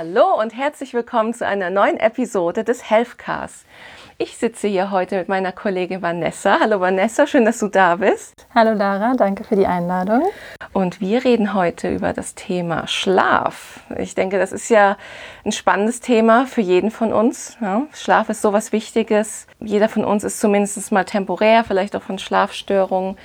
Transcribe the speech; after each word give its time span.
Hallo 0.00 0.40
und 0.40 0.56
herzlich 0.56 0.94
willkommen 0.94 1.34
zu 1.34 1.44
einer 1.44 1.70
neuen 1.70 1.98
Episode 1.98 2.62
des 2.62 2.88
Healthcast. 2.88 3.66
Ich 4.16 4.36
sitze 4.36 4.68
hier 4.68 4.92
heute 4.92 5.16
mit 5.16 5.28
meiner 5.28 5.50
Kollegin 5.50 6.02
Vanessa. 6.02 6.60
Hallo 6.60 6.78
Vanessa, 6.78 7.26
schön, 7.26 7.44
dass 7.44 7.58
du 7.58 7.66
da 7.66 7.96
bist. 7.96 8.46
Hallo 8.54 8.74
Lara, 8.74 9.14
danke 9.16 9.42
für 9.42 9.56
die 9.56 9.66
Einladung. 9.66 10.22
Und 10.72 11.00
wir 11.00 11.24
reden 11.24 11.52
heute 11.52 11.92
über 11.92 12.12
das 12.12 12.36
Thema 12.36 12.86
Schlaf. 12.86 13.80
Ich 13.98 14.14
denke, 14.14 14.38
das 14.38 14.52
ist 14.52 14.68
ja 14.68 14.96
ein 15.44 15.50
spannendes 15.50 15.98
Thema 15.98 16.46
für 16.46 16.60
jeden 16.60 16.92
von 16.92 17.12
uns. 17.12 17.56
Ja, 17.60 17.82
Schlaf 17.92 18.28
ist 18.28 18.40
sowas 18.40 18.70
Wichtiges. 18.70 19.48
Jeder 19.58 19.88
von 19.88 20.04
uns 20.04 20.22
ist 20.22 20.38
zumindest 20.38 20.92
mal 20.92 21.06
temporär, 21.06 21.64
vielleicht 21.64 21.96
auch 21.96 22.02
von 22.02 22.20
Schlafstörungen 22.20 23.16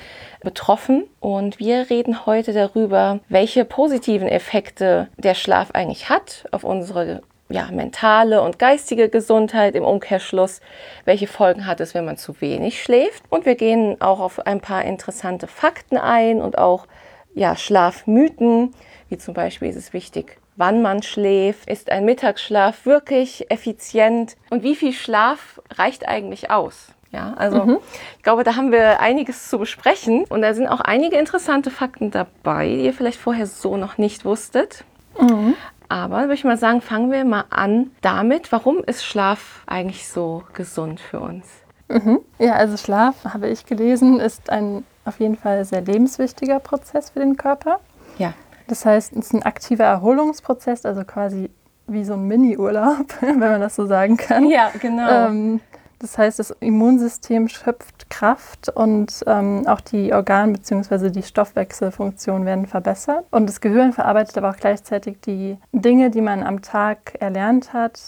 betroffen. 0.44 1.06
Und 1.20 1.60
wir 1.60 1.90
reden 1.90 2.26
heute 2.26 2.54
darüber, 2.54 3.20
welche 3.30 3.66
positiven 3.66 4.28
Effekte 4.28 5.08
der 5.18 5.34
Schlaf 5.34 5.72
eigentlich 5.72 6.10
hat 6.10 6.46
auf 6.52 6.64
unsere 6.64 7.22
ja, 7.50 7.70
mentale 7.72 8.42
und 8.42 8.58
geistige 8.58 9.10
Gesundheit 9.10 9.76
im 9.76 9.84
Umkehrschluss. 9.84 10.62
Welche 11.06 11.28
Folgen 11.28 11.68
hat 11.68 11.80
es, 11.82 11.94
wenn 11.94 12.06
man 12.06 12.18
zu 12.18 12.40
wenig 12.42 12.82
schläft? 12.82 13.24
Und 13.30 13.46
wir 13.46 13.56
gehen 13.56 14.02
auch 14.02 14.20
auf 14.20 14.46
ein 14.46 14.60
paar 14.60 14.84
interessante 14.86 15.48
Fakten 15.48 15.98
ein 15.98 16.42
und 16.42 16.58
auch 16.58 16.88
ja, 17.36 17.56
Schlafmythen, 17.56 18.74
wie 19.10 19.18
zum 19.18 19.34
Beispiel 19.34 19.70
ist 19.70 19.76
es 19.76 19.94
wichtig, 19.94 20.40
wann 20.56 20.82
man 20.82 21.04
schläft, 21.04 21.70
ist 21.70 21.92
ein 21.92 22.06
Mittagsschlaf 22.06 22.86
wirklich 22.86 23.50
effizient 23.52 24.36
und 24.50 24.64
wie 24.64 24.76
viel 24.76 24.94
Schlaf 24.94 25.62
reicht 25.76 26.08
eigentlich 26.08 26.52
aus? 26.52 26.93
Ja, 27.14 27.34
also 27.38 27.64
mhm. 27.64 27.78
ich 28.18 28.24
glaube, 28.24 28.44
da 28.44 28.56
haben 28.56 28.72
wir 28.72 29.00
einiges 29.00 29.48
zu 29.48 29.60
besprechen 29.60 30.26
und 30.30 30.42
da 30.42 30.54
sind 30.56 30.68
auch 30.68 30.82
einige 30.82 31.16
interessante 31.18 31.70
Fakten 31.70 32.10
dabei, 32.10 32.68
die 32.68 32.86
ihr 32.86 32.94
vielleicht 32.94 33.20
vorher 33.20 33.46
so 33.46 33.78
noch 33.78 34.00
nicht 34.00 34.26
wusstet. 34.26 34.84
Mhm. 35.20 35.54
Aber 35.90 36.22
würde 36.22 36.34
ich 36.34 36.44
mal 36.44 36.58
sagen, 36.58 36.82
fangen 36.82 37.12
wir 37.12 37.24
mal 37.24 37.46
an 37.52 37.92
damit, 38.02 38.52
warum 38.52 38.84
ist 38.84 39.06
Schlaf 39.06 39.62
eigentlich 39.68 40.08
so 40.08 40.44
gesund 40.54 41.00
für 41.00 41.20
uns? 41.20 41.46
Mhm. 41.88 42.20
Ja, 42.40 42.54
also 42.54 42.78
Schlaf, 42.78 43.16
habe 43.26 43.48
ich 43.50 43.68
gelesen, 43.68 44.20
ist 44.20 44.50
ein 44.50 44.84
auf 45.06 45.20
jeden 45.20 45.36
Fall 45.36 45.64
sehr 45.66 45.82
lebenswichtiger 45.82 46.60
Prozess 46.60 47.12
für 47.12 47.20
den 47.20 47.38
Körper. 47.38 47.80
Ja. 48.18 48.34
Das 48.68 48.86
heißt, 48.86 49.14
es 49.14 49.26
ist 49.28 49.34
ein 49.34 49.44
aktiver 49.44 49.84
Erholungsprozess, 49.84 50.86
also 50.86 51.04
quasi 51.04 51.52
wie 51.86 52.06
so 52.06 52.14
ein 52.14 52.28
Mini-Urlaub, 52.28 53.06
wenn 53.22 53.40
man 53.40 53.62
das 53.62 53.76
so 53.76 53.86
sagen 53.86 54.18
kann. 54.18 54.50
Ja, 54.50 54.72
genau. 54.80 55.28
Ähm, 55.28 55.62
das 56.04 56.18
heißt, 56.18 56.38
das 56.38 56.52
Immunsystem 56.60 57.48
schöpft 57.48 58.10
Kraft 58.10 58.70
und 58.70 59.24
ähm, 59.26 59.66
auch 59.68 59.80
die 59.80 60.14
Organ- 60.14 60.52
bzw. 60.52 61.10
die 61.10 61.24
Stoffwechselfunktion 61.24 62.46
werden 62.46 62.68
verbessert. 62.68 63.26
Und 63.32 63.48
das 63.48 63.62
Gehirn 63.62 63.94
verarbeitet 63.94 64.38
aber 64.38 64.50
auch 64.50 64.58
gleichzeitig 64.58 65.22
die 65.22 65.58
Dinge, 65.72 66.12
die 66.12 66.22
man 66.22 66.44
am 66.44 66.62
Tag 66.62 67.16
erlernt 67.20 67.72
hat 67.72 68.00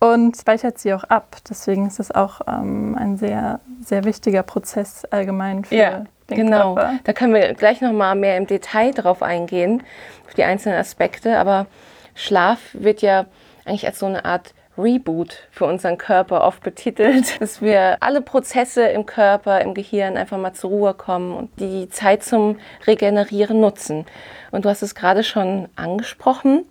und 0.00 0.36
speichert 0.38 0.78
sie 0.78 0.94
auch 0.94 1.04
ab. 1.04 1.36
Deswegen 1.48 1.86
ist 1.86 2.00
es 2.00 2.10
auch 2.10 2.40
ähm, 2.48 2.96
ein 2.98 3.18
sehr, 3.18 3.60
sehr 3.84 4.04
wichtiger 4.04 4.42
Prozess 4.42 5.04
allgemein 5.04 5.64
für 5.64 5.74
ja, 5.74 6.04
den 6.30 6.36
genau. 6.36 6.74
Körper. 6.74 6.98
Da 7.04 7.12
können 7.12 7.34
wir 7.34 7.52
gleich 7.54 7.82
nochmal 7.82 8.14
mehr 8.14 8.38
im 8.38 8.46
Detail 8.46 8.92
drauf 8.92 9.22
eingehen, 9.22 9.82
auf 10.26 10.34
die 10.34 10.44
einzelnen 10.44 10.78
Aspekte. 10.78 11.38
Aber 11.38 11.66
Schlaf 12.14 12.58
wird 12.72 13.02
ja 13.02 13.26
eigentlich 13.66 13.86
als 13.86 13.98
so 13.98 14.06
eine 14.06 14.24
Art 14.24 14.54
Reboot 14.78 15.48
für 15.50 15.66
unseren 15.66 15.98
Körper 15.98 16.44
oft 16.44 16.62
betitelt, 16.62 17.40
dass 17.40 17.60
wir 17.60 17.96
alle 18.00 18.22
Prozesse 18.22 18.86
im 18.88 19.06
Körper, 19.06 19.60
im 19.60 19.74
Gehirn 19.74 20.16
einfach 20.16 20.38
mal 20.38 20.52
zur 20.52 20.70
Ruhe 20.70 20.94
kommen 20.94 21.34
und 21.34 21.60
die 21.60 21.88
Zeit 21.88 22.22
zum 22.22 22.58
Regenerieren 22.86 23.60
nutzen. 23.60 24.06
Und 24.50 24.64
du 24.64 24.68
hast 24.68 24.82
es 24.82 24.94
gerade 24.94 25.24
schon 25.24 25.68
angesprochen. 25.76 26.64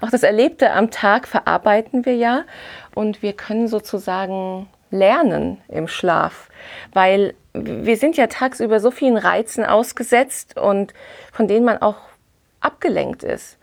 Auch 0.00 0.10
das 0.10 0.22
Erlebte 0.22 0.72
am 0.72 0.90
Tag 0.90 1.28
verarbeiten 1.28 2.04
wir 2.04 2.16
ja 2.16 2.44
und 2.94 3.22
wir 3.22 3.34
können 3.34 3.68
sozusagen 3.68 4.68
lernen 4.90 5.58
im 5.68 5.86
Schlaf, 5.86 6.48
weil 6.92 7.34
wir 7.52 7.96
sind 7.96 8.16
ja 8.16 8.26
tagsüber 8.26 8.80
so 8.80 8.90
vielen 8.90 9.16
Reizen 9.16 9.64
ausgesetzt 9.64 10.58
und 10.58 10.94
von 11.32 11.48
denen 11.48 11.64
man 11.64 11.78
auch 11.78 11.96
abgelenkt 12.60 13.22
ist. 13.22 13.58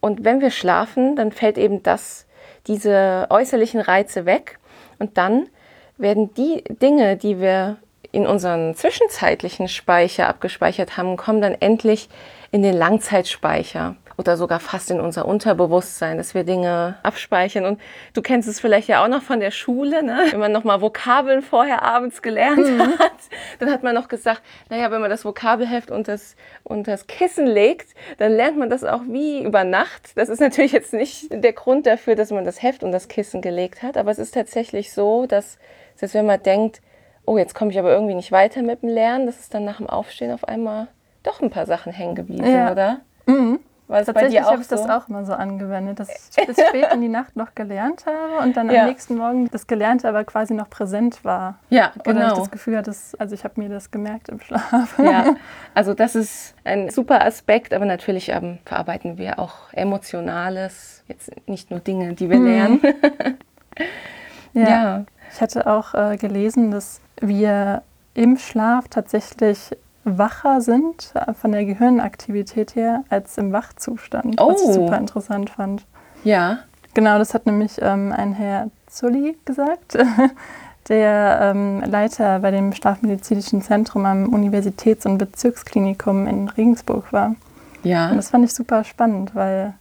Und 0.00 0.24
wenn 0.24 0.40
wir 0.40 0.50
schlafen, 0.50 1.16
dann 1.16 1.32
fällt 1.32 1.58
eben 1.58 1.82
das 1.82 2.26
diese 2.66 3.26
äußerlichen 3.30 3.80
Reize 3.80 4.26
weg. 4.26 4.58
Und 4.98 5.16
dann 5.18 5.48
werden 5.96 6.34
die 6.34 6.64
Dinge, 6.68 7.16
die 7.16 7.40
wir 7.40 7.78
in 8.12 8.26
unseren 8.26 8.74
zwischenzeitlichen 8.74 9.68
Speicher 9.68 10.28
abgespeichert 10.28 10.96
haben, 10.96 11.16
kommen 11.16 11.40
dann 11.40 11.54
endlich 11.54 12.08
in 12.50 12.62
den 12.62 12.76
Langzeitspeicher 12.76 13.96
oder 14.20 14.36
sogar 14.36 14.60
fast 14.60 14.90
in 14.90 15.00
unser 15.00 15.24
Unterbewusstsein, 15.24 16.18
dass 16.18 16.34
wir 16.34 16.44
Dinge 16.44 16.96
abspeichern. 17.02 17.64
Und 17.64 17.80
du 18.12 18.20
kennst 18.20 18.48
es 18.48 18.60
vielleicht 18.60 18.86
ja 18.86 19.02
auch 19.02 19.08
noch 19.08 19.22
von 19.22 19.40
der 19.40 19.50
Schule, 19.50 20.02
ne? 20.02 20.26
wenn 20.30 20.38
man 20.38 20.52
noch 20.52 20.62
mal 20.62 20.82
Vokabeln 20.82 21.40
vorher 21.40 21.82
abends 21.82 22.20
gelernt 22.20 22.58
mhm. 22.58 22.98
hat, 22.98 23.12
dann 23.58 23.70
hat 23.70 23.82
man 23.82 23.94
noch 23.94 24.08
gesagt, 24.08 24.42
naja, 24.68 24.90
wenn 24.90 25.00
man 25.00 25.08
das 25.08 25.24
Vokabelheft 25.24 25.90
und 25.90 26.06
das, 26.06 26.36
und 26.64 26.86
das 26.86 27.06
Kissen 27.06 27.46
legt, 27.46 27.94
dann 28.18 28.32
lernt 28.32 28.58
man 28.58 28.68
das 28.68 28.84
auch 28.84 29.00
wie 29.08 29.42
über 29.42 29.64
Nacht. 29.64 30.12
Das 30.16 30.28
ist 30.28 30.40
natürlich 30.40 30.72
jetzt 30.72 30.92
nicht 30.92 31.28
der 31.30 31.54
Grund 31.54 31.86
dafür, 31.86 32.14
dass 32.14 32.30
man 32.30 32.44
das 32.44 32.62
Heft 32.62 32.84
und 32.84 32.92
das 32.92 33.08
Kissen 33.08 33.40
gelegt 33.40 33.82
hat, 33.82 33.96
aber 33.96 34.10
es 34.10 34.18
ist 34.18 34.34
tatsächlich 34.34 34.92
so, 34.92 35.24
dass, 35.24 35.58
dass 35.98 36.12
wenn 36.12 36.26
man 36.26 36.42
denkt, 36.42 36.82
oh, 37.24 37.38
jetzt 37.38 37.54
komme 37.54 37.70
ich 37.70 37.78
aber 37.78 37.90
irgendwie 37.90 38.14
nicht 38.14 38.32
weiter 38.32 38.60
mit 38.60 38.82
dem 38.82 38.90
Lernen, 38.90 39.24
dass 39.24 39.40
es 39.40 39.48
dann 39.48 39.64
nach 39.64 39.78
dem 39.78 39.88
Aufstehen 39.88 40.30
auf 40.30 40.44
einmal 40.44 40.88
doch 41.22 41.40
ein 41.40 41.48
paar 41.48 41.64
Sachen 41.64 41.92
hängen 41.92 42.14
geblieben 42.14 42.44
ja. 42.44 42.66
sind, 42.66 42.72
oder? 42.72 43.00
Mhm. 43.26 43.60
War 43.90 44.04
Tatsächlich 44.04 44.40
habe 44.40 44.62
ich 44.62 44.68
so? 44.68 44.76
das 44.76 44.88
auch 44.88 45.08
immer 45.08 45.24
so 45.24 45.32
angewendet, 45.32 45.98
dass 45.98 46.08
ich 46.08 46.46
bis 46.46 46.56
spät 46.64 46.92
in 46.92 47.00
die 47.00 47.08
Nacht 47.08 47.34
noch 47.34 47.56
gelernt 47.56 48.06
habe 48.06 48.44
und 48.44 48.56
dann 48.56 48.70
ja. 48.70 48.82
am 48.82 48.88
nächsten 48.88 49.16
Morgen 49.16 49.50
das 49.50 49.66
Gelernte 49.66 50.08
aber 50.08 50.22
quasi 50.22 50.54
noch 50.54 50.70
präsent 50.70 51.24
war. 51.24 51.58
Ja, 51.70 51.90
genau. 52.04 52.20
Oder 52.20 52.28
ich 52.28 52.38
das 52.38 52.50
Gefühl 52.52 52.76
hatte, 52.76 52.94
also 53.18 53.34
ich 53.34 53.42
habe 53.42 53.60
mir 53.60 53.68
das 53.68 53.90
gemerkt 53.90 54.28
im 54.28 54.38
Schlaf. 54.40 54.96
Ja, 54.98 55.34
also 55.74 55.92
das 55.92 56.14
ist 56.14 56.54
ein 56.62 56.90
super 56.90 57.24
Aspekt, 57.24 57.74
aber 57.74 57.84
natürlich 57.84 58.28
ähm, 58.28 58.58
verarbeiten 58.64 59.18
wir 59.18 59.40
auch 59.40 59.72
Emotionales, 59.72 61.02
jetzt 61.08 61.32
nicht 61.48 61.72
nur 61.72 61.80
Dinge, 61.80 62.14
die 62.14 62.30
wir 62.30 62.38
mhm. 62.38 62.46
lernen. 62.46 62.80
ja. 64.52 64.68
ja. 64.68 65.04
Ich 65.34 65.40
hatte 65.40 65.66
auch 65.66 65.94
äh, 65.94 66.16
gelesen, 66.16 66.70
dass 66.70 67.00
wir 67.20 67.82
im 68.14 68.36
Schlaf 68.36 68.86
tatsächlich 68.88 69.76
wacher 70.18 70.60
sind 70.60 71.12
äh, 71.14 71.32
von 71.34 71.52
der 71.52 71.64
Gehirnaktivität 71.64 72.74
her 72.74 73.04
als 73.08 73.38
im 73.38 73.52
Wachzustand, 73.52 74.40
oh. 74.40 74.48
was 74.48 74.62
ich 74.62 74.68
oh. 74.68 74.72
super 74.72 74.98
interessant 74.98 75.50
fand. 75.50 75.84
Ja. 76.24 76.60
Genau, 76.94 77.18
das 77.18 77.34
hat 77.34 77.46
nämlich 77.46 77.78
ähm, 77.80 78.12
ein 78.12 78.32
Herr 78.32 78.68
Zulli 78.88 79.36
gesagt, 79.44 79.96
der 80.88 81.38
ähm, 81.42 81.82
Leiter 81.86 82.40
bei 82.40 82.50
dem 82.50 82.72
Schlafmedizinischen 82.72 83.62
Zentrum 83.62 84.04
am 84.06 84.28
Universitäts- 84.32 85.06
und 85.06 85.18
Bezirksklinikum 85.18 86.26
in 86.26 86.48
Regensburg 86.48 87.12
war. 87.12 87.36
Ja. 87.82 88.10
Und 88.10 88.16
das 88.16 88.30
fand 88.30 88.44
ich 88.44 88.52
super 88.52 88.84
spannend, 88.84 89.34
weil 89.34 89.74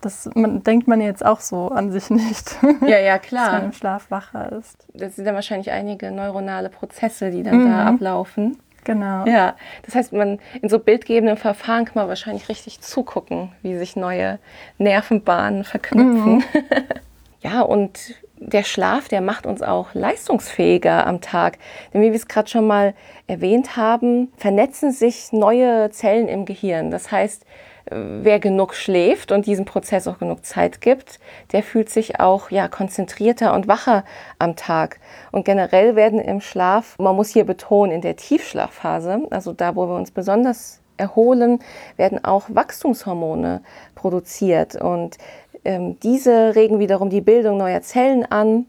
das 0.00 0.30
man, 0.34 0.62
denkt 0.62 0.88
man 0.88 1.00
jetzt 1.00 1.24
auch 1.24 1.40
so 1.40 1.68
an 1.68 1.92
sich 1.92 2.10
nicht. 2.10 2.56
Ja, 2.86 2.98
ja, 2.98 3.18
klar. 3.18 3.46
Dass 3.46 3.52
man 3.54 3.64
im 3.64 3.72
Schlaf 3.72 4.10
wacher 4.10 4.52
ist. 4.52 4.86
Das 4.94 5.16
sind 5.16 5.26
dann 5.26 5.34
wahrscheinlich 5.34 5.70
einige 5.70 6.10
neuronale 6.10 6.68
Prozesse, 6.68 7.30
die 7.30 7.42
dann 7.42 7.64
mhm. 7.64 7.70
da 7.70 7.86
ablaufen. 7.86 8.58
Genau. 8.84 9.26
Ja, 9.26 9.56
das 9.82 9.94
heißt, 9.94 10.12
man 10.12 10.38
in 10.62 10.68
so 10.68 10.78
bildgebenden 10.78 11.36
Verfahren 11.36 11.84
kann 11.84 11.94
man 11.96 12.08
wahrscheinlich 12.08 12.48
richtig 12.48 12.80
zugucken, 12.80 13.52
wie 13.62 13.76
sich 13.76 13.96
neue 13.96 14.38
Nervenbahnen 14.78 15.64
verknüpfen. 15.64 16.36
Mhm. 16.36 16.42
ja, 17.42 17.60
und 17.60 18.14
der 18.40 18.64
Schlaf, 18.64 19.08
der 19.08 19.20
macht 19.20 19.44
uns 19.46 19.60
auch 19.60 19.92
leistungsfähiger 19.92 21.06
am 21.06 21.20
Tag. 21.20 21.58
Denn 21.92 22.00
wie 22.00 22.06
wir 22.06 22.14
es 22.14 22.26
gerade 22.26 22.48
schon 22.48 22.66
mal 22.66 22.94
erwähnt 23.26 23.76
haben, 23.76 24.32
vernetzen 24.36 24.92
sich 24.92 25.30
neue 25.32 25.90
Zellen 25.90 26.26
im 26.26 26.46
Gehirn. 26.46 26.90
Das 26.90 27.12
heißt, 27.12 27.44
wer 27.86 28.38
genug 28.38 28.74
schläft 28.74 29.32
und 29.32 29.46
diesem 29.46 29.64
Prozess 29.64 30.06
auch 30.06 30.18
genug 30.18 30.44
Zeit 30.44 30.80
gibt, 30.80 31.18
der 31.52 31.62
fühlt 31.62 31.88
sich 31.88 32.20
auch 32.20 32.50
ja, 32.50 32.68
konzentrierter 32.68 33.54
und 33.54 33.68
wacher 33.68 34.04
am 34.38 34.56
Tag. 34.56 35.00
Und 35.32 35.44
generell 35.44 35.96
werden 35.96 36.20
im 36.20 36.40
Schlaf, 36.40 36.98
man 36.98 37.16
muss 37.16 37.30
hier 37.30 37.44
betonen, 37.44 37.92
in 37.92 38.00
der 38.00 38.16
Tiefschlafphase, 38.16 39.26
also 39.30 39.52
da, 39.52 39.76
wo 39.76 39.86
wir 39.86 39.96
uns 39.96 40.10
besonders 40.10 40.80
erholen, 40.96 41.60
werden 41.96 42.22
auch 42.24 42.44
Wachstumshormone 42.48 43.62
produziert. 43.94 44.76
Und 44.76 45.18
ähm, 45.64 45.98
diese 46.00 46.54
regen 46.54 46.78
wiederum 46.78 47.10
die 47.10 47.22
Bildung 47.22 47.56
neuer 47.56 47.82
Zellen 47.82 48.24
an. 48.30 48.66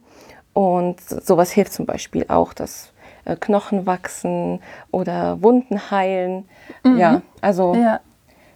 Und 0.53 0.99
sowas 1.01 1.51
hilft 1.51 1.73
zum 1.73 1.85
Beispiel 1.85 2.25
auch, 2.27 2.53
dass 2.53 2.91
äh, 3.25 3.35
Knochen 3.35 3.85
wachsen 3.85 4.59
oder 4.91 5.41
Wunden 5.41 5.91
heilen. 5.91 6.45
Mhm. 6.83 6.97
Ja, 6.97 7.21
also 7.41 7.75
ja. 7.75 7.99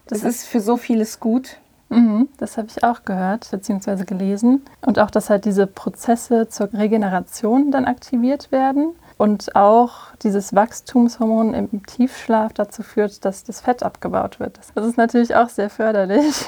Das 0.07 0.23
ist 0.23 0.45
für 0.45 0.59
so 0.59 0.77
vieles 0.77 1.19
gut. 1.19 1.57
Mhm, 1.89 2.29
das 2.37 2.57
habe 2.57 2.67
ich 2.69 2.83
auch 2.83 3.05
gehört 3.05 3.49
bzw. 3.49 4.05
gelesen. 4.05 4.63
Und 4.85 4.99
auch, 4.99 5.11
dass 5.11 5.29
halt 5.29 5.45
diese 5.45 5.67
Prozesse 5.67 6.47
zur 6.49 6.73
Regeneration 6.73 7.71
dann 7.71 7.85
aktiviert 7.85 8.51
werden. 8.51 8.95
Und 9.17 9.55
auch 9.55 10.13
dieses 10.23 10.53
Wachstumshormon 10.53 11.53
im 11.53 11.85
Tiefschlaf 11.85 12.51
dazu 12.53 12.83
führt, 12.83 13.23
dass 13.23 13.45
das 13.45 13.61
Fett 13.61 13.81
abgebaut 13.81 14.39
wird. 14.39 14.59
Das 14.75 14.85
ist 14.85 14.97
natürlich 14.97 15.35
auch 15.35 15.49
sehr 15.49 15.69
förderlich. 15.69 16.45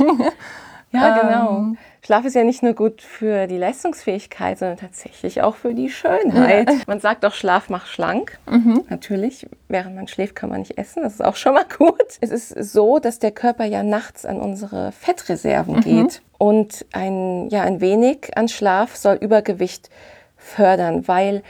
Ja, 0.91 1.21
genau. 1.21 1.57
Ähm, 1.57 1.77
Schlaf 2.01 2.25
ist 2.25 2.35
ja 2.35 2.43
nicht 2.43 2.63
nur 2.63 2.73
gut 2.73 3.01
für 3.01 3.47
die 3.47 3.57
Leistungsfähigkeit, 3.57 4.59
sondern 4.59 4.77
tatsächlich 4.77 5.41
auch 5.41 5.55
für 5.55 5.73
die 5.73 5.89
Schönheit. 5.89 6.69
Ja. 6.69 6.77
Man 6.87 6.99
sagt 6.99 7.25
auch, 7.25 7.33
Schlaf 7.33 7.69
macht 7.69 7.87
schlank. 7.87 8.37
Mhm. 8.49 8.83
Natürlich, 8.89 9.47
während 9.67 9.95
man 9.95 10.07
schläft, 10.07 10.35
kann 10.35 10.49
man 10.49 10.59
nicht 10.59 10.77
essen. 10.77 11.03
Das 11.03 11.13
ist 11.13 11.23
auch 11.23 11.35
schon 11.35 11.53
mal 11.53 11.65
gut. 11.77 12.17
Es 12.21 12.29
ist 12.29 12.49
so, 12.71 12.99
dass 12.99 13.19
der 13.19 13.31
Körper 13.31 13.65
ja 13.65 13.83
nachts 13.83 14.25
an 14.25 14.39
unsere 14.39 14.91
Fettreserven 14.91 15.75
mhm. 15.77 15.81
geht. 15.81 16.21
Und 16.37 16.85
ein, 16.93 17.49
ja, 17.49 17.63
ein 17.63 17.81
wenig 17.81 18.37
an 18.37 18.47
Schlaf 18.47 18.95
soll 18.95 19.15
Übergewicht 19.15 19.89
fördern, 20.37 21.07
weil 21.07 21.41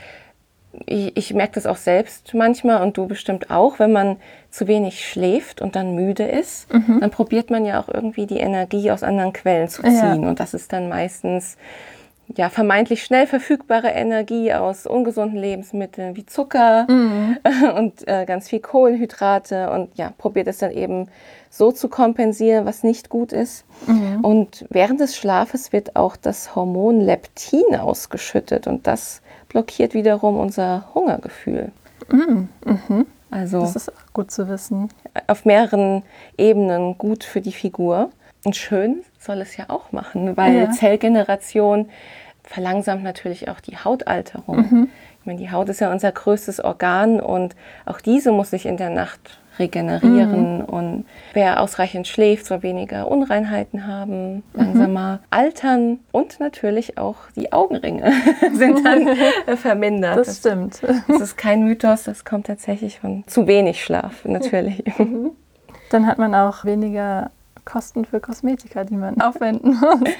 ich, 0.86 1.16
ich 1.16 1.34
merke 1.34 1.54
das 1.54 1.66
auch 1.66 1.76
selbst 1.76 2.34
manchmal 2.34 2.82
und 2.82 2.96
du 2.96 3.06
bestimmt 3.06 3.50
auch, 3.50 3.78
wenn 3.78 3.92
man 3.92 4.16
zu 4.50 4.66
wenig 4.66 5.06
schläft 5.06 5.60
und 5.60 5.76
dann 5.76 5.94
müde 5.94 6.24
ist, 6.24 6.72
mhm. 6.72 7.00
dann 7.00 7.10
probiert 7.10 7.50
man 7.50 7.64
ja 7.64 7.80
auch 7.80 7.88
irgendwie 7.88 8.26
die 8.26 8.38
Energie 8.38 8.90
aus 8.90 9.02
anderen 9.02 9.32
Quellen 9.32 9.68
zu 9.68 9.82
ziehen. 9.82 10.22
Ja. 10.22 10.28
Und 10.28 10.40
das 10.40 10.54
ist 10.54 10.72
dann 10.72 10.88
meistens 10.88 11.56
ja, 12.36 12.50
vermeintlich 12.50 13.02
schnell 13.04 13.26
verfügbare 13.26 13.88
Energie 13.88 14.52
aus 14.52 14.86
ungesunden 14.86 15.38
Lebensmitteln 15.38 16.14
wie 16.16 16.26
Zucker 16.26 16.86
mhm. 16.88 17.38
und 17.76 18.06
äh, 18.06 18.26
ganz 18.26 18.48
viel 18.48 18.60
Kohlenhydrate 18.60 19.70
und 19.70 19.96
ja, 19.96 20.12
probiert 20.18 20.46
es 20.46 20.58
dann 20.58 20.72
eben 20.72 21.08
so 21.50 21.72
zu 21.72 21.88
kompensieren, 21.88 22.66
was 22.66 22.82
nicht 22.82 23.08
gut 23.08 23.32
ist. 23.32 23.64
Mhm. 23.86 24.20
Und 24.22 24.66
während 24.68 25.00
des 25.00 25.16
Schlafes 25.16 25.72
wird 25.72 25.96
auch 25.96 26.16
das 26.16 26.54
Hormon 26.54 27.00
Leptin 27.00 27.76
ausgeschüttet 27.76 28.66
und 28.66 28.86
das 28.86 29.22
blockiert 29.48 29.94
wiederum 29.94 30.38
unser 30.38 30.88
Hungergefühl. 30.94 31.72
Mhm. 32.10 32.48
Mhm. 32.64 33.06
Also 33.30 33.60
das 33.60 33.76
ist 33.76 33.90
auch 33.90 34.12
gut 34.12 34.30
zu 34.30 34.48
wissen. 34.48 34.88
Auf 35.26 35.44
mehreren 35.44 36.02
Ebenen 36.36 36.96
gut 36.96 37.24
für 37.24 37.40
die 37.40 37.52
Figur. 37.52 38.10
Und 38.44 38.56
schön 38.56 39.02
soll 39.18 39.40
es 39.40 39.56
ja 39.56 39.66
auch 39.68 39.92
machen, 39.92 40.36
weil 40.36 40.54
ja. 40.54 40.70
Zellgeneration 40.70 41.90
verlangsamt 42.44 43.02
natürlich 43.02 43.48
auch 43.48 43.60
die 43.60 43.76
Hautalterung. 43.76 44.56
Mhm. 44.56 44.88
Ich 45.20 45.26
meine, 45.26 45.38
die 45.38 45.50
Haut 45.50 45.68
ist 45.68 45.80
ja 45.80 45.90
unser 45.92 46.12
größtes 46.12 46.60
Organ 46.60 47.20
und 47.20 47.54
auch 47.84 48.00
diese 48.00 48.32
muss 48.32 48.50
sich 48.50 48.64
in 48.64 48.76
der 48.76 48.90
Nacht 48.90 49.40
regenerieren. 49.58 50.58
Mhm. 50.58 50.64
Und 50.64 51.04
wer 51.32 51.60
ausreichend 51.60 52.06
schläft, 52.06 52.46
soll 52.46 52.62
weniger 52.62 53.08
Unreinheiten 53.08 53.86
haben, 53.86 54.42
langsamer 54.54 55.14
mhm. 55.14 55.18
altern 55.30 55.98
und 56.12 56.40
natürlich 56.40 56.98
auch 56.98 57.16
die 57.36 57.52
Augenringe 57.52 58.12
sind 58.52 58.84
dann 58.84 59.08
vermindert. 59.56 60.18
Das, 60.18 60.26
das 60.26 60.38
stimmt. 60.38 60.82
Das 61.08 61.20
ist 61.20 61.36
kein 61.36 61.64
Mythos, 61.64 62.04
das 62.04 62.24
kommt 62.24 62.46
tatsächlich 62.46 63.00
von 63.00 63.24
zu 63.26 63.46
wenig 63.46 63.82
Schlaf, 63.82 64.24
natürlich. 64.24 64.84
Mhm. 64.98 65.32
Dann 65.90 66.06
hat 66.06 66.18
man 66.18 66.34
auch 66.34 66.64
weniger 66.64 67.30
Kosten 67.64 68.04
für 68.04 68.20
Kosmetika, 68.20 68.84
die 68.84 68.96
man 68.96 69.20
aufwenden 69.20 69.78
muss. 69.80 70.10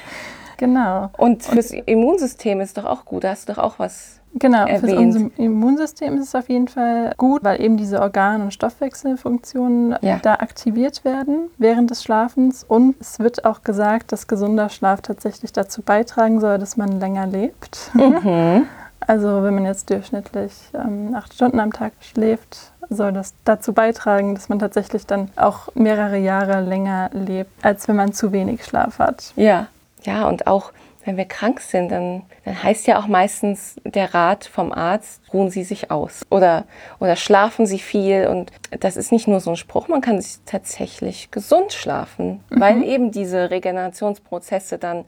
Genau. 0.57 1.09
Und 1.17 1.43
fürs 1.43 1.71
Immunsystem 1.71 2.59
ist 2.59 2.77
doch 2.77 2.85
auch 2.85 3.05
gut. 3.05 3.23
Da 3.23 3.29
hast 3.29 3.47
du 3.47 3.53
doch 3.53 3.63
auch 3.63 3.79
was 3.79 4.18
Genau, 4.33 4.67
für 4.77 4.95
unser 4.95 5.29
Immunsystem 5.37 6.17
ist 6.17 6.27
es 6.27 6.35
auf 6.35 6.49
jeden 6.49 6.67
Fall 6.67 7.13
gut, 7.17 7.43
weil 7.43 7.59
eben 7.61 7.77
diese 7.77 7.99
Organ- 8.01 8.41
und 8.41 8.53
Stoffwechselfunktionen 8.53 9.95
ja. 10.01 10.19
da 10.21 10.35
aktiviert 10.35 11.03
werden 11.03 11.49
während 11.57 11.89
des 11.89 12.03
Schlafens. 12.03 12.63
Und 12.63 12.95
es 12.99 13.19
wird 13.19 13.45
auch 13.45 13.63
gesagt, 13.63 14.11
dass 14.11 14.27
gesunder 14.27 14.69
Schlaf 14.69 15.01
tatsächlich 15.01 15.51
dazu 15.51 15.81
beitragen 15.81 16.39
soll, 16.39 16.59
dass 16.59 16.77
man 16.77 16.99
länger 16.99 17.27
lebt. 17.27 17.91
Mhm. 17.93 18.65
Also 19.07 19.43
wenn 19.43 19.55
man 19.55 19.65
jetzt 19.65 19.89
durchschnittlich 19.89 20.51
ähm, 20.73 21.15
acht 21.15 21.33
Stunden 21.33 21.59
am 21.61 21.71
Tag 21.71 21.93
schläft, 22.01 22.73
soll 22.89 23.13
das 23.13 23.33
dazu 23.45 23.73
beitragen, 23.73 24.35
dass 24.35 24.49
man 24.49 24.59
tatsächlich 24.59 25.07
dann 25.07 25.29
auch 25.35 25.73
mehrere 25.73 26.17
Jahre 26.17 26.61
länger 26.61 27.09
lebt, 27.13 27.49
als 27.63 27.87
wenn 27.87 27.95
man 27.95 28.13
zu 28.13 28.31
wenig 28.31 28.65
Schlaf 28.65 28.99
hat. 28.99 29.33
Ja, 29.35 29.67
ja, 30.03 30.27
und 30.27 30.47
auch 30.47 30.71
wenn 31.05 31.17
wir 31.17 31.25
krank 31.25 31.61
sind, 31.61 31.91
dann, 31.91 32.23
dann 32.45 32.61
heißt 32.61 32.87
ja 32.87 32.99
auch 32.99 33.07
meistens 33.07 33.75
der 33.83 34.13
Rat 34.13 34.45
vom 34.45 34.71
Arzt, 34.71 35.21
ruhen 35.33 35.49
Sie 35.49 35.63
sich 35.63 35.91
aus 35.91 36.25
oder, 36.29 36.65
oder 36.99 37.15
schlafen 37.15 37.65
Sie 37.65 37.79
viel. 37.79 38.27
Und 38.27 38.51
das 38.79 38.97
ist 38.97 39.11
nicht 39.11 39.27
nur 39.27 39.39
so 39.39 39.51
ein 39.51 39.55
Spruch, 39.55 39.87
man 39.87 40.01
kann 40.01 40.21
sich 40.21 40.37
tatsächlich 40.45 41.31
gesund 41.31 41.73
schlafen, 41.73 42.43
mhm. 42.49 42.59
weil 42.59 42.83
eben 42.83 43.11
diese 43.11 43.49
Regenerationsprozesse 43.49 44.77
dann 44.77 45.05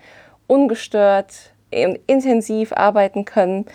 ungestört 0.47 1.53
und 1.73 1.99
intensiv 2.07 2.73
arbeiten 2.73 3.25
können. 3.25 3.65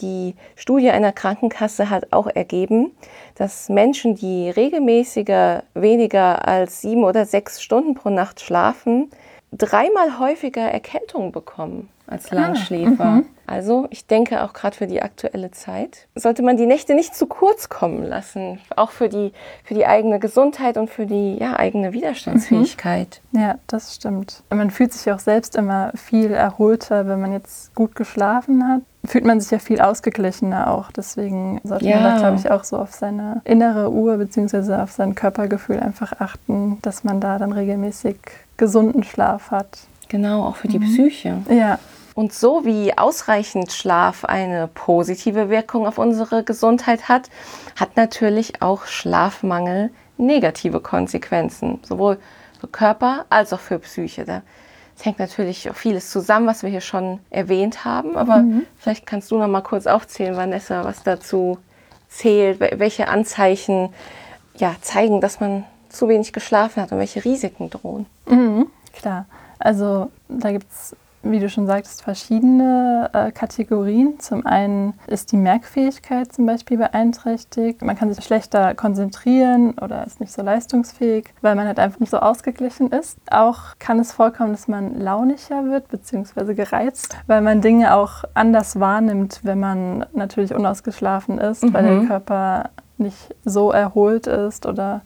Die 0.00 0.34
Studie 0.56 0.90
einer 0.90 1.12
Krankenkasse 1.12 1.90
hat 1.90 2.12
auch 2.12 2.26
ergeben, 2.26 2.92
dass 3.34 3.68
Menschen, 3.68 4.14
die 4.14 4.50
regelmäßiger 4.50 5.64
weniger 5.74 6.46
als 6.46 6.80
sieben 6.80 7.04
oder 7.04 7.26
sechs 7.26 7.62
Stunden 7.62 7.94
pro 7.94 8.10
Nacht 8.10 8.40
schlafen, 8.40 9.10
dreimal 9.52 10.18
häufiger 10.18 10.62
Erkältung 10.62 11.32
bekommen 11.32 11.88
als 12.06 12.30
ah, 12.30 12.34
Langschläfer. 12.34 13.04
Ah, 13.04 13.22
also 13.46 13.86
ich 13.90 14.06
denke 14.06 14.42
auch 14.42 14.52
gerade 14.52 14.76
für 14.76 14.86
die 14.86 15.02
aktuelle 15.02 15.50
Zeit 15.50 16.06
sollte 16.14 16.42
man 16.42 16.56
die 16.56 16.66
Nächte 16.66 16.94
nicht 16.94 17.14
zu 17.14 17.26
kurz 17.26 17.68
kommen 17.68 18.04
lassen, 18.04 18.60
auch 18.76 18.90
für 18.90 19.08
die, 19.08 19.32
für 19.64 19.74
die 19.74 19.86
eigene 19.86 20.18
Gesundheit 20.18 20.76
und 20.76 20.90
für 20.90 21.06
die 21.06 21.36
ja, 21.38 21.58
eigene 21.58 21.92
Widerstandsfähigkeit. 21.92 23.20
Mhm. 23.32 23.40
Ja, 23.40 23.54
das 23.66 23.94
stimmt. 23.94 24.42
Man 24.50 24.70
fühlt 24.70 24.92
sich 24.92 25.12
auch 25.12 25.18
selbst 25.18 25.56
immer 25.56 25.92
viel 25.94 26.32
erholter, 26.32 27.06
wenn 27.06 27.20
man 27.20 27.32
jetzt 27.32 27.74
gut 27.74 27.94
geschlafen 27.94 28.68
hat. 28.68 28.82
Fühlt 29.04 29.24
man 29.24 29.40
sich 29.40 29.50
ja 29.50 29.58
viel 29.58 29.80
ausgeglichener 29.80 30.70
auch. 30.70 30.92
Deswegen 30.92 31.60
sollte 31.64 31.86
ja. 31.86 32.00
man 32.00 32.04
da, 32.04 32.18
glaube 32.18 32.36
ich, 32.36 32.50
auch 32.50 32.64
so 32.64 32.76
auf 32.76 32.92
seine 32.92 33.40
innere 33.44 33.90
Uhr 33.90 34.18
bzw. 34.18 34.74
auf 34.74 34.92
sein 34.92 35.14
Körpergefühl 35.14 35.80
einfach 35.80 36.20
achten, 36.20 36.78
dass 36.82 37.02
man 37.02 37.20
da 37.20 37.38
dann 37.38 37.52
regelmäßig 37.52 38.16
gesunden 38.60 39.02
Schlaf 39.02 39.50
hat. 39.50 39.78
Genau, 40.08 40.44
auch 40.44 40.56
für 40.56 40.68
die 40.68 40.78
mhm. 40.78 40.84
Psyche. 40.84 41.38
Ja. 41.48 41.78
Und 42.14 42.32
so 42.34 42.64
wie 42.66 42.96
ausreichend 42.96 43.72
Schlaf 43.72 44.24
eine 44.24 44.68
positive 44.68 45.48
Wirkung 45.48 45.86
auf 45.86 45.96
unsere 45.96 46.44
Gesundheit 46.44 47.08
hat, 47.08 47.30
hat 47.78 47.96
natürlich 47.96 48.60
auch 48.60 48.84
Schlafmangel 48.84 49.90
negative 50.18 50.80
Konsequenzen, 50.80 51.78
sowohl 51.82 52.18
für 52.60 52.68
Körper 52.68 53.24
als 53.30 53.52
auch 53.54 53.60
für 53.60 53.78
Psyche. 53.78 54.24
Da 54.26 54.42
hängt 55.00 55.18
natürlich 55.18 55.70
auch 55.70 55.74
vieles 55.76 56.10
zusammen, 56.10 56.46
was 56.46 56.62
wir 56.62 56.68
hier 56.68 56.82
schon 56.82 57.20
erwähnt 57.30 57.86
haben, 57.86 58.16
aber 58.16 58.38
mhm. 58.38 58.66
vielleicht 58.76 59.06
kannst 59.06 59.30
du 59.30 59.38
noch 59.38 59.48
mal 59.48 59.62
kurz 59.62 59.86
aufzählen, 59.86 60.36
Vanessa, 60.36 60.84
was 60.84 61.02
dazu 61.02 61.56
zählt, 62.08 62.60
welche 62.60 63.08
Anzeichen 63.08 63.94
ja, 64.56 64.74
zeigen, 64.82 65.22
dass 65.22 65.40
man 65.40 65.64
zu 65.90 66.08
wenig 66.08 66.32
geschlafen 66.32 66.82
hat 66.82 66.92
und 66.92 66.98
welche 66.98 67.24
Risiken 67.24 67.70
drohen. 67.70 68.06
Mhm, 68.26 68.66
klar. 68.92 69.26
Also 69.58 70.10
da 70.28 70.52
gibt 70.52 70.70
es, 70.70 70.96
wie 71.22 71.38
du 71.38 71.50
schon 71.50 71.66
sagtest, 71.66 72.02
verschiedene 72.02 73.10
äh, 73.12 73.30
Kategorien. 73.30 74.18
Zum 74.20 74.46
einen 74.46 74.94
ist 75.06 75.32
die 75.32 75.36
Merkfähigkeit 75.36 76.32
zum 76.32 76.46
Beispiel 76.46 76.78
beeinträchtigt. 76.78 77.82
Man 77.82 77.94
kann 77.94 78.12
sich 78.12 78.24
schlechter 78.24 78.74
konzentrieren 78.74 79.74
oder 79.78 80.06
ist 80.06 80.20
nicht 80.20 80.32
so 80.32 80.40
leistungsfähig, 80.40 81.26
weil 81.42 81.56
man 81.56 81.66
halt 81.66 81.78
einfach 81.78 82.00
nicht 82.00 82.10
so 82.10 82.18
ausgeglichen 82.18 82.90
ist. 82.90 83.18
Auch 83.30 83.76
kann 83.78 83.98
es 83.98 84.12
vorkommen, 84.12 84.52
dass 84.52 84.66
man 84.66 84.98
launiger 84.98 85.66
wird 85.66 85.88
bzw. 85.88 86.54
gereizt, 86.54 87.18
weil 87.26 87.42
man 87.42 87.60
Dinge 87.60 87.94
auch 87.94 88.24
anders 88.32 88.80
wahrnimmt, 88.80 89.40
wenn 89.42 89.60
man 89.60 90.06
natürlich 90.14 90.54
unausgeschlafen 90.54 91.36
ist, 91.36 91.64
mhm. 91.64 91.74
weil 91.74 91.82
der 91.84 91.92
mhm. 91.92 92.08
Körper 92.08 92.70
nicht 92.96 93.34
so 93.44 93.72
erholt 93.72 94.26
ist 94.26 94.64
oder 94.64 95.02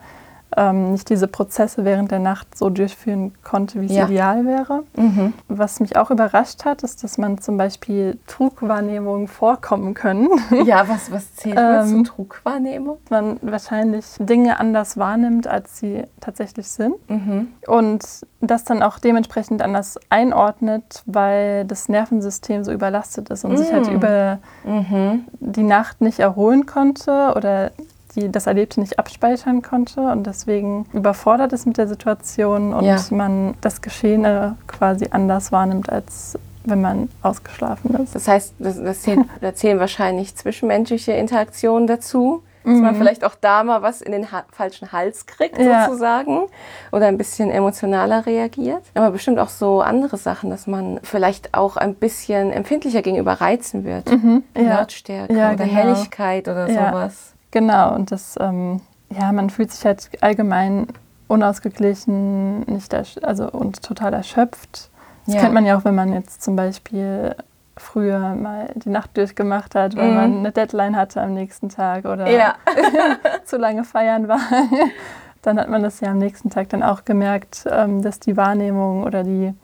ähm, 0.57 0.93
nicht 0.93 1.09
diese 1.11 1.29
Prozesse 1.29 1.85
während 1.85 2.11
der 2.11 2.19
Nacht 2.19 2.57
so 2.57 2.71
durchführen 2.71 3.33
konnte, 3.43 3.81
wie 3.81 3.87
es 3.87 3.93
ja. 3.93 4.07
ideal 4.07 4.47
wäre. 4.47 4.83
Mhm. 4.97 5.33
Was 5.49 5.81
mich 5.81 5.97
auch 5.97 6.11
überrascht 6.11 6.65
hat, 6.65 6.83
ist, 6.83 7.03
dass 7.05 7.19
man 7.19 7.39
zum 7.39 7.57
Beispiel 7.57 8.19
Trugwahrnehmungen 8.27 9.29
vorkommen 9.29 9.95
können. 9.95 10.29
Ja, 10.65 10.89
was, 10.89 11.11
was 11.11 11.35
zählt 11.35 11.59
ähm, 11.59 11.87
zur 11.87 12.05
Trugwahrnehmung? 12.05 12.99
Man 13.11 13.39
wahrscheinlich 13.43 14.05
Dinge 14.19 14.59
anders 14.61 14.97
wahrnimmt, 14.97 15.47
als 15.47 15.79
sie 15.79 16.05
tatsächlich 16.21 16.69
sind. 16.69 16.95
Mhm. 17.11 17.49
Und 17.67 18.05
das 18.41 18.65
dann 18.65 18.83
auch 18.83 18.99
dementsprechend 18.99 19.63
anders 19.63 19.99
einordnet, 20.11 21.03
weil 21.07 21.65
das 21.65 21.89
Nervensystem 21.89 22.65
so 22.65 22.73
überlastet 22.73 23.31
ist 23.31 23.45
und 23.45 23.53
mhm. 23.53 23.57
sich 23.57 23.73
halt 23.73 23.91
mm. 23.91 23.95
über 23.95 24.39
mhm. 24.65 25.25
die 25.41 25.63
Nacht 25.63 26.01
nicht 26.01 26.19
erholen 26.19 26.67
konnte 26.67 27.33
oder 27.37 27.73
die 28.15 28.31
das 28.31 28.47
Erlebte 28.47 28.81
nicht 28.81 28.99
abspeichern 28.99 29.63
konnte 29.63 30.01
und 30.01 30.27
deswegen 30.27 30.87
überfordert 30.93 31.53
ist 31.53 31.67
mit 31.67 31.79
der 31.79 31.89
Situation 31.89 32.73
und 32.73 32.85
ja. 32.85 32.99
man 33.11 33.55
das 33.61 33.83
Geschehene 33.83 34.57
quasi 34.67 35.09
anders 35.11 35.53
wahrnimmt, 35.53 35.91
als 35.91 36.39
wenn 36.65 36.81
man 36.81 37.09
ausgeschlafen 37.23 37.95
ist. 38.03 38.15
Das 38.15 38.27
heißt, 38.27 38.55
das, 38.59 38.83
das 38.83 39.03
zählen, 39.03 39.29
da 39.41 39.55
zählen 39.55 39.79
wahrscheinlich 39.79 40.35
zwischenmenschliche 40.35 41.13
Interaktionen 41.13 41.87
dazu, 41.87 42.43
dass 42.65 42.79
man 42.79 42.95
mhm. 42.95 42.99
vielleicht 42.99 43.25
auch 43.25 43.35
da 43.39 43.63
mal 43.63 43.83
was 43.83 44.01
in 44.01 44.11
den 44.13 44.33
ha 44.33 44.45
falschen 44.51 44.91
Hals 44.91 45.27
kriegt, 45.27 45.59
ja. 45.59 45.85
sozusagen, 45.85 46.47
oder 46.93 47.09
ein 47.09 47.19
bisschen 47.19 47.51
emotionaler 47.51 48.25
reagiert. 48.25 48.83
Aber 48.95 49.11
bestimmt 49.11 49.39
auch 49.39 49.51
so 49.51 49.83
andere 49.83 50.17
Sachen, 50.17 50.49
dass 50.49 50.67
man 50.67 50.99
vielleicht 51.03 51.53
auch 51.53 51.77
ein 51.77 51.95
bisschen 51.95 52.51
empfindlicher 52.51 53.03
gegenüber 53.03 53.33
Reizen 53.35 53.85
wird. 53.85 54.11
Mhm. 54.11 54.45
Ja. 54.57 54.81
Lautstärke 54.81 55.35
ja, 55.35 55.53
oder 55.53 55.65
genau. 55.67 55.77
Helligkeit 55.77 56.49
oder 56.49 56.69
sowas. 56.69 57.35
Genau, 57.55 57.95
und 57.95 58.11
das, 58.11 58.35
ähm, 58.41 58.81
ja, 59.11 59.31
man 59.31 59.49
fühlt 59.49 59.71
sich 59.71 59.87
halt 59.87 60.11
allgemein 60.21 60.89
unausgeglichen, 61.29 62.63
nicht 62.63 62.93
also 63.25 63.49
und 63.49 63.81
total 63.81 64.13
erschöpft. 64.13 64.91
Das 65.25 65.35
Ja. 65.37 65.41
kennt 65.43 65.55
man 65.55 65.65
ja 65.65 65.79
auch, 65.79 65.85
wenn 65.85 65.95
man 65.95 66.13
jetzt 66.13 66.43
zum 66.43 66.57
Beispiel 66.57 67.37
früher 67.77 68.35
mal 68.35 68.71
die 68.75 68.89
Nacht 68.91 69.17
durchgemacht 69.17 69.77
hat, 69.77 69.97
weil 69.97 70.09
Mhm. 70.09 70.15
man 70.15 70.39
eine 70.39 70.51
Deadline 70.53 70.97
hatte 70.97 71.23
am 71.23 71.33
nächsten 71.35 71.69
Tag 71.69 72.05
oder 72.07 72.29
Ja. 72.29 72.55
zu 73.45 73.57
lange 73.57 73.85
feiern 73.85 74.27
war. 74.27 74.41
Dann 75.43 75.61
hat 75.61 75.69
man 75.69 75.83
das 75.85 76.01
ja 76.01 76.11
am 76.11 76.19
nächsten 76.19 76.51
Tag 76.51 76.71
dann 76.71 76.83
auch 76.83 77.05
gemerkt, 77.05 77.67
ähm, 77.71 78.03
dass 78.03 78.19
die 78.19 78.37
Wahrnehmung 78.37 79.05
oder 79.05 79.23
die 79.23 79.55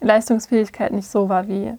Leistungsfähigkeit 0.00 0.92
nicht 0.92 1.08
so 1.10 1.28
war 1.28 1.48
wie 1.48 1.74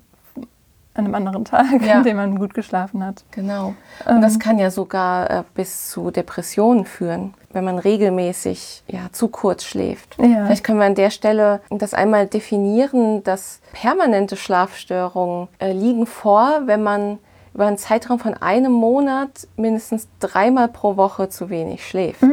an 0.94 1.06
einem 1.06 1.16
anderen 1.16 1.46
Tag, 1.46 1.82
Ja. 1.86 1.96
an 1.96 2.04
dem 2.04 2.18
man 2.18 2.38
gut 2.38 2.54
geschlafen 2.54 3.06
hat. 3.06 3.24
Genau. 3.32 3.74
Und 4.06 4.22
das 4.22 4.40
kann 4.40 4.60
ja 4.60 4.72
sogar 4.72 5.30
äh, 5.30 5.44
bis 5.54 5.90
zu 5.90 6.12
Depressionen 6.12 6.86
führen, 6.86 7.34
wenn 7.54 7.64
man 7.64 7.80
regelmäßig 7.80 8.84
ja, 8.88 9.02
zu 9.12 9.30
kurz 9.30 9.64
schläft. 9.64 10.18
Ja. 10.20 10.46
Vielleicht 10.46 10.64
können 10.66 10.80
wir 10.80 10.86
an 10.86 10.96
der 10.96 11.10
Stelle 11.10 11.62
das 11.70 11.94
einmal 11.94 12.28
definieren, 12.28 13.24
dass 13.24 13.62
permanente 13.74 14.36
Schlafstörungen 14.36 15.48
äh, 15.60 15.72
liegen 15.72 16.06
vor, 16.06 16.64
wenn 16.66 16.84
man 16.84 17.20
über 17.54 17.66
einen 17.68 17.78
Zeitraum 17.78 18.18
von 18.18 18.34
einem 18.34 18.72
Monat 18.72 19.46
mindestens 19.58 20.08
dreimal 20.22 20.70
pro 20.70 20.96
Woche 20.96 21.28
zu 21.28 21.50
wenig 21.50 21.86
schläft. 21.86 22.24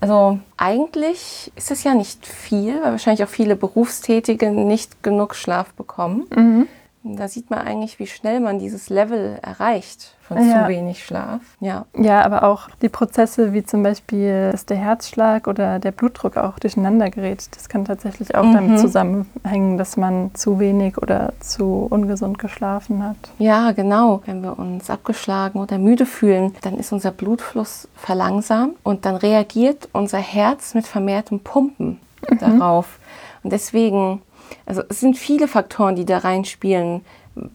Also 0.00 0.40
eigentlich 0.56 1.52
ist 1.54 1.70
es 1.70 1.84
ja 1.84 1.94
nicht 1.94 2.26
viel, 2.26 2.74
weil 2.82 2.90
wahrscheinlich 2.90 3.22
auch 3.22 3.28
viele 3.28 3.54
Berufstätige 3.54 4.50
nicht 4.50 5.04
genug 5.04 5.36
Schlaf 5.36 5.72
bekommen. 5.74 6.66
Da 7.16 7.28
sieht 7.28 7.50
man 7.50 7.60
eigentlich, 7.60 7.98
wie 7.98 8.06
schnell 8.06 8.40
man 8.40 8.58
dieses 8.58 8.88
Level 8.90 9.38
erreicht 9.42 10.14
von 10.22 10.36
Ja. 10.46 10.62
zu 10.64 10.68
wenig 10.68 11.04
Schlaf. 11.04 11.40
Ja. 11.60 11.86
Ja, 11.96 12.22
aber 12.22 12.42
auch 12.42 12.68
die 12.82 12.88
Prozesse 12.90 13.52
wie 13.54 13.64
zum 13.64 13.82
Beispiel, 13.82 14.50
dass 14.52 14.66
der 14.66 14.76
Herzschlag 14.76 15.46
oder 15.46 15.78
der 15.78 15.90
Blutdruck 15.92 16.36
auch 16.36 16.58
durcheinander 16.58 17.08
gerät, 17.10 17.46
das 17.56 17.68
kann 17.70 17.84
tatsächlich 17.86 18.34
auch 18.34 18.44
Mhm. 18.44 18.52
damit 18.54 18.78
zusammenhängen, 18.78 19.78
dass 19.78 19.96
man 19.96 20.30
zu 20.34 20.58
wenig 20.60 20.98
oder 20.98 21.32
zu 21.40 21.86
ungesund 21.88 22.38
geschlafen 22.38 23.02
hat. 23.02 23.16
ja, 23.38 23.72
genau. 23.72 24.22
Wenn 24.26 24.42
wir 24.42 24.58
uns 24.58 24.90
abgeschlagen 24.90 25.58
oder 25.60 25.78
müde 25.78 26.04
fühlen, 26.06 26.54
dann 26.60 26.76
ist 26.78 26.92
unser 26.92 27.10
Blutfluss 27.10 27.88
verlangsamt 27.94 28.76
und 28.82 29.04
dann 29.06 29.16
reagiert 29.16 29.88
unser 29.92 30.18
Herz 30.18 30.74
mit 30.74 30.86
vermehrtem 30.86 31.40
Pumpen 31.40 32.00
darauf. 32.40 32.98
Und 33.44 33.52
deswegen, 33.52 34.20
also 34.66 34.82
es 34.88 35.00
sind 35.00 35.16
viele 35.16 35.48
Faktoren, 35.48 35.96
die 35.96 36.04
da 36.04 36.18
reinspielen, 36.18 37.04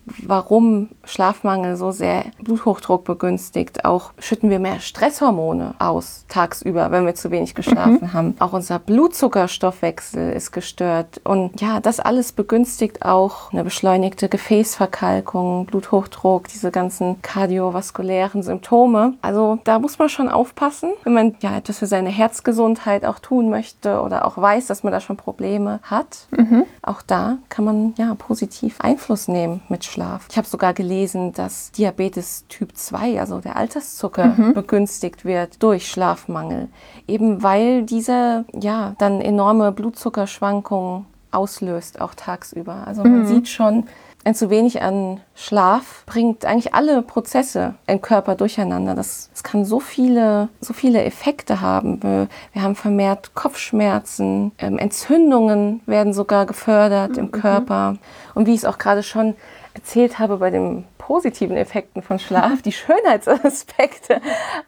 warum 0.06 0.90
Schlafmangel 1.04 1.76
so 1.76 1.92
sehr 1.92 2.26
Bluthochdruck 2.42 3.04
begünstigt. 3.04 3.86
Auch 3.86 4.12
schütten 4.20 4.50
wir 4.50 4.60
mehr 4.60 4.80
Stresshormone 4.80 5.76
aus 5.80 6.26
tagsüber, 6.30 6.92
wenn 6.92 7.06
wir 7.06 7.16
zu 7.16 7.32
wenig 7.32 7.56
geschlafen 7.56 8.14
haben. 8.14 8.36
Auch 8.40 8.54
unser 8.54 8.80
Blutzuckerstoffwechsel 8.80 10.32
ist 10.32 10.52
gestört. 10.52 11.22
Und 11.24 11.62
ja, 11.62 11.80
das 11.80 12.00
alles 12.00 12.32
begünstigt 12.32 13.06
auch 13.06 13.52
eine 13.52 13.64
beschleunigte 13.64 14.30
Gefäßverkalkung, 14.30 15.66
Bluthochdruck, 15.66 16.48
diese 16.48 16.72
ganzen 16.72 17.22
kardiovaskulären 17.22 18.44
Symptome. 18.44 19.14
Also 19.22 19.60
da 19.64 19.80
muss 19.80 20.00
man 20.00 20.10
schon 20.10 20.30
aufpassen, 20.30 20.92
wenn 21.04 21.14
man 21.14 21.36
ja 21.42 21.58
etwas 21.58 21.80
für 21.80 21.88
seine 21.88 22.10
Herzgesundheit 22.10 23.06
auch 23.06 23.20
tun 23.20 23.50
möchte 23.50 24.02
oder 24.02 24.26
auch 24.26 24.38
weiß, 24.38 24.68
dass 24.68 24.84
man 24.84 24.94
da 24.94 25.00
schon 25.00 25.18
Probleme 25.18 25.80
hat. 25.84 26.28
Auch 26.82 27.02
da 27.02 27.38
kann 27.50 27.66
man 27.66 27.94
ja 27.98 28.16
positiv 28.16 28.80
Einfluss 28.82 29.28
nehmen 29.28 29.62
mit 29.74 29.84
Schlaf. 29.84 30.28
Ich 30.30 30.38
habe 30.38 30.48
sogar 30.48 30.76
gelesen, 30.76 31.34
dass 31.34 31.72
Diabetes 31.72 32.46
Typ 32.48 32.78
2, 32.78 33.20
also 33.20 33.40
der 33.40 33.56
Alterszucker, 33.56 34.36
begünstigt 34.54 35.26
wird 35.26 35.64
durch 35.64 35.90
Schlafmangel. 35.90 36.70
Eben 37.08 37.42
weil 37.42 37.82
dieser 37.84 38.46
ja 38.54 38.96
dann 39.00 39.20
enorme 39.20 39.72
Blutzuckerschwankungen 39.72 41.06
auslöst, 41.32 42.00
auch 42.00 42.14
tagsüber. 42.14 42.84
Also 42.86 43.04
man 43.04 43.26
sieht 43.26 43.50
schon, 43.50 43.86
ein 44.26 44.36
zu 44.36 44.50
wenig 44.50 44.82
an 44.82 45.20
Schlaf 45.36 46.06
bringt 46.06 46.46
eigentlich 46.46 46.74
alle 46.74 47.02
Prozesse 47.02 47.74
im 47.88 48.02
Körper 48.02 48.36
durcheinander. 48.36 48.96
Das, 48.96 49.30
das 49.34 49.44
kann 49.44 49.66
so 49.66 49.82
viele, 49.82 50.48
so 50.62 50.74
viele 50.74 51.04
Effekte 51.04 51.60
haben. 51.60 52.02
Wir, 52.02 52.28
wir 52.54 52.62
haben 52.62 52.76
vermehrt 52.76 53.36
Kopfschmerzen, 53.36 54.54
ähm, 54.60 54.78
Entzündungen 54.78 55.82
werden 55.88 56.14
sogar 56.14 56.46
gefördert 56.46 57.18
im 57.18 57.32
Körper. 57.32 57.98
Und 58.34 58.48
wie 58.48 58.54
ich 58.54 58.60
es 58.60 58.66
auch 58.66 58.78
gerade 58.78 59.04
schon 59.04 59.36
erzählt 59.74 60.20
habe 60.20 60.38
bei 60.38 60.50
den 60.50 60.86
positiven 60.98 61.58
Effekten 61.58 62.02
von 62.02 62.18
Schlaf, 62.18 62.62
die 62.62 62.72
Schönheitsaspekte, 62.74 64.22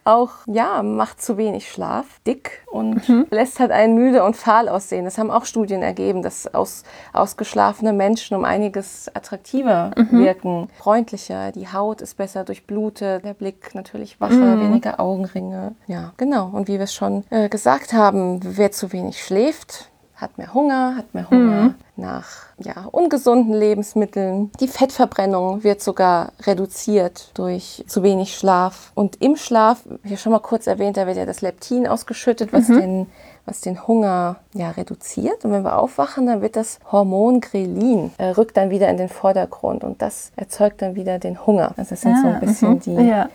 auch 0.04 0.30
ja, 0.46 0.82
macht 0.82 1.22
zu 1.22 1.38
wenig 1.38 1.70
Schlaf 1.70 2.04
dick 2.26 2.62
und 2.70 3.00
lässt 3.30 3.58
halt 3.58 3.70
einen 3.70 3.94
müde 3.94 4.22
und 4.22 4.36
fahl 4.36 4.68
aussehen. 4.68 5.06
Das 5.06 5.16
haben 5.16 5.30
auch 5.30 5.46
Studien 5.46 5.82
ergeben, 5.82 6.22
dass 6.22 6.52
aus, 6.52 6.84
ausgeschlafene 7.12 7.92
Menschen 7.92 8.36
um 8.36 8.44
einiges 8.44 9.10
attraktiver 9.14 9.92
wirken, 10.10 10.68
freundlicher, 10.78 11.52
die 11.52 11.68
Haut 11.68 12.02
ist 12.02 12.16
besser 12.16 12.44
durchblutet, 12.44 13.24
der 13.24 13.34
Blick 13.34 13.74
natürlich 13.74 14.20
wacher, 14.20 14.60
weniger 14.60 15.00
Augenringe. 15.00 15.74
Ja, 15.86 16.12
genau. 16.16 16.50
Und 16.52 16.68
wie 16.68 16.74
wir 16.74 16.84
es 16.84 16.94
schon 16.94 17.24
äh, 17.30 17.48
gesagt 17.48 17.92
haben, 17.92 18.40
wer 18.42 18.72
zu 18.72 18.92
wenig 18.92 19.22
schläft, 19.22 19.90
hat 20.16 20.38
mehr 20.38 20.52
Hunger, 20.54 20.94
hat 20.96 21.14
mehr 21.14 21.28
Hunger 21.30 21.74
nach 21.96 22.26
ja, 22.58 22.86
ungesunden 22.90 23.52
Lebensmitteln. 23.54 24.50
Die 24.60 24.68
Fettverbrennung 24.68 25.62
wird 25.62 25.82
sogar 25.82 26.32
reduziert 26.42 27.30
durch 27.34 27.84
zu 27.86 28.02
wenig 28.02 28.34
Schlaf. 28.36 28.92
Und 28.94 29.20
im 29.22 29.36
Schlaf, 29.36 29.82
wie 30.02 30.14
ich 30.14 30.20
schon 30.20 30.32
mal 30.32 30.38
kurz 30.40 30.66
erwähnt, 30.66 30.96
da 30.96 31.06
wird 31.06 31.18
ja 31.18 31.26
das 31.26 31.42
Leptin 31.42 31.86
ausgeschüttet, 31.86 32.52
was, 32.52 32.66
den, 32.66 33.06
was 33.44 33.60
den 33.60 33.86
Hunger 33.86 34.36
ja, 34.54 34.70
reduziert. 34.70 35.44
Und 35.44 35.52
wenn 35.52 35.62
wir 35.64 35.78
aufwachen, 35.78 36.26
dann 36.26 36.40
wird 36.40 36.56
das 36.56 36.78
Hormon 36.90 37.40
Grelin, 37.42 38.10
äh, 38.16 38.28
rückt 38.30 38.56
dann 38.56 38.70
wieder 38.70 38.88
in 38.88 38.96
den 38.96 39.10
Vordergrund 39.10 39.84
und 39.84 40.00
das 40.00 40.32
erzeugt 40.36 40.80
dann 40.80 40.94
wieder 40.94 41.18
den 41.18 41.46
Hunger. 41.46 41.72
Also 41.76 41.90
das 41.90 42.00
sind 42.00 42.16
so 42.22 42.26
ein 42.28 42.36
Ah, 42.36 42.40
bisschen 42.40 42.70
mhm. 42.70 42.80
die... 42.80 42.94
Ja, 43.06 43.28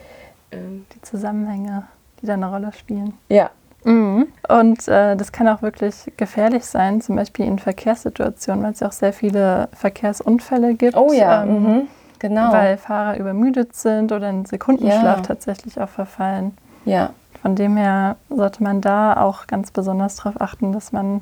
Ähm, 0.54 0.86
die 0.94 1.02
Zusammenhänge, 1.02 1.84
die 2.22 2.26
da 2.26 2.34
eine 2.34 2.50
Rolle 2.50 2.74
spielen. 2.74 3.14
ja. 3.30 3.52
Und 3.84 4.88
äh, 4.88 5.16
das 5.16 5.32
kann 5.32 5.48
auch 5.48 5.62
wirklich 5.62 6.12
gefährlich 6.18 6.66
sein, 6.66 7.02
zum 7.02 7.16
Beispiel 7.16 7.46
in 7.46 7.58
Verkehrssituationen, 7.60 8.64
weil 8.64 8.74
es 8.74 8.80
ja 8.82 8.88
auch 8.88 8.92
sehr 8.92 9.14
viele 9.14 9.70
Verkehrsunfälle 9.74 10.74
gibt. 10.76 10.96
Oh 10.96 11.12
ja, 11.14 11.44
ähm, 11.44 11.64
mhm. 11.64 11.88
genau. 12.20 12.52
Weil 12.52 12.78
Fahrer 12.78 13.18
übermüdet 13.18 13.76
sind 13.76 14.12
oder 14.12 14.30
in 14.30 14.46
Sekundenschlaf 14.46 15.18
Ja. 15.18 15.22
tatsächlich 15.24 15.80
auch 15.80 15.90
verfallen. 15.90 16.58
ja. 16.86 17.12
Von 17.42 17.56
dem 17.56 17.76
her 17.76 18.18
sollte 18.30 18.62
man 18.62 18.82
da 18.82 19.18
auch 19.18 19.48
ganz 19.48 19.72
besonders 19.72 20.18
darauf 20.18 20.40
achten, 20.40 20.74
dass 20.74 20.92
man 20.92 21.22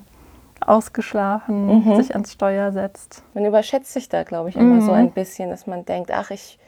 ausgeschlafen 0.59 1.67
Mhm. 1.85 1.95
sich 1.95 2.13
ans 2.13 2.33
Steuer 2.33 2.73
setzt. 2.73 3.23
Man 3.33 3.45
überschätzt 3.45 3.93
sich 3.93 4.09
da, 4.09 4.23
glaube 4.23 4.49
ich, 4.49 4.57
immer 4.57 4.75
Mhm. 4.75 4.81
so 4.81 4.91
ein 4.91 5.11
bisschen, 5.11 5.49
dass 5.49 5.65
man 5.67 5.85
denkt, 5.85 6.11
ach, 6.11 6.31
ich, 6.31 6.59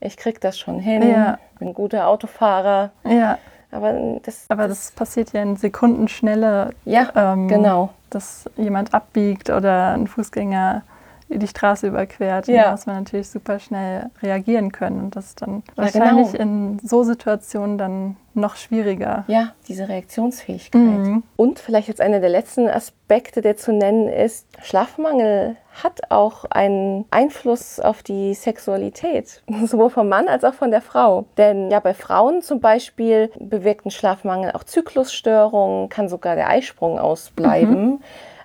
ich 0.00 0.16
krieg 0.16 0.40
das 0.40 0.58
schon 0.58 0.78
hin, 0.78 1.02
Ja. 1.02 1.38
bin 1.58 1.68
ein 1.68 1.74
guter 1.74 2.08
Autofahrer. 2.08 2.92
Ja, 3.04 3.36
Aber 3.74 4.20
das, 4.22 4.46
aber 4.48 4.68
das 4.68 4.92
passiert 4.92 5.32
ja 5.32 5.42
in 5.42 5.56
Sekundenschnelle, 5.56 6.70
ja, 6.84 7.10
ähm, 7.14 7.48
genau. 7.48 7.90
dass 8.08 8.48
jemand 8.56 8.94
abbiegt 8.94 9.50
oder 9.50 9.92
ein 9.94 10.06
Fußgänger 10.06 10.82
die 11.28 11.46
Straße 11.48 11.88
überquert. 11.88 12.48
Ja. 12.48 12.64
Da 12.64 12.70
muss 12.72 12.86
man 12.86 12.96
natürlich 12.96 13.28
super 13.28 13.58
schnell 13.58 14.10
reagieren 14.22 14.72
können. 14.72 15.00
Und 15.00 15.16
das 15.16 15.26
ist 15.26 15.42
dann 15.42 15.62
Ja, 15.76 15.84
wahrscheinlich 15.84 16.32
genau. 16.32 16.42
in 16.42 16.78
so 16.82 17.02
Situationen 17.02 17.78
dann 17.78 18.16
noch 18.34 18.56
schwieriger. 18.56 19.24
Ja, 19.28 19.52
diese 19.68 19.88
Reaktionsfähigkeit. 19.88 20.80
Mhm. 20.80 21.22
Und 21.36 21.58
vielleicht 21.60 21.88
jetzt 21.88 22.00
einer 22.00 22.20
der 22.20 22.30
letzten 22.30 22.68
Aspekte, 22.68 23.42
der 23.42 23.56
zu 23.56 23.72
nennen 23.72 24.08
ist, 24.08 24.46
Schlafmangel 24.62 25.56
hat 25.82 26.10
auch 26.10 26.44
einen 26.46 27.04
Einfluss 27.10 27.80
auf 27.80 28.02
die 28.02 28.34
Sexualität, 28.34 29.42
sowohl 29.66 29.90
vom 29.90 30.08
Mann 30.08 30.28
als 30.28 30.44
auch 30.44 30.54
von 30.54 30.70
der 30.70 30.82
Frau. 30.82 31.26
Denn 31.36 31.70
ja, 31.70 31.80
bei 31.80 31.94
Frauen 31.94 32.42
zum 32.42 32.60
Beispiel 32.60 33.30
bewirkt 33.38 33.86
ein 33.86 33.90
Schlafmangel 33.90 34.52
auch 34.52 34.64
Zyklusstörungen, 34.64 35.88
kann 35.88 36.08
sogar 36.08 36.34
der 36.34 36.48
Eisprung 36.48 36.98
ausbleiben. 36.98 38.02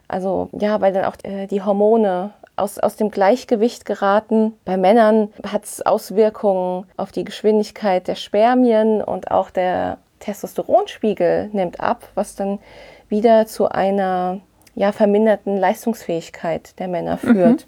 Also 0.08 0.50
ja, 0.54 0.82
weil 0.82 0.92
dann 0.92 1.06
auch 1.06 1.16
äh, 1.24 1.46
die 1.46 1.62
Hormone 1.62 2.32
aus, 2.60 2.80
aus 2.80 2.96
dem 2.96 3.12
Gleichgewicht 3.12 3.86
geraten. 3.86 4.54
Bei 4.66 4.78
Männern 4.78 5.30
hat 5.44 5.66
es 5.66 5.86
Auswirkungen 5.86 6.86
auf 6.98 7.12
die 7.12 7.24
Geschwindigkeit 7.24 8.08
der 8.08 8.16
Spermien 8.16 9.02
und 9.02 9.32
auch 9.32 9.50
der 9.50 9.98
Testosteronspiegel 10.20 11.50
nimmt 11.54 11.80
ab, 11.80 12.10
was 12.16 12.36
dann 12.36 12.60
wieder 13.08 13.48
zu 13.48 13.70
einer 13.70 14.40
ja, 14.76 14.92
verminderten 14.92 15.58
Leistungsfähigkeit 15.58 16.78
der 16.80 16.88
Männer 16.88 17.18
führt. 17.18 17.68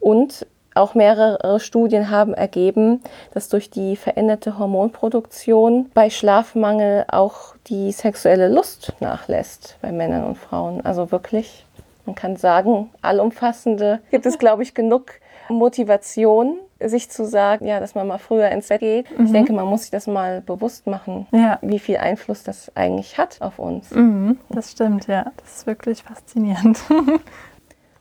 Und 0.00 0.46
auch 0.74 0.94
mehrere 0.94 1.60
Studien 1.60 2.10
haben 2.10 2.32
ergeben, 2.34 3.02
dass 3.34 3.48
durch 3.48 3.68
die 3.68 3.96
veränderte 3.96 4.58
Hormonproduktion 4.58 5.90
bei 5.92 6.08
Schlafmangel 6.08 7.04
auch 7.08 7.54
die 7.66 7.92
sexuelle 7.92 8.48
Lust 8.48 8.94
nachlässt 9.00 9.76
bei 9.82 9.92
Männern 9.92 10.24
und 10.24 10.38
Frauen. 10.38 10.80
Also 10.84 11.12
wirklich, 11.12 11.66
man 12.06 12.14
kann 12.14 12.36
sagen, 12.36 12.90
allumfassende 13.00 14.00
gibt 14.10 14.26
es, 14.26 14.38
glaube 14.38 14.62
ich, 14.62 14.74
genug 14.74 15.12
Motivation, 15.48 16.58
sich 16.80 17.10
zu 17.10 17.24
sagen, 17.24 17.66
ja, 17.66 17.78
dass 17.78 17.94
man 17.94 18.06
mal 18.08 18.18
früher 18.18 18.48
ins 18.50 18.68
Bett 18.68 18.80
geht. 18.80 19.06
Ich 19.22 19.30
denke, 19.30 19.52
man 19.52 19.66
muss 19.66 19.82
sich 19.82 19.90
das 19.90 20.06
mal 20.06 20.40
bewusst 20.40 20.86
machen, 20.86 21.26
Ja. 21.30 21.58
wie 21.62 21.78
viel 21.78 21.96
Einfluss 21.98 22.42
das 22.42 22.72
eigentlich 22.74 23.18
hat 23.18 23.40
auf 23.40 23.58
uns. 23.58 23.90
Mhm, 23.92 24.38
das 24.48 24.72
stimmt, 24.72 25.06
ja. 25.06 25.26
Das 25.36 25.58
ist 25.58 25.66
wirklich 25.66 26.02
faszinierend. 26.02 26.80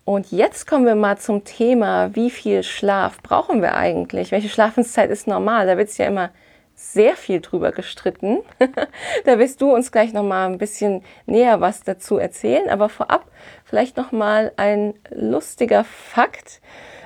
Und 0.03 0.31
jetzt 0.31 0.65
kommen 0.67 0.85
wir 0.85 0.95
mal 0.95 1.17
zum 1.19 1.43
Thema, 1.43 2.15
wie 2.15 2.31
viel 2.31 2.63
Schlaf 2.63 3.21
brauchen 3.21 3.61
wir 3.61 3.75
eigentlich? 3.75 4.31
Welche 4.31 4.49
Schlafenszeit 4.49 5.11
ist 5.11 5.27
normal? 5.27 5.67
Da 5.67 5.77
wird 5.77 5.89
es 5.89 5.97
ja 5.99 6.07
immer 6.07 6.31
sehr 6.73 7.15
viel 7.15 7.39
drüber 7.39 7.71
gestritten. 7.71 8.39
da 9.25 9.37
wirst 9.37 9.61
du 9.61 9.71
uns 9.71 9.91
gleich 9.91 10.11
noch 10.13 10.23
mal 10.23 10.47
ein 10.47 10.57
bisschen 10.57 11.03
näher 11.27 11.61
was 11.61 11.83
dazu 11.83 12.17
erzählen. 12.17 12.67
Aber 12.69 12.89
vorab 12.89 13.25
vielleicht 13.71 13.95
noch 13.95 14.11
mal 14.11 14.51
ein 14.57 14.93
lustiger 15.11 15.85
Fakt. 15.85 16.59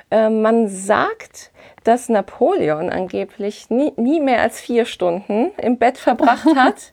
Äh, 0.10 0.29
man 0.29 0.67
sagt, 0.67 1.51
dass 1.84 2.10
Napoleon 2.10 2.89
angeblich 2.89 3.69
nie, 3.69 3.93
nie 3.98 4.19
mehr 4.19 4.41
als 4.41 4.60
vier 4.60 4.86
Stunden 4.86 5.51
im 5.62 5.77
Bett 5.77 6.00
verbracht 6.00 6.48
hat 6.55 6.91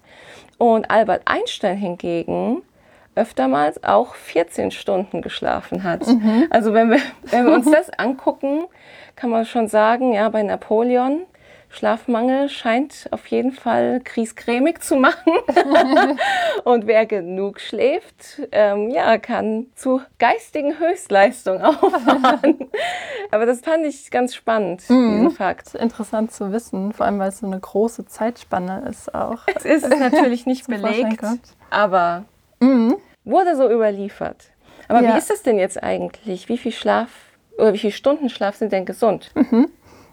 und 0.58 0.90
Albert 0.90 1.22
Einstein 1.24 1.78
hingegen 1.78 2.60
öftermals 3.14 3.82
auch 3.82 4.14
14 4.14 4.72
Stunden 4.72 5.22
geschlafen 5.22 5.84
hat. 5.84 6.06
Mhm. 6.06 6.48
Also 6.50 6.74
wenn 6.74 6.90
wir, 6.90 7.00
wenn 7.24 7.46
wir 7.46 7.54
uns 7.54 7.70
das 7.70 7.88
angucken, 7.98 8.64
kann 9.16 9.30
man 9.30 9.46
schon 9.46 9.68
sagen, 9.68 10.12
ja, 10.12 10.28
bei 10.28 10.42
Napoleon 10.42 11.22
Schlafmangel 11.72 12.50
scheint 12.50 13.08
auf 13.12 13.26
jeden 13.28 13.50
Fall 13.50 14.00
kriescremig 14.04 14.80
zu 14.80 14.96
machen. 14.96 15.32
und 16.64 16.86
wer 16.86 17.06
genug 17.06 17.60
schläft, 17.60 18.42
ähm, 18.52 18.90
ja, 18.90 19.16
kann 19.16 19.66
zu 19.74 20.02
geistigen 20.18 20.78
Höchstleistungen 20.78 21.62
auffahren. 21.62 22.68
Aber 23.30 23.46
das 23.46 23.60
fand 23.60 23.86
ich 23.86 24.10
ganz 24.10 24.34
spannend, 24.34 24.88
mhm. 24.90 25.10
diesen 25.12 25.30
Fakt. 25.30 25.74
Interessant 25.74 26.32
zu 26.32 26.52
wissen, 26.52 26.92
vor 26.92 27.06
allem 27.06 27.18
weil 27.18 27.30
es 27.30 27.38
so 27.38 27.46
eine 27.46 27.58
große 27.58 28.04
Zeitspanne 28.04 28.84
ist 28.90 29.14
auch. 29.14 29.38
Es 29.54 29.64
ist 29.64 29.88
natürlich 29.98 30.44
nicht 30.44 30.66
belegt, 30.66 31.24
aber 31.70 32.24
mhm. 32.60 32.96
wurde 33.24 33.56
so 33.56 33.70
überliefert. 33.70 34.50
Aber 34.88 35.00
ja. 35.00 35.14
wie 35.14 35.18
ist 35.18 35.30
das 35.30 35.42
denn 35.42 35.58
jetzt 35.58 35.82
eigentlich? 35.82 36.50
Wie 36.50 36.58
viel 36.58 36.72
Schlaf 36.72 37.08
oder 37.56 37.72
wie 37.72 37.78
viele 37.78 37.92
Stunden 37.94 38.28
Schlaf 38.28 38.56
sind 38.56 38.72
denn 38.72 38.84
gesund? 38.84 39.30
Mhm. 39.34 39.70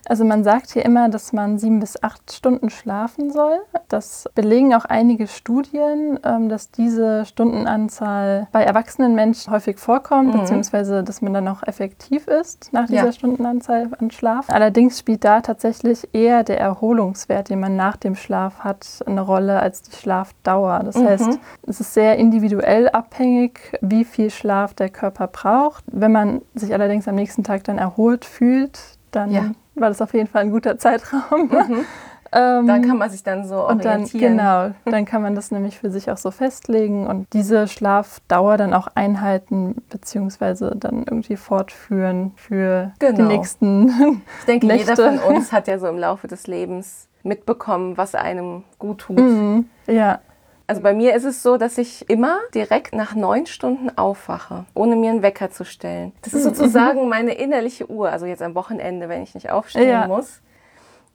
Also 0.07 0.25
man 0.25 0.43
sagt 0.43 0.71
hier 0.71 0.85
immer, 0.85 1.09
dass 1.09 1.33
man 1.33 1.59
sieben 1.59 1.79
bis 1.79 2.01
acht 2.01 2.31
Stunden 2.31 2.69
schlafen 2.69 3.31
soll. 3.31 3.59
Das 3.87 4.29
belegen 4.35 4.73
auch 4.73 4.85
einige 4.85 5.27
Studien, 5.27 6.19
ähm, 6.23 6.49
dass 6.49 6.71
diese 6.71 7.25
Stundenanzahl 7.25 8.47
bei 8.51 8.63
erwachsenen 8.63 9.15
Menschen 9.15 9.51
häufig 9.51 9.77
vorkommt, 9.77 10.33
mhm. 10.33 10.39
beziehungsweise 10.39 11.03
dass 11.03 11.21
man 11.21 11.33
dann 11.33 11.47
auch 11.47 11.63
effektiv 11.63 12.27
ist 12.27 12.71
nach 12.73 12.87
dieser 12.87 13.05
ja. 13.05 13.11
Stundenanzahl 13.11 13.89
an 13.99 14.11
Schlaf. 14.11 14.49
Allerdings 14.49 14.99
spielt 14.99 15.23
da 15.23 15.41
tatsächlich 15.41 16.07
eher 16.13 16.43
der 16.43 16.59
Erholungswert, 16.59 17.49
den 17.49 17.59
man 17.59 17.75
nach 17.75 17.97
dem 17.97 18.15
Schlaf 18.15 18.59
hat, 18.59 19.03
eine 19.05 19.21
Rolle 19.21 19.59
als 19.59 19.81
die 19.81 19.95
Schlafdauer. 19.95 20.81
Das 20.83 20.95
mhm. 20.95 21.07
heißt, 21.07 21.39
es 21.67 21.81
ist 21.81 21.93
sehr 21.93 22.17
individuell 22.17 22.89
abhängig, 22.89 23.77
wie 23.81 24.05
viel 24.05 24.29
Schlaf 24.29 24.73
der 24.73 24.89
Körper 24.89 25.27
braucht. 25.27 25.83
Wenn 25.87 26.11
man 26.11 26.41
sich 26.55 26.73
allerdings 26.73 27.07
am 27.07 27.15
nächsten 27.15 27.43
Tag 27.43 27.63
dann 27.63 27.77
erholt 27.77 28.25
fühlt, 28.25 28.79
dann 29.11 29.31
ja 29.31 29.51
war 29.81 29.89
das 29.89 30.01
auf 30.01 30.13
jeden 30.13 30.27
Fall 30.27 30.43
ein 30.43 30.51
guter 30.51 30.77
Zeitraum. 30.77 31.49
Mhm. 31.49 31.85
Ähm, 32.31 32.67
da 32.67 32.77
kann 32.79 32.97
man 32.97 33.09
sich 33.09 33.23
dann 33.23 33.47
so 33.47 33.55
orientieren. 33.55 34.33
Und 34.33 34.37
dann, 34.37 34.37
genau, 34.37 34.75
dann 34.85 35.05
kann 35.05 35.21
man 35.21 35.33
das 35.33 35.49
nämlich 35.49 35.79
für 35.79 35.89
sich 35.89 36.11
auch 36.11 36.17
so 36.17 36.29
festlegen 36.29 37.07
und 37.07 37.25
diese 37.33 37.67
Schlafdauer 37.67 38.57
dann 38.57 38.73
auch 38.73 38.87
einhalten 38.93 39.81
beziehungsweise 39.89 40.75
dann 40.75 41.05
irgendwie 41.09 41.37
fortführen 41.37 42.33
für 42.35 42.91
genau. 42.99 43.17
die 43.17 43.23
nächsten 43.23 44.21
Ich 44.39 44.45
denke, 44.45 44.67
Nächte. 44.67 44.91
jeder 44.91 45.19
von 45.19 45.35
uns 45.35 45.51
hat 45.51 45.67
ja 45.67 45.79
so 45.79 45.87
im 45.87 45.97
Laufe 45.97 46.27
des 46.27 46.45
Lebens 46.45 47.07
mitbekommen, 47.23 47.97
was 47.97 48.15
einem 48.15 48.63
gut 48.77 48.99
tut. 48.99 49.19
Mhm, 49.19 49.65
ja. 49.87 50.19
Also 50.69 50.83
bei 50.83 50.93
mir 50.93 51.15
ist 51.15 51.23
es 51.23 51.41
so, 51.41 51.57
dass 51.57 51.79
ich 51.79 52.07
immer 52.11 52.37
direkt 52.53 52.93
nach 52.93 53.15
neun 53.15 53.47
Stunden 53.47 53.89
aufwache, 53.97 54.65
ohne 54.75 54.95
mir 54.95 55.09
einen 55.09 55.23
Wecker 55.23 55.49
zu 55.49 55.65
stellen. 55.65 56.11
Das 56.21 56.35
ist 56.35 56.45
mhm. 56.45 56.53
sozusagen 56.53 57.09
meine 57.09 57.33
innerliche 57.33 57.89
Uhr. 57.89 58.11
Also 58.11 58.27
jetzt 58.27 58.43
am 58.43 58.53
Wochenende, 58.53 59.09
wenn 59.09 59.23
ich 59.23 59.33
nicht 59.33 59.49
aufstehen 59.49 59.89
ja. 59.89 60.05
muss. 60.05 60.41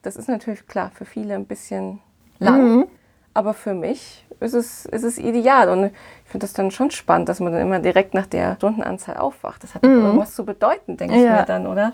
Das 0.03 0.17
ist 0.17 0.29
natürlich 0.29 0.67
klar 0.67 0.91
für 0.93 1.05
viele 1.05 1.37
ein 1.37 1.47
bisschen 1.47 2.01
lang. 2.41 2.79
Mhm. 2.79 2.87
Aber 3.33 3.55
für 3.55 3.75
mich 3.75 4.27
ist 4.41 4.55
es, 4.55 4.87
ist 4.87 5.05
es 5.05 5.19
ideal. 5.19 5.69
Und 5.69 5.85
ich 5.85 5.93
finde 6.25 6.47
das 6.47 6.53
dann 6.53 6.73
schon 6.73 6.91
spannend, 6.91 7.29
dass 7.29 7.39
man 7.39 7.53
dann 7.53 7.63
immer 7.63 7.79
direkt 7.79 8.13
nach 8.13 8.27
der 8.27 8.57
Stundenanzahl 8.57 9.19
aufwacht. 9.19 9.63
Das 9.63 9.77
hat 9.77 9.85
mhm. 9.85 10.05
irgendwas 10.05 10.35
zu 10.35 10.45
bedeuten, 10.45 10.97
denke 10.97 11.15
ja. 11.15 11.21
ich 11.21 11.31
mir 11.31 11.47
dann, 11.47 11.69
oder? 11.69 11.93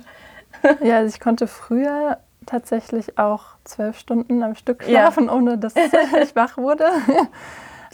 ja, 0.83 0.97
also 0.97 1.15
ich 1.15 1.21
konnte 1.21 1.47
früher 1.47 2.21
tatsächlich 2.47 3.19
auch 3.19 3.45
zwölf 3.65 3.99
Stunden 3.99 4.43
am 4.43 4.55
Stück 4.55 4.85
schlafen, 4.85 5.27
ja. 5.27 5.33
ohne 5.33 5.59
dass 5.59 5.75
ich 6.23 6.35
wach 6.37 6.57
wurde. 6.57 6.87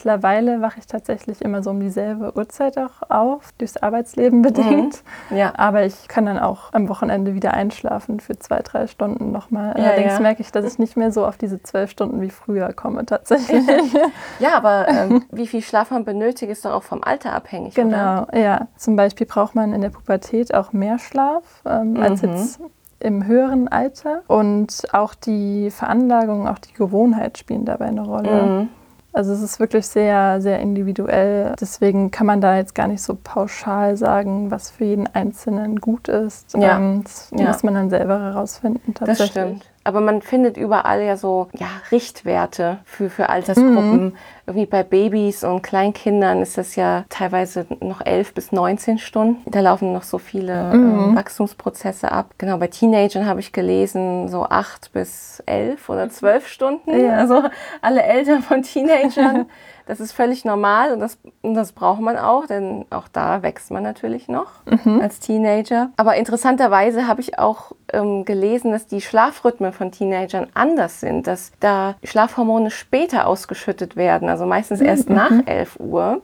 Mittlerweile 0.07 0.61
wache 0.61 0.79
ich 0.79 0.87
tatsächlich 0.87 1.43
immer 1.43 1.65
so 1.65 1.71
um 1.71 1.81
dieselbe 1.81 2.37
Uhrzeit 2.37 2.79
auch 2.79 3.11
auf, 3.11 3.51
durchs 3.59 3.77
Arbeitsleben 3.77 4.41
bedingt. 4.43 5.03
Mhm. 5.31 5.37
Ja. 5.37 5.55
Aber 5.57 5.85
ich 5.85 6.07
kann 6.07 6.27
dann 6.27 6.39
auch 6.39 6.73
am 6.73 6.89
Wochenende 6.89 7.35
wieder 7.35 7.55
einschlafen 7.55 8.21
für 8.21 8.39
zwei, 8.39 8.61
drei 8.61 8.87
Stunden 8.87 9.33
nochmal. 9.33 9.75
Ja, 9.77 9.85
Allerdings 9.85 10.13
ja. 10.13 10.21
merke 10.21 10.43
ich, 10.43 10.53
dass 10.53 10.65
ich 10.65 10.79
nicht 10.79 10.97
mehr 10.97 11.11
so 11.11 11.27
auf 11.27 11.39
diese 11.39 11.61
zwölf 11.63 11.91
Stunden 11.91 12.21
wie 12.21 12.31
früher 12.31 12.73
komme 12.73 13.05
tatsächlich. 13.05 13.65
ja, 14.39 14.57
aber 14.57 14.87
ähm, 14.89 15.25
wie 15.33 15.49
viel 15.49 15.63
Schlaf 15.63 15.91
man 15.91 16.05
benötigt, 16.05 16.53
ist 16.53 16.65
doch 16.65 16.73
auch 16.73 16.85
vom 16.85 17.03
Alter 17.03 17.33
abhängig. 17.33 17.75
Genau, 17.75 18.25
oder? 18.25 18.39
ja. 18.39 18.69
Zum 18.77 18.95
Beispiel 18.95 19.27
braucht 19.27 19.57
man 19.57 19.73
in 19.73 19.81
der 19.81 19.91
Pubertät 19.91 20.55
auch 20.55 20.73
mehr 20.73 21.01
Schlaf 21.01 21.43
ähm, 21.65 21.95
mhm. 21.95 22.03
als 22.03 22.21
jetzt 22.21 22.61
im 23.01 23.27
höheren 23.27 23.69
Alter. 23.69 24.23
Und 24.27 24.83
auch 24.93 25.15
die 25.15 25.71
Veranlagung, 25.71 26.49
auch 26.49 26.59
die 26.59 26.73
Gewohnheit 26.73 27.39
spielen 27.39 27.65
dabei 27.65 27.87
eine 27.87 28.05
Rolle. 28.05 28.43
Mhm. 28.43 28.69
Also 29.13 29.33
es 29.33 29.41
ist 29.41 29.61
wirklich 29.61 29.87
sehr, 29.87 30.43
sehr 30.43 30.61
individuell. 30.61 31.55
Deswegen 31.59 32.11
kann 32.11 32.27
man 32.27 32.43
da 32.43 32.57
jetzt 32.57 32.75
gar 32.75 32.87
nicht 32.87 33.01
so 33.01 33.17
pauschal 33.23 33.97
sagen, 33.97 34.51
was 34.51 34.71
für 34.71 34.85
jeden 34.85 35.07
Einzelnen 35.07 35.81
gut 35.81 36.09
ist. 36.09 36.53
Ja. 36.55 36.77
Ähm, 36.77 37.03
das 37.03 37.31
ja. 37.35 37.47
muss 37.47 37.63
man 37.63 37.73
dann 37.73 37.89
selber 37.89 38.21
herausfinden 38.21 38.93
tatsächlich. 38.93 39.33
Das 39.33 39.43
stimmt. 39.43 39.67
Aber 39.87 40.01
man 40.01 40.21
findet 40.21 40.57
überall 40.57 41.01
ja 41.03 41.17
so 41.17 41.49
ja, 41.53 41.69
Richtwerte 41.93 42.79
für, 42.85 43.09
für 43.09 43.29
Altersgruppen. 43.29 44.05
Mhm. 44.05 44.17
Irgendwie 44.47 44.67
bei 44.67 44.83
Babys 44.83 45.45
und 45.45 45.63
Kleinkindern 45.63 46.43
ist 46.43 46.59
das 46.59 46.75
ja 46.75 47.05
teilweise 47.09 47.67
noch 47.81 48.05
11 48.05 48.35
bis 48.35 48.51
19 48.51 48.99
Stunden. 48.99 49.49
Da 49.49 49.61
laufen 49.61 49.93
noch 49.93 50.03
so 50.03 50.19
viele 50.19 50.75
mhm. 50.75 51.13
äh, 51.13 51.17
Wachstumsprozesse 51.17 52.11
ab. 52.11 52.35
Genau, 52.39 52.59
bei 52.59 52.67
Teenagern 52.67 53.27
habe 53.27 53.39
ich 53.39 53.53
gelesen, 53.53 54.29
so 54.29 54.43
8 54.43 54.93
bis 54.93 55.41
11 55.47 55.89
oder 55.89 56.11
12 56.11 56.49
Stunden. 56.49 57.01
Ja. 57.01 57.19
Also 57.19 57.45
alle 57.81 58.03
Eltern 58.03 58.43
von 58.43 58.63
Teenagern 58.63 59.47
Das 59.87 60.01
ist 60.01 60.13
völlig 60.13 60.45
normal 60.45 60.93
und 60.93 61.01
das, 61.01 61.19
und 61.43 61.55
das 61.55 61.73
braucht 61.73 62.01
man 62.01 62.19
auch, 62.19 62.47
denn 62.47 62.85
auch 62.91 63.07
da 63.09 63.43
wächst 63.43 63.71
man 63.71 63.85
natürlich 63.85 64.27
noch 64.29 64.51
mhm. 64.67 65.01
als 65.01 65.21
Teenager. 65.21 65.91
Aber 65.97 66.17
interessanterweise 66.17 67.07
habe 67.07 67.21
ich 67.21 67.39
auch 67.39 67.73
ähm, 67.93 68.25
gelesen, 68.25 68.73
dass 68.73 68.89
die 68.89 69.01
Schlafrhythmen 69.01 69.73
von 69.73 69.93
Teenagern 69.93 70.49
anders 70.55 71.01
sind, 71.01 71.29
dass 71.29 71.53
da 71.61 71.95
Schlafhormone 72.03 72.71
später 72.71 73.29
ausgeschüttet 73.29 73.95
werden, 73.95 74.29
also 74.29 74.45
meistens 74.45 74.81
erst 74.81 75.09
mhm. 75.09 75.15
nach 75.15 75.33
11 75.47 75.79
Uhr. 75.79 76.21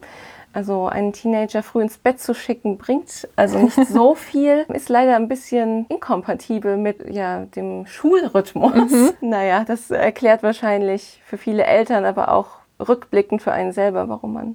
Also 0.55 0.87
einen 0.87 1.15
Teenager 1.15 1.63
früh 1.63 1.81
ins 1.81 1.97
Bett 1.97 2.21
zu 2.21 2.35
schicken, 2.35 2.77
bringt 2.77 3.27
also 3.37 3.59
nicht 3.59 3.75
so 3.89 4.15
viel, 4.15 4.67
ist 4.69 4.89
leider 4.89 5.17
ein 5.17 5.29
bisschen 5.29 5.87
inkompatibel 5.89 6.77
mit 6.77 7.09
ja, 7.11 7.47
dem 7.47 7.87
Schulrhythmus. 7.87 8.91
Mhm. 8.91 9.13
Naja, 9.21 9.65
das 9.65 9.91
erklärt 9.91 10.43
wahrscheinlich 10.43 11.23
für 11.25 11.39
viele 11.39 11.65
Eltern, 11.65 12.05
aber 12.05 12.33
auch 12.33 12.62
rückblickend 12.83 13.43
für 13.43 13.53
einen 13.53 13.73
selber, 13.73 14.09
warum 14.09 14.35
man 14.35 14.55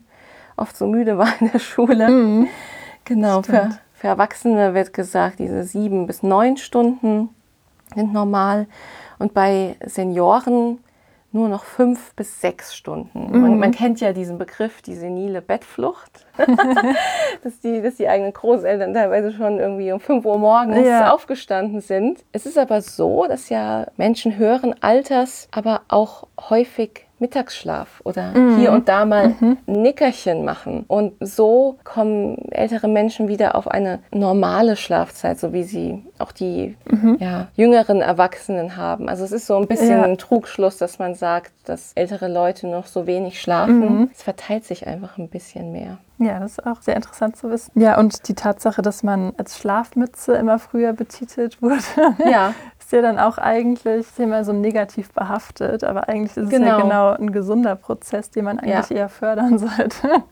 oft 0.56 0.76
so 0.76 0.88
müde 0.88 1.18
war 1.18 1.30
in 1.40 1.52
der 1.52 1.60
Schule. 1.60 2.10
Mhm. 2.10 2.48
Genau, 3.06 3.42
für, 3.42 3.70
für 3.94 4.08
Erwachsene 4.08 4.74
wird 4.74 4.94
gesagt, 4.94 5.40
diese 5.40 5.64
sieben 5.64 6.08
bis 6.08 6.24
neun 6.24 6.58
Stunden 6.58 7.30
sind 7.96 8.14
normal. 8.14 8.68
Und 9.20 9.34
bei 9.34 9.76
Senioren 9.86 10.80
nur 11.32 11.50
noch 11.50 11.64
fünf 11.66 12.14
bis 12.16 12.42
sechs 12.42 12.76
Stunden. 12.76 13.32
Mhm. 13.32 13.42
Man, 13.42 13.60
man, 13.60 13.72
kennt 13.72 14.00
ja 14.00 14.14
diesen 14.14 14.38
Begriff, 14.38 14.82
die 14.82 14.96
senile 14.96 15.42
Bettflucht, 15.42 16.26
dass, 17.44 17.60
die, 17.60 17.82
dass 17.82 17.96
die 17.96 18.08
eigenen 18.08 18.34
Großeltern 18.34 18.94
teilweise 18.94 19.32
schon 19.32 19.60
irgendwie 19.60 19.92
um 19.92 20.00
fünf 20.00 20.26
Uhr 20.26 20.38
morgens 20.38 20.86
ja. 20.86 21.14
aufgestanden 21.14 21.82
sind. 21.82 22.24
Es 22.32 22.46
ist 22.46 22.58
aber 22.58 22.82
so, 22.82 23.26
dass 23.28 23.50
ja 23.50 23.88
Menschen 23.98 24.38
höheren 24.38 24.82
Alters 24.82 25.48
aber 25.52 25.82
auch 25.90 26.28
häufig 26.50 27.07
Mittagsschlaf 27.20 28.02
oder 28.04 28.38
mhm. 28.38 28.58
hier 28.58 28.72
und 28.72 28.88
da 28.88 29.06
mal 29.06 29.30
mhm. 29.40 29.58
ein 29.68 29.82
Nickerchen 29.82 30.46
machen. 30.46 30.86
Und 30.88 31.14
so 31.20 31.78
kommen 31.84 32.38
ältere 32.52 32.88
Menschen 32.88 33.28
wieder 33.28 33.56
auf 33.56 33.68
eine 33.68 34.00
normale 34.12 34.76
Schlafzeit, 34.76 35.40
so 35.40 35.54
wie 35.54 35.64
sie 35.64 36.04
auch 36.20 36.32
die 36.32 36.76
mhm. 36.90 37.18
ja, 37.20 37.48
jüngeren 37.56 38.02
Erwachsenen 38.02 38.78
haben. 38.78 39.10
Also 39.10 39.24
es 39.24 39.32
ist 39.32 39.48
so 39.48 39.58
ein 39.58 39.68
bisschen 39.68 39.98
ja. 39.98 40.04
ein 40.04 40.18
Trugschluss, 40.18 40.78
dass 40.78 41.00
man 41.00 41.16
sagt, 41.16 41.52
dass 41.66 41.92
ältere 41.96 42.28
Leute 42.28 42.68
noch 42.68 42.86
so 42.86 43.08
wenig 43.08 43.42
schlafen. 43.42 43.80
Mhm. 43.80 44.10
Es 44.14 44.24
verteilt 44.24 44.66
sich 44.66 44.88
einfach 44.88 45.18
ein 45.18 45.30
bisschen 45.30 45.72
mehr. 45.72 45.98
Ja, 46.20 46.40
das 46.40 46.54
ist 46.54 46.66
auch 46.66 46.82
sehr 46.82 46.96
interessant 46.96 47.36
zu 47.36 47.50
wissen. 47.52 47.72
Ja, 47.80 47.98
und 48.00 48.28
die 48.28 48.34
Tatsache, 48.34 48.82
dass 48.82 49.04
man 49.04 49.34
als 49.38 49.58
Schlafmütze 49.60 50.34
immer 50.34 50.58
früher 50.58 50.94
betitelt 50.94 51.62
wurde, 51.62 51.78
ja. 52.30 52.54
ist 52.80 52.92
ja 52.92 53.02
dann 53.02 53.20
auch 53.20 53.38
eigentlich 53.38 54.08
immer 54.18 54.44
so 54.44 54.52
negativ 54.52 55.12
behaftet. 55.12 55.84
Aber 55.84 56.10
eigentlich 56.10 56.36
ist 56.36 56.50
genau. 56.50 56.66
es 56.66 56.72
ja 56.72 56.78
genau, 56.78 56.84
genau 56.84 57.10
ein 57.12 57.32
gesunder 57.32 57.76
Prozess, 57.76 58.32
den 58.32 58.46
man 58.46 58.60
eigentlich 58.60 58.90
ja. 58.90 58.98
eher 58.98 59.10
fördern 59.10 59.60
sollte. 59.60 60.24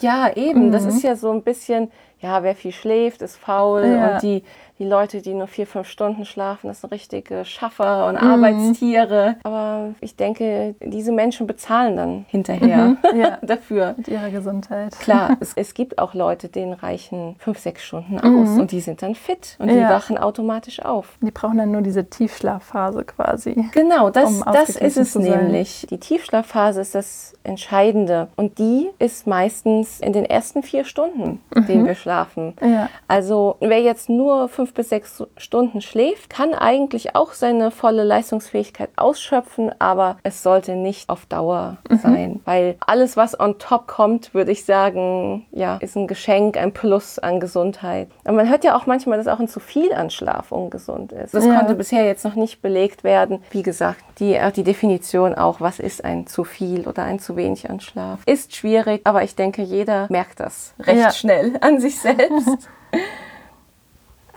Ja, 0.00 0.30
eben. 0.34 0.68
Mhm. 0.68 0.72
Das 0.72 0.84
ist 0.84 1.02
ja 1.02 1.16
so 1.16 1.32
ein 1.32 1.42
bisschen, 1.42 1.90
ja, 2.20 2.42
wer 2.42 2.54
viel 2.54 2.72
schläft, 2.72 3.22
ist 3.22 3.36
faul 3.36 3.86
Ja. 3.86 4.14
und 4.14 4.22
die, 4.22 4.44
die 4.78 4.84
Leute, 4.84 5.22
die 5.22 5.34
nur 5.34 5.46
vier, 5.46 5.66
fünf 5.66 5.88
Stunden 5.88 6.24
schlafen, 6.24 6.66
das 6.66 6.80
sind 6.80 6.90
richtige 6.92 7.44
Schaffer 7.44 8.06
und 8.08 8.20
Mhm. 8.20 8.28
Arbeitstiere. 8.28 9.36
Aber 9.44 9.94
ich 10.00 10.16
denke, 10.16 10.74
diese 10.82 11.12
Menschen 11.12 11.46
bezahlen 11.46 11.96
dann 11.96 12.24
hinterher 12.28 12.96
Ja. 13.14 13.38
dafür. 13.42 13.94
Mit 13.96 14.08
ihrer 14.08 14.30
Gesundheit. 14.30 14.98
Klar, 14.98 15.36
es, 15.40 15.52
es 15.54 15.74
gibt 15.74 15.98
auch 15.98 16.14
Leute, 16.14 16.48
denen 16.48 16.72
reichen 16.72 17.36
fünf, 17.38 17.58
sechs 17.58 17.84
Stunden 17.84 18.18
aus 18.18 18.58
und 18.58 18.72
die 18.72 18.80
sind 18.80 19.02
dann 19.02 19.14
fit 19.14 19.56
und 19.60 19.68
die 19.68 19.74
Mhm. 19.74 19.80
Ja. 19.82 19.90
wachen 19.90 20.18
automatisch 20.18 20.80
auf. 20.82 21.18
Die 21.20 21.30
brauchen 21.30 21.58
dann 21.58 21.70
nur 21.70 21.82
diese 21.82 22.08
Tiefschlafphase 22.10 23.04
quasi. 23.04 23.68
Genau, 23.72 24.10
das, 24.10 24.24
Um 24.24 24.44
das 24.52 24.70
ist 24.70 24.96
es 24.96 25.14
nämlich. 25.14 25.86
Die 25.90 25.98
Tiefschlafphase 25.98 26.80
ist 26.80 26.94
das 26.94 27.34
Entscheidende 27.44 28.28
und 28.36 28.58
die 28.58 28.90
ist 28.98 29.26
meistens 29.26 30.00
in 30.00 30.12
den 30.12 30.24
ersten 30.24 30.62
vier 30.62 30.84
Stunden, 30.84 31.40
Mhm. 31.54 31.66
den 31.66 31.86
wir 31.86 31.94
schlafen. 31.94 32.54
Ja. 32.60 32.88
Also 33.08 33.56
wer 33.60 33.80
jetzt 33.80 34.08
nur 34.08 34.48
fünf 34.64 34.72
bis 34.72 34.88
sechs 34.88 35.22
Stunden 35.36 35.82
schläft, 35.82 36.30
kann 36.30 36.54
eigentlich 36.54 37.14
auch 37.14 37.34
seine 37.34 37.70
volle 37.70 38.02
Leistungsfähigkeit 38.02 38.88
ausschöpfen, 38.96 39.70
aber 39.78 40.16
es 40.22 40.42
sollte 40.42 40.74
nicht 40.74 41.10
auf 41.10 41.26
Dauer 41.26 41.76
Mhm. 41.90 41.98
sein, 41.98 42.40
weil 42.46 42.76
alles, 42.86 43.14
was 43.18 43.38
on 43.38 43.58
top 43.58 43.86
kommt, 43.86 44.32
würde 44.32 44.52
ich 44.52 44.64
sagen, 44.64 45.44
ja, 45.52 45.76
ist 45.82 45.96
ein 45.96 46.06
Geschenk, 46.06 46.56
ein 46.56 46.72
Plus 46.72 47.18
an 47.18 47.40
Gesundheit. 47.40 48.08
Und 48.24 48.36
man 48.36 48.48
hört 48.48 48.64
ja 48.64 48.74
auch 48.74 48.86
manchmal, 48.86 49.18
dass 49.18 49.28
auch 49.28 49.38
ein 49.38 49.48
zu 49.48 49.60
viel 49.60 49.92
an 49.92 50.08
Schlaf 50.08 50.50
ungesund 50.50 51.12
ist. 51.12 51.34
Das 51.34 51.44
Ja. 51.44 51.54
konnte 51.56 51.74
bisher 51.74 52.06
jetzt 52.06 52.24
noch 52.24 52.34
nicht 52.36 52.62
belegt 52.62 53.04
werden. 53.04 53.42
Wie 53.50 53.62
gesagt, 53.62 54.02
die, 54.18 54.40
auch 54.40 54.50
die 54.50 54.64
Definition 54.64 55.34
auch, 55.34 55.60
was 55.60 55.78
ist 55.78 56.02
ein 56.06 56.26
zu 56.26 56.44
viel 56.44 56.88
oder 56.88 57.02
ein 57.02 57.18
zu 57.18 57.36
wenig 57.36 57.68
an 57.68 57.80
Schlaf, 57.80 58.20
ist 58.24 58.56
schwierig, 58.56 59.02
aber 59.04 59.24
ich 59.24 59.34
denke, 59.36 59.60
jeder 59.60 60.06
merkt 60.08 60.40
das 60.40 60.72
recht 60.80 61.00
Ja. 61.02 61.10
schnell 61.10 61.58
an 61.60 61.80
sich 61.80 62.00
selbst. 62.00 62.70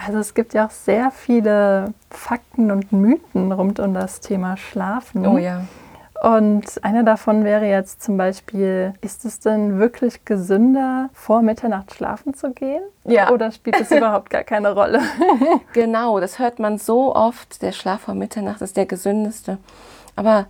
Also 0.06 0.20
es 0.20 0.34
gibt 0.34 0.54
ja 0.54 0.68
auch 0.68 0.72
sehr 0.72 1.12
viele 1.12 1.94
Fakten 2.10 2.72
und 2.72 2.92
Mythen 2.92 3.52
rund 3.52 3.80
um 3.80 3.94
das 3.94 4.20
Thema 4.20 4.58
Schlafen. 4.58 5.26
Oh 5.26 5.38
ja. 5.38 5.62
Und 6.22 6.84
einer 6.84 7.04
davon 7.04 7.44
wäre 7.44 7.66
jetzt 7.66 8.02
zum 8.02 8.18
Beispiel, 8.18 8.94
ist 9.02 9.24
es 9.24 9.40
denn 9.40 9.78
wirklich 9.78 10.26
gesünder, 10.26 11.10
vor 11.14 11.42
Mitternacht 11.42 11.94
schlafen 11.94 12.34
zu 12.34 12.52
gehen? 12.52 12.82
Ja. 13.04 13.30
Oder 13.32 13.52
spielt 13.52 13.80
es 13.80 13.92
überhaupt 13.96 14.30
gar 14.30 14.44
keine 14.44 14.74
Rolle? 14.74 15.02
Genau, 15.74 16.20
das 16.20 16.40
hört 16.40 16.58
man 16.58 16.80
so 16.80 17.16
oft. 17.16 17.62
Der 17.62 17.72
Schlaf 17.72 18.02
vor 18.02 18.16
Mitternacht 18.16 18.62
ist 18.62 18.78
der 18.78 18.88
gesündeste. 18.88 19.60
Aber 20.16 20.48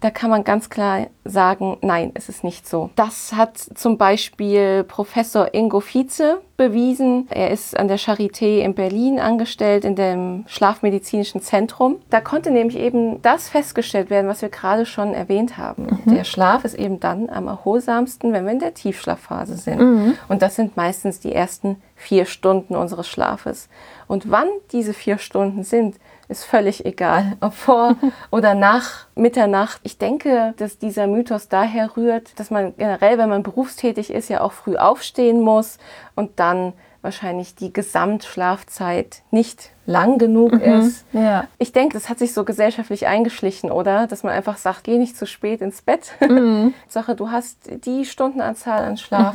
da 0.00 0.10
kann 0.10 0.30
man 0.30 0.44
ganz 0.44 0.70
klar 0.70 1.08
sagen, 1.24 1.76
nein, 1.82 2.12
es 2.14 2.28
ist 2.28 2.44
nicht 2.44 2.68
so. 2.68 2.90
Das 2.94 3.32
hat 3.32 3.58
zum 3.58 3.98
Beispiel 3.98 4.84
Professor 4.84 5.52
Ingo 5.52 5.80
Vize 5.80 6.40
bewiesen. 6.56 7.26
Er 7.30 7.50
ist 7.50 7.76
an 7.76 7.88
der 7.88 7.98
Charité 7.98 8.60
in 8.60 8.74
Berlin 8.74 9.18
angestellt, 9.18 9.84
in 9.84 9.96
dem 9.96 10.44
Schlafmedizinischen 10.46 11.42
Zentrum. 11.42 11.96
Da 12.10 12.20
konnte 12.20 12.50
nämlich 12.50 12.78
eben 12.78 13.20
das 13.22 13.48
festgestellt 13.48 14.08
werden, 14.08 14.28
was 14.28 14.40
wir 14.42 14.48
gerade 14.48 14.86
schon 14.86 15.14
erwähnt 15.14 15.58
haben. 15.58 15.86
Der 16.06 16.24
Schlaf 16.24 16.64
ist 16.64 16.74
eben 16.74 17.00
dann 17.00 17.28
am 17.28 17.48
erholsamsten, 17.48 18.32
wenn 18.32 18.44
wir 18.44 18.52
in 18.52 18.58
der 18.60 18.74
Tiefschlafphase 18.74 19.56
sind. 19.56 20.16
Und 20.28 20.42
das 20.42 20.56
sind 20.56 20.76
meistens 20.76 21.20
die 21.20 21.32
ersten 21.32 21.76
vier 21.96 22.24
Stunden 22.24 22.76
unseres 22.76 23.08
Schlafes. 23.08 23.68
Und 24.06 24.30
wann 24.30 24.48
diese 24.72 24.94
vier 24.94 25.18
Stunden 25.18 25.64
sind, 25.64 25.96
ist 26.28 26.44
völlig 26.44 26.84
egal, 26.84 27.36
ob 27.40 27.54
vor 27.54 27.96
oder 28.30 28.54
nach 28.54 29.06
Mitternacht. 29.14 29.80
Ich 29.82 29.98
denke, 29.98 30.54
dass 30.58 30.78
dieser 30.78 31.06
Mythos 31.06 31.48
daher 31.48 31.96
rührt, 31.96 32.38
dass 32.38 32.50
man 32.50 32.74
generell, 32.76 33.18
wenn 33.18 33.28
man 33.28 33.42
berufstätig 33.42 34.10
ist, 34.10 34.28
ja 34.28 34.40
auch 34.42 34.52
früh 34.52 34.76
aufstehen 34.76 35.40
muss 35.40 35.78
und 36.14 36.38
dann 36.38 36.74
wahrscheinlich 37.00 37.54
die 37.54 37.72
Gesamtschlafzeit 37.72 39.22
nicht 39.30 39.70
lang 39.86 40.18
genug 40.18 40.52
ist. 40.52 41.04
ja. 41.12 41.46
Ich 41.58 41.72
denke, 41.72 41.94
das 41.94 42.08
hat 42.08 42.18
sich 42.18 42.34
so 42.34 42.44
gesellschaftlich 42.44 43.06
eingeschlichen, 43.06 43.70
oder? 43.70 44.06
Dass 44.06 44.24
man 44.24 44.32
einfach 44.32 44.56
sagt, 44.56 44.84
geh 44.84 44.98
nicht 44.98 45.16
zu 45.16 45.26
spät 45.26 45.60
ins 45.60 45.80
Bett. 45.80 46.12
Sache, 46.88 47.14
du 47.14 47.30
hast 47.30 47.58
die 47.86 48.04
Stundenanzahl 48.04 48.84
an 48.84 48.96
Schlaf, 48.96 49.34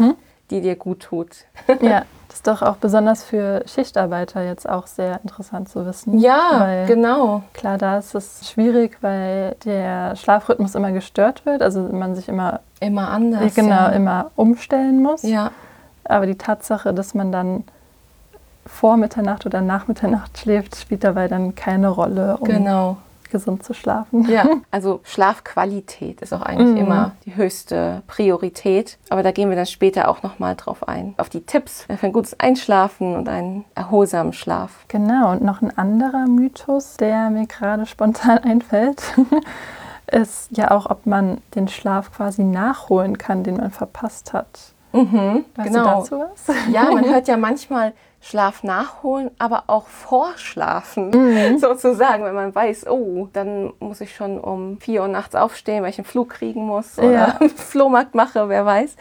die 0.49 0.62
dir 0.62 0.75
gut 0.75 1.01
tut. 1.01 1.29
ja, 1.82 2.03
das 2.34 2.39
ist 2.39 2.48
doch 2.48 2.63
auch 2.63 2.78
besonders 2.78 3.24
für 3.24 3.62
Schichtarbeiter 3.67 4.41
jetzt 4.43 4.67
auch 4.67 4.88
sehr 4.88 5.19
interessant 5.22 5.69
zu 5.69 5.86
wissen. 5.86 6.17
Ja, 6.17 6.56
weil, 6.58 6.88
genau. 6.88 7.43
Klar, 7.54 7.78
da 7.78 8.00
ist 8.00 8.15
es 8.15 8.50
schwierig, 8.50 8.98
weil 9.02 9.56
der 9.65 10.15
Schlafrhythmus 10.15 10.74
immer 10.74 10.91
gestört 10.91 11.46
wird, 11.46 11.62
also 11.62 11.82
man 11.82 12.15
sich 12.15 12.28
immer, 12.28 12.62
Immer 12.80 13.12
anders. 13.12 13.54
genau, 13.54 13.69
ja. 13.69 13.89
immer 13.89 14.32
umstellen 14.36 15.04
muss. 15.04 15.22
Ja, 15.22 15.52
Aber 16.06 16.26
die 16.26 16.34
Tatsache, 16.34 16.91
dass 16.91 17.13
man 17.13 17.32
dann 17.32 17.65
vor 18.65 18.98
Mitternacht 18.98 19.46
oder 19.46 19.62
nach 19.62 19.88
Mitternacht 19.88 20.36
schläft, 20.36 20.76
spielt 20.76 21.04
dabei 21.04 21.28
dann 21.28 21.54
keine 21.54 21.89
Rolle, 21.89 22.38
um 22.38 22.48
genau. 22.48 22.98
Gesund 23.34 23.63
zu 23.63 23.74
schlafen. 23.74 24.30
Ja, 24.30 24.46
also 24.72 25.02
Schlafqualität 25.04 26.22
ist 26.22 26.32
auch 26.34 26.41
eigentlich 26.41 26.69
Mhm. 26.72 26.78
immer 26.78 27.12
die 27.26 27.36
höchste 27.36 28.02
Priorität. 28.08 28.98
Aber 29.10 29.22
da 29.24 29.32
gehen 29.32 29.50
wir 29.50 29.58
dann 29.58 29.65
später 29.65 30.08
auch 30.08 30.24
nochmal 30.24 30.56
drauf 30.56 30.88
ein. 30.88 31.13
Auf 31.17 31.28
die 31.28 31.41
Tipps 31.46 31.84
für 31.84 32.06
ein 32.08 32.13
gutes 32.13 32.39
Einschlafen 32.39 33.15
und 33.17 33.28
einen 33.28 33.65
erholsamen 33.76 34.32
Schlaf. 34.32 34.86
Genau, 34.88 35.32
und 35.32 35.43
noch 35.43 35.62
ein 35.62 35.78
anderer 35.78 36.28
Mythos, 36.28 36.96
der 36.96 37.30
mir 37.30 37.48
gerade 37.48 37.86
spontan 37.86 38.38
einfällt, 38.43 39.04
ist 40.12 40.56
ja 40.56 40.72
auch, 40.72 40.89
ob 40.89 41.06
man 41.06 41.39
den 41.56 41.67
Schlaf 41.67 42.12
quasi 42.15 42.43
nachholen 42.43 43.17
kann, 43.17 43.43
den 43.43 43.58
man 43.58 43.72
verpasst 43.72 44.32
hat. 44.34 44.60
Mhm, 44.91 45.43
Weißt 45.56 45.69
genau. 45.74 45.84
du 45.84 45.89
dazu 45.89 46.19
was? 46.19 46.56
Ja, 46.72 46.91
man 46.91 47.04
hört 47.06 47.28
ja 47.28 47.36
manchmal 47.36 47.93
Schlaf 48.25 48.63
nachholen, 48.63 49.31
aber 49.38 49.65
auch 49.67 49.88
vorschlafen, 49.88 51.09
Mhm. 51.09 51.57
sozusagen, 51.59 52.23
wenn 52.23 52.33
man 52.36 52.55
weiß, 52.55 52.88
oh, 52.88 53.27
dann 53.33 53.73
muss 53.79 53.99
ich 54.01 54.15
schon 54.15 54.39
um 54.39 54.79
vier 54.79 55.01
Uhr 55.01 55.09
nachts 55.09 55.36
aufstehen, 55.36 55.83
weil 55.83 55.89
ich 55.89 55.99
einen 55.99 56.05
Flug 56.05 56.29
kriegen 56.29 56.65
muss 56.65 56.97
oder 56.97 57.12
Ja. 57.12 57.25
einen 57.39 57.49
Flohmarkt 57.49 58.15
mache, 58.15 58.47
wer 58.47 58.65
weiß. 58.65 58.95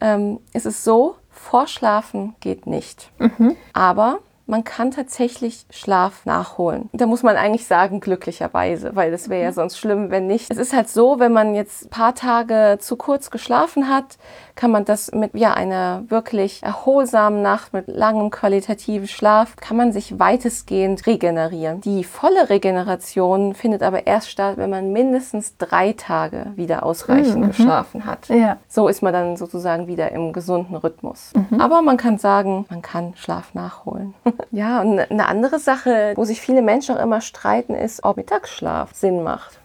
Ähm, 0.00 0.38
es 0.52 0.66
ist 0.66 0.84
so, 0.84 1.16
vorschlafen 1.30 2.34
geht 2.40 2.66
nicht. 2.66 3.10
Mhm. 3.18 3.56
Aber 3.72 4.18
man 4.46 4.64
kann 4.64 4.90
tatsächlich 4.90 5.66
Schlaf 5.70 6.24
nachholen. 6.24 6.88
Da 6.94 7.04
muss 7.06 7.22
man 7.22 7.36
eigentlich 7.36 7.66
sagen, 7.66 8.00
glücklicherweise, 8.00 8.96
weil 8.96 9.10
das 9.10 9.28
wäre 9.28 9.42
ja 9.42 9.52
sonst 9.52 9.76
schlimm, 9.78 10.10
wenn 10.10 10.26
nicht. 10.26 10.50
Es 10.50 10.56
ist 10.56 10.72
halt 10.72 10.88
so, 10.88 11.18
wenn 11.18 11.32
man 11.32 11.54
jetzt 11.54 11.86
ein 11.86 11.90
paar 11.90 12.14
Tage 12.14 12.78
zu 12.80 12.96
kurz 12.96 13.30
geschlafen 13.30 13.88
hat, 13.90 14.16
kann 14.58 14.72
man 14.72 14.84
das 14.84 15.12
mit 15.12 15.34
ja, 15.34 15.54
einer 15.54 16.02
wirklich 16.08 16.64
erholsamen 16.64 17.42
Nacht, 17.42 17.72
mit 17.72 17.86
langem 17.86 18.30
qualitativen 18.30 19.06
Schlaf, 19.06 19.54
kann 19.54 19.76
man 19.76 19.92
sich 19.92 20.18
weitestgehend 20.18 21.06
regenerieren. 21.06 21.80
Die 21.80 22.02
volle 22.02 22.50
Regeneration 22.50 23.54
findet 23.54 23.84
aber 23.84 24.08
erst 24.08 24.30
statt, 24.30 24.56
wenn 24.56 24.68
man 24.68 24.92
mindestens 24.92 25.56
drei 25.58 25.92
Tage 25.92 26.46
wieder 26.56 26.82
ausreichend 26.82 27.46
geschlafen 27.46 28.04
hat. 28.04 28.28
Ja. 28.30 28.56
So 28.66 28.88
ist 28.88 29.00
man 29.00 29.12
dann 29.12 29.36
sozusagen 29.36 29.86
wieder 29.86 30.10
im 30.10 30.32
gesunden 30.32 30.74
Rhythmus. 30.74 31.32
Aber 31.56 31.80
man 31.80 31.96
kann 31.96 32.18
sagen, 32.18 32.66
man 32.68 32.82
kann 32.82 33.12
Schlaf 33.14 33.54
nachholen. 33.54 34.14
ja, 34.50 34.80
und 34.80 34.98
eine 34.98 35.26
andere 35.28 35.60
Sache, 35.60 36.14
wo 36.16 36.24
sich 36.24 36.40
viele 36.40 36.62
Menschen 36.62 36.96
auch 36.96 37.02
immer 37.02 37.20
streiten, 37.20 37.76
ist, 37.76 38.02
ob 38.02 38.16
Mittagsschlaf 38.16 38.92
Sinn 38.92 39.22
macht. 39.22 39.60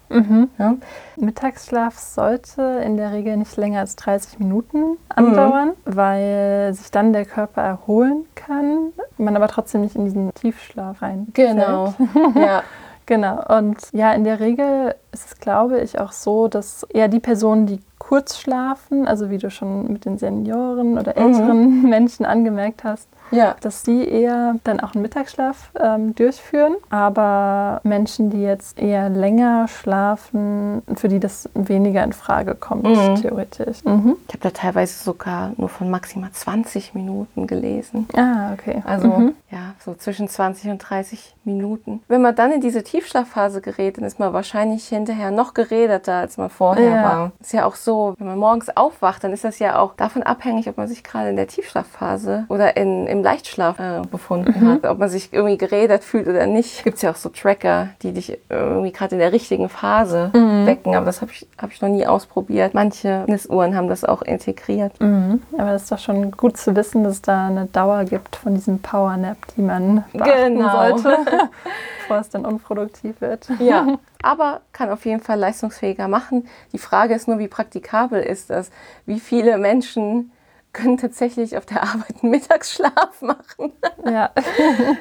Ja? 0.58 0.76
Mittagsschlaf 1.16 1.98
sollte 1.98 2.62
in 2.84 2.96
der 2.96 3.12
Regel 3.12 3.36
nicht 3.36 3.56
länger 3.56 3.80
als 3.80 3.96
30 3.96 4.38
Minuten 4.38 4.96
andauern, 5.08 5.72
weil 5.84 6.72
sich 6.74 6.90
dann 6.90 7.12
der 7.12 7.24
Körper 7.24 7.62
erholen 7.62 8.24
kann, 8.34 8.92
man 9.18 9.36
aber 9.36 9.48
trotzdem 9.48 9.80
nicht 9.80 9.96
in 9.96 10.04
diesen 10.04 10.32
Tiefschlaf 10.34 11.02
rein. 11.02 11.28
Genau. 11.32 11.94
ja. 12.34 12.62
Genau. 13.06 13.42
Und 13.58 13.78
ja, 13.92 14.12
in 14.12 14.24
der 14.24 14.40
Regel 14.40 14.94
ist 15.14 15.26
es, 15.26 15.38
glaube 15.38 15.80
ich, 15.80 15.98
auch 15.98 16.12
so, 16.12 16.48
dass 16.48 16.82
eher 16.92 17.08
die 17.08 17.20
Personen, 17.20 17.66
die 17.66 17.80
kurz 17.98 18.36
schlafen, 18.38 19.08
also 19.08 19.30
wie 19.30 19.38
du 19.38 19.50
schon 19.50 19.90
mit 19.90 20.04
den 20.04 20.18
Senioren 20.18 20.98
oder 20.98 21.16
älteren 21.16 21.82
Menschen 21.88 22.26
angemerkt 22.26 22.84
hast, 22.84 23.08
Ja. 23.30 23.56
dass 23.62 23.82
die 23.82 24.06
eher 24.06 24.56
dann 24.64 24.78
auch 24.80 24.92
einen 24.94 25.00
Mittagsschlaf 25.02 25.70
ähm, 25.80 26.14
durchführen. 26.14 26.74
Aber 26.90 27.80
Menschen, 27.82 28.28
die 28.28 28.42
jetzt 28.42 28.78
eher 28.78 29.08
länger 29.08 29.68
schlafen, 29.68 30.82
für 30.96 31.08
die 31.08 31.20
das 31.20 31.48
weniger 31.54 32.04
in 32.04 32.12
Frage 32.12 32.54
kommt, 32.54 32.84
Mhm. 32.84 33.14
theoretisch. 33.22 33.82
Mhm. 33.84 34.16
Ich 34.28 34.34
habe 34.34 34.42
da 34.42 34.50
teilweise 34.50 35.02
sogar 35.02 35.52
nur 35.56 35.68
von 35.68 35.90
maximal 35.90 36.30
20 36.30 36.94
Minuten 36.94 37.46
gelesen. 37.46 38.06
Ah, 38.16 38.52
okay. 38.52 38.82
Also 38.86 39.08
Mhm. 39.08 39.34
ja, 39.50 39.74
so 39.84 39.94
zwischen 39.94 40.28
20 40.28 40.70
und 40.70 40.78
30 40.78 41.34
Minuten. 41.44 42.02
Wenn 42.08 42.22
man 42.22 42.34
dann 42.34 42.52
in 42.52 42.60
diese 42.60 42.82
Tiefschlafphase 42.82 43.60
gerät, 43.60 43.96
dann 43.98 44.04
ist 44.04 44.18
man 44.18 44.32
wahrscheinlich 44.32 44.86
hinter 44.88 45.03
hinterher 45.06 45.30
noch 45.30 45.54
geredeter, 45.54 46.14
als 46.14 46.36
man 46.36 46.48
vorher 46.50 46.84
Ja. 46.96 47.02
war. 47.02 47.32
Ist 47.40 47.52
ja 47.52 47.66
auch 47.66 47.74
so, 47.74 48.14
wenn 48.18 48.26
man 48.26 48.38
morgens 48.38 48.74
aufwacht, 48.76 49.22
dann 49.24 49.32
ist 49.32 49.44
das 49.44 49.58
ja 49.58 49.78
auch 49.78 49.94
davon 49.94 50.22
abhängig, 50.22 50.68
ob 50.68 50.76
man 50.78 50.88
sich 50.88 51.04
gerade 51.04 51.28
in 51.28 51.36
der 51.36 51.46
Tiefschlafphase 51.46 52.44
oder 52.48 52.76
in, 52.76 53.06
im 53.06 53.22
Leichtschlaf 53.22 53.78
äh, 53.78 54.02
befunden 54.10 54.66
hat, 54.68 54.84
ob 54.90 54.98
man 54.98 55.08
sich 55.08 55.32
irgendwie 55.32 55.58
geredet 55.58 56.04
fühlt 56.04 56.26
oder 56.26 56.46
nicht. 56.46 56.84
Gibt 56.84 56.96
es 56.96 57.02
ja 57.02 57.10
auch 57.10 57.16
so 57.16 57.28
Tracker, 57.28 57.88
die 58.02 58.12
dich 58.12 58.38
irgendwie 58.48 58.92
gerade 58.92 59.14
in 59.14 59.18
der 59.18 59.32
richtigen 59.32 59.68
Phase 59.68 60.30
wecken, 60.32 60.94
aber 60.94 61.06
das 61.06 61.20
habe 61.20 61.30
ich, 61.32 61.46
hab 61.60 61.70
ich 61.72 61.80
noch 61.82 61.88
nie 61.88 62.06
ausprobiert. 62.06 62.74
Manche 62.74 63.20
Fitnessuhren 63.20 63.76
haben 63.76 63.88
das 63.88 64.04
auch 64.04 64.22
integriert. 64.22 64.98
Mhm. 65.00 65.42
Aber 65.58 65.72
es 65.72 65.82
ist 65.84 65.92
doch 65.92 65.98
schon 65.98 66.30
gut 66.32 66.56
zu 66.56 66.74
wissen, 66.76 67.04
dass 67.04 67.14
es 67.14 67.22
da 67.22 67.46
eine 67.48 67.66
Dauer 67.66 68.04
gibt 68.04 68.36
von 68.36 68.54
diesem 68.54 68.78
Powernap, 68.80 69.36
die 69.56 69.62
man 69.62 70.04
beachten 70.12 70.56
Genau. 70.56 70.96
sollte, 70.96 71.18
bevor 71.98 72.18
es 72.18 72.28
dann 72.30 72.44
unproduktiv 72.46 73.20
wird. 73.20 73.48
Ja, 73.58 73.86
aber 74.24 74.62
kann 74.72 74.90
auf 74.90 75.04
jeden 75.04 75.20
Fall 75.20 75.38
leistungsfähiger 75.38 76.08
machen. 76.08 76.48
Die 76.72 76.78
Frage 76.78 77.14
ist 77.14 77.28
nur, 77.28 77.38
wie 77.38 77.48
praktikabel 77.48 78.22
ist 78.22 78.50
das? 78.50 78.70
Wie 79.06 79.20
viele 79.20 79.58
Menschen 79.58 80.32
können 80.72 80.98
tatsächlich 80.98 81.56
auf 81.56 81.66
der 81.66 81.82
Arbeit 81.82 82.22
einen 82.22 82.30
Mittagsschlaf 82.30 83.22
machen? 83.22 83.72
Ja. 84.04 84.30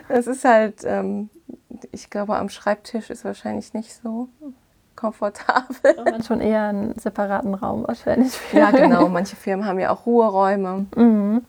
Das 0.07 0.27
ist 0.27 0.45
halt, 0.45 0.83
ähm, 0.83 1.29
ich 1.91 2.09
glaube, 2.09 2.37
am 2.37 2.49
Schreibtisch 2.49 3.09
ist 3.09 3.25
wahrscheinlich 3.25 3.73
nicht 3.73 3.93
so 3.93 4.29
komfortabel. 4.95 6.03
Man 6.05 6.23
schon 6.23 6.39
eher 6.39 6.63
einen 6.63 6.97
separaten 6.97 7.53
Raum 7.55 7.85
wahrscheinlich. 7.87 8.37
Ja, 8.53 8.71
genau. 8.71 9.09
Manche 9.09 9.35
Firmen 9.35 9.65
haben 9.65 9.79
ja 9.79 9.89
auch 9.89 10.05
Ruheräume. 10.05 10.85
Mhm. 10.95 11.45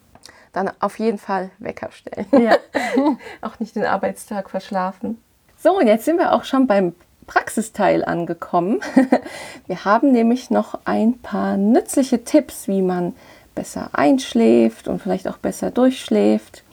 Dann 0.52 0.70
auf 0.80 0.98
jeden 0.98 1.18
Fall 1.18 1.50
Wecker 1.58 1.90
stellen. 1.90 2.26
Ja. 2.32 2.56
auch 3.42 3.60
nicht 3.60 3.76
den 3.76 3.84
Arbeitstag 3.84 4.50
verschlafen. 4.50 5.22
So, 5.56 5.78
und 5.78 5.86
jetzt 5.86 6.04
sind 6.04 6.18
wir 6.18 6.32
auch 6.32 6.44
schon 6.44 6.66
beim 6.66 6.94
Praxisteil 7.26 8.04
angekommen. 8.04 8.80
Wir 9.66 9.84
haben 9.84 10.12
nämlich 10.12 10.50
noch 10.50 10.78
ein 10.84 11.18
paar 11.18 11.56
nützliche 11.56 12.24
Tipps, 12.24 12.68
wie 12.68 12.82
man 12.82 13.14
besser 13.54 13.90
einschläft 13.92 14.88
und 14.88 15.00
vielleicht 15.00 15.28
auch 15.28 15.38
besser 15.38 15.70
durchschläft. 15.70 16.64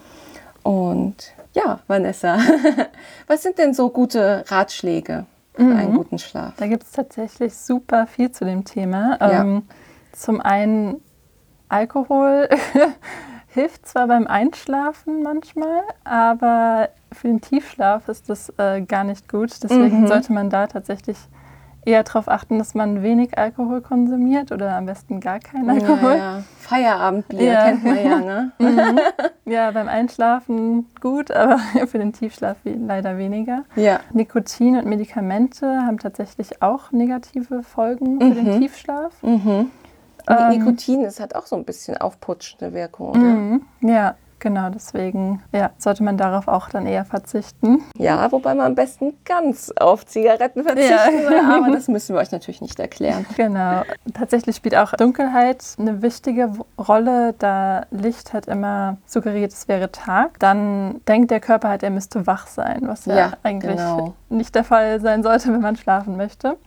Und 0.64 1.34
ja, 1.54 1.80
Vanessa, 1.88 2.40
was 3.28 3.44
sind 3.44 3.58
denn 3.58 3.74
so 3.74 3.90
gute 3.90 4.46
Ratschläge 4.48 5.26
für 5.54 5.64
einen 5.64 5.96
guten 5.96 6.18
Schlaf? 6.18 6.54
Da 6.58 6.68
gibt 6.68 6.84
es 6.84 6.92
tatsächlich 6.92 7.56
super 7.56 8.08
viel 8.08 8.32
zu 8.32 8.46
dem 8.46 8.66
Thema. 8.66 9.18
Ja. 9.20 9.42
Ähm, 9.42 9.64
zum 10.14 10.42
einen 10.42 11.02
Alkohol 11.70 12.50
hilft 13.54 13.86
zwar 13.88 14.08
beim 14.08 14.28
Einschlafen 14.28 15.24
manchmal, 15.24 15.82
aber 16.04 16.90
für 17.12 17.28
den 17.28 17.42
Tiefschlaf 17.42 18.08
ist 18.08 18.30
das 18.30 18.52
äh, 18.58 18.82
gar 18.82 19.04
nicht 19.04 19.30
gut. 19.30 19.52
Deswegen 19.64 20.02
Mhm. 20.02 20.08
sollte 20.08 20.32
man 20.34 20.50
da 20.50 20.68
tatsächlich 20.68 21.18
eher 21.84 22.04
darauf 22.04 22.28
achten, 22.30 22.60
dass 22.60 22.76
man 22.76 23.02
wenig 23.02 23.38
Alkohol 23.40 23.82
konsumiert 23.82 24.52
oder 24.52 24.76
am 24.78 24.86
besten 24.86 25.20
gar 25.20 25.40
keinen 25.40 25.68
Alkohol. 25.70 26.12
Ja, 26.12 26.38
ja. 26.38 26.44
Feierabendbier 26.60 27.42
Ja. 27.44 27.64
kennt 27.64 27.84
man 27.84 28.06
ja, 28.06 28.20
ne? 28.20 28.52
Ja, 29.46 29.72
beim 29.72 29.90
Einschlafen 29.90 30.86
gut, 31.02 31.32
aber 31.32 31.58
für 31.88 31.98
den 31.98 32.14
Tiefschlaf 32.14 32.58
leider 32.64 33.18
weniger. 33.18 33.64
Ja. 33.76 34.00
Nikotin 34.14 34.78
und 34.78 34.86
Medikamente 34.86 35.82
haben 35.86 35.98
tatsächlich 35.98 36.62
auch 36.62 36.92
negative 36.92 37.64
Folgen 37.64 38.20
für 38.22 38.36
den 38.42 38.60
Tiefschlaf. 38.62 39.12
Mhm. 39.24 39.72
Ähm, 40.30 40.50
Nikotin, 40.50 41.04
das 41.04 41.20
hat 41.20 41.36
auch 41.36 41.46
so 41.46 41.56
ein 41.56 41.66
bisschen 41.66 41.98
aufputschende 41.98 42.74
Wirkung, 42.74 43.10
oder? 43.10 43.20
Mhm. 43.20 43.62
Ja, 43.82 44.16
genau, 44.40 44.70
deswegen 44.70 45.42
ja, 45.52 45.70
sollte 45.78 46.04
man 46.04 46.18
darauf 46.18 46.48
auch 46.48 46.70
dann 46.70 46.86
eher 46.88 47.06
verzichten. 47.06 47.84
Ja, 47.98 48.32
wobei 48.32 48.56
man 48.56 48.66
am 48.68 48.76
besten 48.76 49.14
ganz 49.26 49.72
auf 49.80 50.06
Zigaretten 50.06 50.64
verzichten 50.64 50.92
Ja. 50.92 51.24
soll, 51.24 51.40
aber 51.40 51.72
das 51.74 51.88
müssen 51.88 52.16
wir 52.16 52.22
euch 52.22 52.32
natürlich 52.32 52.60
nicht 52.62 52.80
erklären. 52.80 53.26
Genau. 53.38 53.84
Tatsächlich 54.14 54.56
spielt 54.56 54.76
auch 54.76 54.94
Dunkelheit 54.94 55.64
eine 55.78 56.02
wichtige 56.02 56.52
Rolle, 56.78 57.34
da 57.38 57.86
Licht 57.92 58.34
halt 58.34 58.48
immer 58.48 58.98
suggeriert, 59.06 59.52
es 59.54 59.68
wäre 59.68 59.92
Tag. 59.92 60.40
Dann 60.40 61.02
denkt 61.08 61.30
der 61.32 61.40
Körper 61.40 61.70
halt, 61.70 61.84
er 61.84 61.92
müsste 61.92 62.26
wach 62.26 62.48
sein, 62.48 62.82
was 62.88 63.06
ja, 63.06 63.16
Ja, 63.16 63.32
eigentlich 63.44 63.76
genau. 63.78 64.14
nicht 64.30 64.56
der 64.56 64.64
Fall 64.64 65.00
sein 65.02 65.22
sollte, 65.24 65.54
wenn 65.54 65.62
man 65.62 65.76
schlafen 65.76 66.18
möchte. 66.18 66.58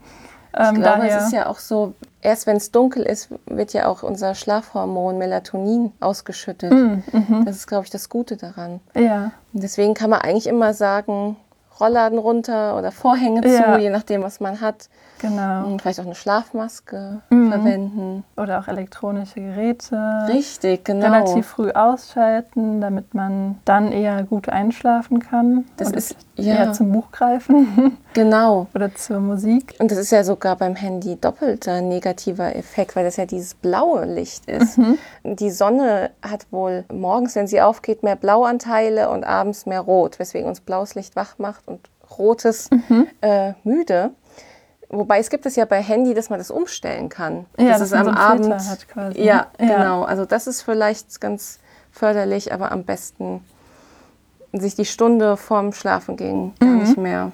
Ähm, 0.57 0.75
Ich 0.75 0.81
glaube, 0.81 0.99
daher, 0.99 1.17
es 1.17 1.25
ist 1.27 1.33
ja 1.33 1.47
auch 1.47 1.59
so, 1.59 1.93
erst 2.21 2.47
wenn 2.47 2.57
es 2.57 2.71
dunkel 2.71 3.03
ist, 3.03 3.29
wird 3.45 3.73
ja 3.73 3.87
auch 3.87 4.03
unser 4.03 4.35
Schlafhormon 4.35 5.17
Melatonin 5.17 5.91
ausgeschüttet. 5.99 6.71
Mhm. 6.71 7.03
Das 7.45 7.55
ist, 7.57 7.67
glaube 7.67 7.85
ich, 7.85 7.89
das 7.91 8.09
Gute 8.09 8.37
daran. 8.37 8.79
ja, 8.95 9.31
Und 9.53 9.63
deswegen 9.63 9.93
kann 9.93 10.09
man 10.09 10.21
eigentlich 10.21 10.47
immer 10.47 10.73
sagen, 10.73 11.35
Rollladen 11.79 12.17
runter 12.19 12.77
oder 12.77 12.91
Vorhänge 12.93 13.45
Ja. 13.45 13.73
zu, 13.75 13.79
je 13.81 13.89
nachdem, 13.89 14.23
was 14.23 14.39
man 14.39 14.61
hat. 14.61 14.87
Genau. 15.19 15.65
Und 15.65 15.81
vielleicht 15.81 15.99
auch 15.99 16.05
eine 16.05 16.15
Schlafmaske 16.15 17.21
Mhm. 17.29 17.49
verwenden. 17.51 18.23
Oder 18.37 18.59
auch 18.59 18.67
elektronische 18.67 19.39
Geräte. 19.41 19.97
Richtig, 20.27 20.85
genau. 20.85 21.05
relativ 21.05 21.45
früh 21.47 21.71
ausschalten, 21.71 22.81
damit 22.81 23.13
man 23.13 23.59
dann 23.65 23.91
eher 23.91 24.23
gut 24.23 24.49
einschlafen 24.49 25.19
kann. 25.19 25.65
Das 25.77 25.89
Oder 25.89 25.97
ist- 25.97 26.15
ja. 26.35 26.55
eher 26.55 26.73
zum 26.73 26.91
Buch 26.91 27.11
greifen 27.11 27.97
Genau. 28.13 28.67
oder 28.75 28.93
zur 28.93 29.19
Musik. 29.19 29.75
Und 29.79 29.91
das 29.91 29.97
ist 29.97 30.11
ja 30.11 30.23
sogar 30.23 30.55
beim 30.57 30.75
Handy 30.75 31.15
doppelter 31.19 31.81
negativer 31.81 32.55
Effekt, 32.55 32.95
weil 32.95 33.05
das 33.05 33.15
ja 33.17 33.25
dieses 33.25 33.53
blaue 33.55 34.05
Licht 34.05 34.45
ist. 34.49 34.77
Mhm. 34.77 34.97
Die 35.23 35.51
Sonne 35.51 36.11
hat 36.21 36.45
wohl 36.51 36.83
morgens, 36.91 37.35
wenn 37.35 37.47
sie 37.47 37.61
aufgeht, 37.61 38.03
mehr 38.03 38.15
Blauanteile 38.15 39.09
und 39.09 39.23
abends 39.23 39.65
mehr 39.65 39.81
Rot, 39.81 40.19
weswegen 40.19 40.47
uns 40.47 40.59
blaues 40.61 40.95
Licht 40.95 41.15
wach 41.15 41.37
macht 41.37 41.67
und 41.67 41.79
rotes 42.17 42.69
Mhm. 42.71 43.07
äh, 43.21 43.53
müde. 43.63 44.11
Wobei 44.89 45.19
es 45.19 45.29
gibt 45.29 45.45
es 45.45 45.55
ja 45.55 45.65
bei 45.65 45.81
Handy, 45.81 46.13
dass 46.13 46.29
man 46.29 46.39
das 46.39 46.51
umstellen 46.51 47.09
kann. 47.09 47.45
Ja, 47.57 47.69
dass 47.69 47.79
dass 47.79 47.87
es 47.91 47.93
am 47.93 48.05
so 48.05 48.11
Abend 48.11 48.45
Filter 48.45 48.67
hat 48.69 48.87
quasi. 48.87 49.21
Ja, 49.21 49.47
Ja. 49.59 49.65
genau. 49.77 50.03
Also 50.03 50.25
das 50.25 50.47
ist 50.47 50.61
vielleicht 50.61 51.19
ganz 51.21 51.59
förderlich, 51.91 52.53
aber 52.53 52.71
am 52.71 52.83
besten 52.83 53.43
sich 54.53 54.75
die 54.75 54.85
Stunde 54.85 55.37
vorm 55.37 55.73
Schlafengehen 55.73 56.53
gar 56.59 56.69
Mhm. 56.69 56.79
nicht 56.79 56.97
mehr. 56.97 57.31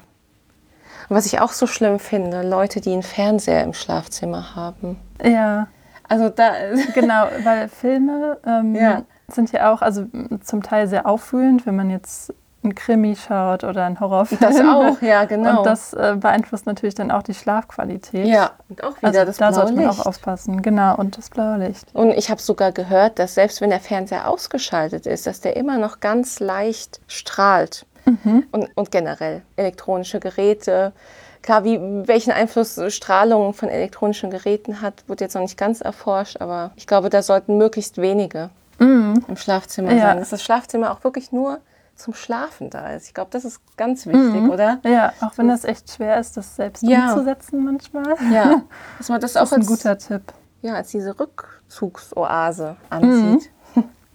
Und 1.10 1.16
was 1.18 1.26
ich 1.26 1.40
auch 1.40 1.52
so 1.52 1.68
schlimm 1.68 2.00
finde, 2.00 2.42
Leute, 2.42 2.80
die 2.82 2.94
einen 2.94 3.04
Fernseher 3.04 3.64
im 3.64 3.74
Schlafzimmer 3.74 4.56
haben. 4.56 4.98
Ja, 5.24 5.68
Also 6.08 6.30
da, 6.30 6.54
genau, 6.94 7.28
weil 7.44 7.68
Filme 7.70 8.38
ähm, 8.46 8.76
Ja. 8.76 9.04
sind 9.28 9.52
ja 9.52 9.72
auch 9.74 9.82
also 9.82 10.06
zum 10.44 10.62
Teil 10.64 10.88
sehr 10.88 11.06
aufwühlend, 11.06 11.66
wenn 11.66 11.76
man 11.76 11.90
jetzt 11.90 12.34
einen 12.64 12.76
Krimi 12.76 13.16
schaut 13.16 13.64
oder 13.64 13.86
einen 13.86 14.00
Horrorfilm. 14.00 14.40
das 14.42 14.60
auch, 14.62 15.02
ja 15.02 15.26
genau. 15.26 15.60
Und 15.60 15.66
das 15.66 15.94
äh, 15.94 16.16
beeinflusst 16.20 16.66
natürlich 16.66 16.96
dann 16.96 17.12
auch 17.12 17.24
die 17.24 17.34
Schlafqualität. 17.34 18.26
ja, 18.28 18.52
und 18.70 18.84
auch 18.84 18.98
wieder 18.98 19.08
also 19.08 19.26
das 19.26 19.38
da 19.38 19.50
blaue 19.50 19.54
sollte 19.62 19.74
man 19.74 19.88
Licht. 19.88 20.00
auch 20.00 20.06
aufpassen. 20.06 20.62
Genau, 20.62 20.96
und 20.96 21.18
das 21.18 21.30
blaue 21.30 21.58
Licht. 21.58 21.88
Und 21.94 22.12
ich 22.12 22.30
habe 22.30 22.42
sogar 22.42 22.72
gehört, 22.72 23.20
dass 23.20 23.34
selbst 23.36 23.62
wenn 23.62 23.70
der 23.72 23.80
Fernseher 23.80 24.28
ausgeschaltet 24.30 25.06
ist, 25.08 25.26
dass 25.28 25.42
der 25.42 25.56
immer 25.56 25.78
noch 25.78 26.00
ganz 26.00 26.40
leicht 26.40 27.02
strahlt. 27.08 27.86
Mhm. 28.06 28.46
Und, 28.52 28.70
und 28.76 28.92
generell 28.92 29.44
elektronische 29.58 30.20
Geräte. 30.20 30.92
Klar, 31.44 31.64
wie, 31.64 31.80
welchen 32.08 32.32
Einfluss 32.32 32.80
Strahlung 32.90 33.54
von 33.54 33.70
elektronischen 33.70 34.32
Geräten 34.32 34.82
hat, 34.82 35.04
wird 35.08 35.22
jetzt 35.22 35.36
noch 35.36 35.42
nicht 35.42 35.58
ganz 35.58 35.82
erforscht, 35.82 36.38
aber 36.42 36.72
ich 36.76 36.88
glaube, 36.88 37.10
da 37.10 37.22
sollten 37.22 37.58
möglichst 37.58 38.00
wenige 38.00 38.50
im 38.80 39.22
Schlafzimmer 39.36 39.92
Ja. 39.94 40.02
sein. 40.02 40.18
Dass 40.18 40.32
das 40.32 40.42
Schlafzimmer 40.42 40.92
auch 40.92 41.04
wirklich 41.04 41.32
nur 41.32 41.60
zum 42.02 42.14
Schlafen 42.14 42.70
da 42.70 42.90
ist. 42.94 43.08
Ich 43.08 43.14
glaube, 43.14 43.30
das 43.32 43.46
ist 43.46 43.62
ganz 43.78 44.06
wichtig, 44.06 44.50
oder? 44.50 44.80
Ja, 44.84 45.14
auch 45.22 45.38
wenn 45.38 45.48
das 45.48 45.64
echt 45.64 45.92
schwer 45.92 46.20
ist, 46.20 46.36
das 46.38 46.56
selbst 46.56 46.84
Ja. 46.84 47.14
umzusetzen 47.14 47.64
manchmal. 47.64 48.16
Ja, 48.32 48.62
dass 48.98 49.10
man 49.10 49.22
das, 49.22 49.34
Das 49.34 49.42
auch 49.42 49.46
ist 49.46 49.54
ein 49.54 49.60
als, 49.62 49.68
guter 49.68 49.98
Tipp. 49.98 50.24
ja, 50.62 50.74
als 50.76 50.90
diese 50.92 51.18
Rückzugsoase 51.20 52.76
ansieht. 52.90 53.50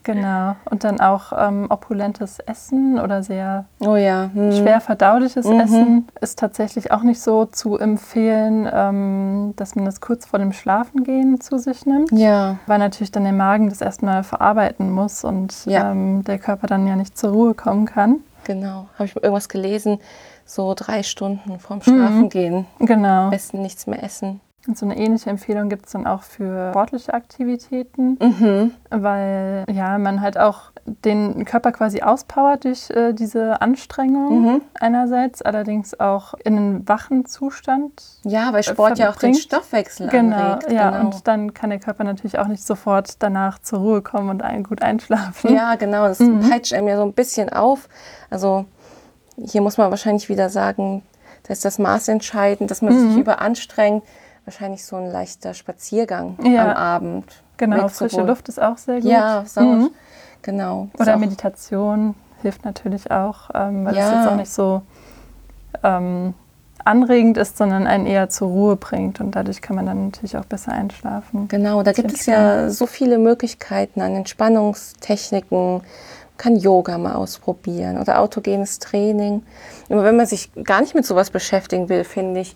Genau. 0.06 0.54
Und 0.70 0.84
dann 0.84 1.00
auch 1.00 1.32
ähm, 1.36 1.66
opulentes 1.68 2.38
Essen 2.38 3.00
oder 3.00 3.24
sehr 3.24 3.64
Oh 3.80 3.96
ja. 3.96 4.30
hm. 4.32 4.52
schwer 4.52 4.80
verdauliches 4.80 5.46
Mhm. 5.46 5.60
Essen 5.60 6.08
ist 6.20 6.38
tatsächlich 6.38 6.92
auch 6.92 7.02
nicht 7.02 7.20
so 7.20 7.44
zu 7.44 7.76
empfehlen, 7.76 8.68
ähm, 8.72 9.54
dass 9.56 9.74
man 9.74 9.84
das 9.84 10.00
kurz 10.00 10.24
vor 10.26 10.38
dem 10.38 10.52
Schlafengehen 10.52 11.40
zu 11.40 11.58
sich 11.58 11.86
nimmt. 11.86 12.12
Ja. 12.12 12.56
Weil 12.66 12.78
natürlich 12.78 13.10
dann 13.10 13.24
der 13.24 13.32
Magen 13.32 13.68
das 13.68 13.80
erstmal 13.80 14.22
verarbeiten 14.22 14.92
muss 14.92 15.24
und 15.24 15.66
Ja. 15.66 15.90
ähm, 15.90 16.22
der 16.22 16.38
Körper 16.38 16.68
dann 16.68 16.86
ja 16.86 16.94
nicht 16.94 17.18
zur 17.18 17.32
Ruhe 17.32 17.54
kommen 17.54 17.84
kann. 17.86 18.20
Genau. 18.44 18.86
Habe 18.94 19.06
ich 19.06 19.16
irgendwas 19.16 19.48
gelesen? 19.48 19.98
So 20.44 20.74
drei 20.76 21.02
Stunden 21.02 21.58
vorm 21.58 21.82
Schlafengehen. 21.82 22.66
Genau. 22.78 23.24
Am 23.24 23.30
besten 23.30 23.60
nichts 23.62 23.88
mehr 23.88 24.04
essen. 24.04 24.40
Und 24.66 24.76
so 24.76 24.84
eine 24.86 24.96
ähnliche 24.98 25.30
Empfehlung 25.30 25.68
gibt 25.68 25.86
es 25.86 25.92
dann 25.92 26.06
auch 26.06 26.22
für 26.22 26.70
sportliche 26.70 27.14
Aktivitäten, 27.14 28.18
Mhm. 28.20 28.72
weil 28.90 29.64
ja 29.70 29.96
man 29.98 30.20
halt 30.20 30.38
auch 30.38 30.72
den 30.84 31.44
Körper 31.44 31.72
quasi 31.72 32.02
auspowert 32.02 32.64
durch 32.64 32.90
äh, 32.90 33.12
diese 33.12 33.60
Anstrengung 33.60 34.42
Mhm. 34.42 34.60
einerseits, 34.80 35.42
allerdings 35.42 35.98
auch 36.00 36.34
in 36.44 36.56
einen 36.56 36.88
wachen 36.88 37.26
Zustand. 37.26 38.02
Ja, 38.24 38.52
weil 38.52 38.62
Sport 38.62 38.98
ja 38.98 39.06
auch 39.10 39.12
den 39.12 39.34
verbringt. 39.34 39.38
Stoffwechsel 39.38 40.08
Genau, 40.08 40.36
anregt. 40.36 40.72
ja, 40.72 40.90
genau. 40.90 41.04
und 41.06 41.26
dann 41.28 41.54
kann 41.54 41.70
der 41.70 41.78
Körper 41.78 42.04
natürlich 42.04 42.38
auch 42.38 42.48
nicht 42.48 42.64
sofort 42.64 43.22
danach 43.22 43.58
zur 43.60 43.78
Ruhe 43.80 44.02
kommen 44.02 44.30
und 44.30 44.42
ein, 44.42 44.64
gut 44.64 44.82
einschlafen. 44.82 45.54
Ja, 45.54 45.76
genau. 45.76 46.06
Das 46.08 46.18
peitscht 46.18 46.72
einem 46.72 46.88
ja 46.88 46.96
so 46.96 47.02
ein 47.02 47.12
bisschen 47.12 47.50
auf. 47.50 47.88
Also 48.30 48.64
hier 49.36 49.60
muss 49.60 49.78
man 49.78 49.90
wahrscheinlich 49.90 50.28
wieder 50.28 50.48
sagen, 50.50 51.02
Da 51.48 51.52
ist 51.52 51.64
das 51.64 51.78
Maß 51.78 52.08
entscheidend, 52.08 52.72
dass 52.72 52.82
man 52.82 52.92
Mhm. 52.92 53.08
sich 53.10 53.20
überanstrengt. 53.20 54.02
Wahrscheinlich 54.46 54.84
so 54.84 54.96
ein 54.96 55.10
leichter 55.10 55.52
Spaziergang 55.54 56.38
Ja. 56.42 56.70
am 56.70 56.76
Abend. 56.76 57.42
Genau, 57.58 57.88
frische 57.88 58.22
Luft 58.22 58.48
ist 58.48 58.62
auch 58.62 58.78
sehr 58.78 59.00
gut. 59.00 59.10
Ja, 59.10 59.44
sauer. 59.44 59.64
Mhm. 59.64 59.90
Genau. 60.42 60.88
Oder 60.98 61.14
auch- 61.16 61.18
Meditation 61.18 62.14
hilft 62.42 62.64
natürlich 62.64 63.10
auch, 63.10 63.50
ähm, 63.54 63.84
weil 63.84 63.96
Ja. 63.96 64.08
es 64.08 64.14
jetzt 64.14 64.28
auch 64.32 64.36
nicht 64.36 64.52
so 64.52 64.82
ähm, 65.82 66.32
anregend 66.84 67.36
ist, 67.36 67.58
sondern 67.58 67.86
einen 67.88 68.06
eher 68.06 68.28
zur 68.28 68.48
Ruhe 68.48 68.76
bringt. 68.76 69.20
Und 69.20 69.32
dadurch 69.34 69.60
kann 69.60 69.74
man 69.76 69.84
dann 69.86 70.06
natürlich 70.06 70.36
auch 70.36 70.44
besser 70.44 70.72
einschlafen. 70.72 71.48
Genau, 71.48 71.82
da 71.82 71.92
gibt 71.92 72.12
es 72.12 72.26
ja 72.26 72.70
so 72.70 72.86
viele 72.86 73.18
Möglichkeiten 73.18 74.00
an 74.00 74.14
Entspannungstechniken. 74.14 75.72
Man 75.78 75.82
kann 76.38 76.56
Yoga 76.56 76.98
mal 76.98 77.14
ausprobieren 77.14 77.98
oder 77.98 78.20
autogenes 78.20 78.78
Training. 78.78 79.42
Aber 79.88 80.04
wenn 80.04 80.16
man 80.16 80.26
sich 80.26 80.50
gar 80.64 80.80
nicht 80.80 80.94
mit 80.94 81.04
sowas 81.04 81.30
beschäftigen 81.30 81.88
will, 81.88 82.04
finde 82.04 82.40
ich, 82.40 82.54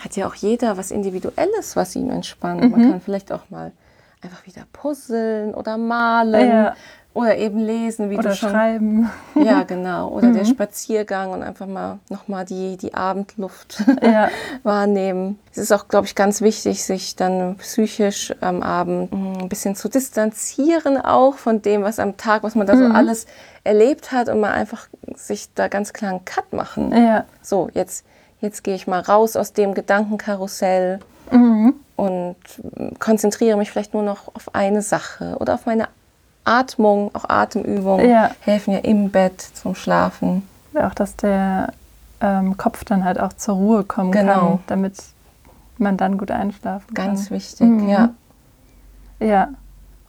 hat 0.00 0.16
ja 0.16 0.26
auch 0.26 0.34
jeder 0.34 0.76
was 0.76 0.90
Individuelles, 0.90 1.76
was 1.76 1.96
ihm 1.96 2.10
entspannt. 2.10 2.62
Mhm. 2.62 2.70
Man 2.70 2.90
kann 2.90 3.00
vielleicht 3.00 3.32
auch 3.32 3.50
mal 3.50 3.72
einfach 4.22 4.44
wieder 4.46 4.62
puzzeln 4.72 5.54
oder 5.54 5.76
malen 5.78 6.48
Ja. 6.48 6.76
oder 7.14 7.36
eben 7.36 7.60
lesen, 7.60 8.10
wie 8.10 8.18
Oder 8.18 8.30
du 8.30 8.34
schon 8.36 8.50
schreiben. 8.50 9.10
Ja, 9.36 9.62
genau. 9.66 10.08
Oder 10.08 10.28
Mhm. 10.28 10.34
der 10.34 10.44
Spaziergang 10.44 11.30
und 11.30 11.42
einfach 11.44 11.66
mal 11.66 12.00
nochmal 12.08 12.44
die, 12.44 12.76
die 12.76 12.94
Abendluft 12.94 13.84
Ja. 14.02 14.28
wahrnehmen. 14.64 15.38
Es 15.52 15.58
ist 15.58 15.72
auch, 15.72 15.86
glaube 15.88 16.06
ich, 16.06 16.14
ganz 16.16 16.40
wichtig, 16.40 16.82
sich 16.84 17.14
dann 17.14 17.56
psychisch 17.58 18.34
am 18.40 18.62
Abend 18.62 19.12
ein 19.12 19.48
bisschen 19.48 19.76
zu 19.76 19.88
distanzieren, 19.88 21.00
auch 21.00 21.34
von 21.34 21.62
dem, 21.62 21.82
was 21.82 21.98
am 22.00 22.16
Tag, 22.16 22.42
was 22.42 22.54
man 22.56 22.66
da 22.66 22.76
so 22.76 22.84
Mhm. 22.84 22.94
alles 22.96 23.26
erlebt 23.64 24.10
hat 24.12 24.28
und 24.28 24.40
mal 24.40 24.52
einfach 24.52 24.88
sich 25.14 25.52
da 25.54 25.68
ganz 25.68 25.92
klar 25.92 26.10
einen 26.10 26.24
Cut 26.24 26.52
machen. 26.52 26.92
Ja. 26.92 27.24
So, 27.42 27.68
jetzt, 27.72 28.04
jetzt 28.40 28.62
gehe 28.64 28.74
ich 28.74 28.86
mal 28.86 29.00
raus 29.00 29.36
aus 29.36 29.52
dem 29.52 29.74
Gedankenkarussell 29.74 31.00
Mhm. 31.30 31.74
und 31.96 32.36
konzentriere 32.98 33.58
mich 33.58 33.70
vielleicht 33.70 33.92
nur 33.94 34.02
noch 34.02 34.34
auf 34.34 34.54
eine 34.54 34.82
Sache 34.82 35.36
oder 35.40 35.54
auf 35.54 35.66
meine 35.66 35.88
Atmung. 36.44 37.10
Auch 37.14 37.28
Atemübungen 37.28 38.08
Ja. 38.08 38.30
helfen 38.40 38.72
ja 38.72 38.78
im 38.78 39.10
Bett 39.10 39.40
zum 39.40 39.74
Schlafen. 39.74 40.48
Auch, 40.74 40.94
dass 40.94 41.16
der 41.16 41.72
ähm, 42.20 42.56
Kopf 42.56 42.84
dann 42.84 43.04
halt 43.04 43.20
auch 43.20 43.32
zur 43.34 43.56
Ruhe 43.56 43.84
kommen 43.84 44.10
Genau. 44.12 44.32
kann, 44.32 44.58
damit 44.68 44.94
man 45.76 45.96
dann 45.96 46.18
gut 46.18 46.30
einschlafen 46.30 46.92
Ganz 46.94 47.26
kann. 47.26 47.36
wichtig, 47.36 47.68
Mhm. 47.68 47.88
ja. 47.88 48.08
Ja. 49.20 49.48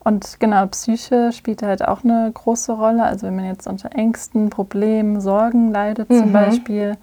Und 0.03 0.39
genau, 0.39 0.65
Psyche 0.67 1.31
spielt 1.33 1.61
halt 1.61 1.85
auch 1.87 2.03
eine 2.03 2.31
große 2.33 2.71
Rolle. 2.71 3.03
Also 3.03 3.27
wenn 3.27 3.35
man 3.35 3.45
jetzt 3.45 3.67
unter 3.67 3.93
Ängsten, 3.95 4.49
Problemen, 4.49 5.19
Sorgen 5.21 5.71
leidet 5.71 6.07
zum 6.07 6.29
Mhm. 6.29 6.33
Beispiel 6.33 6.97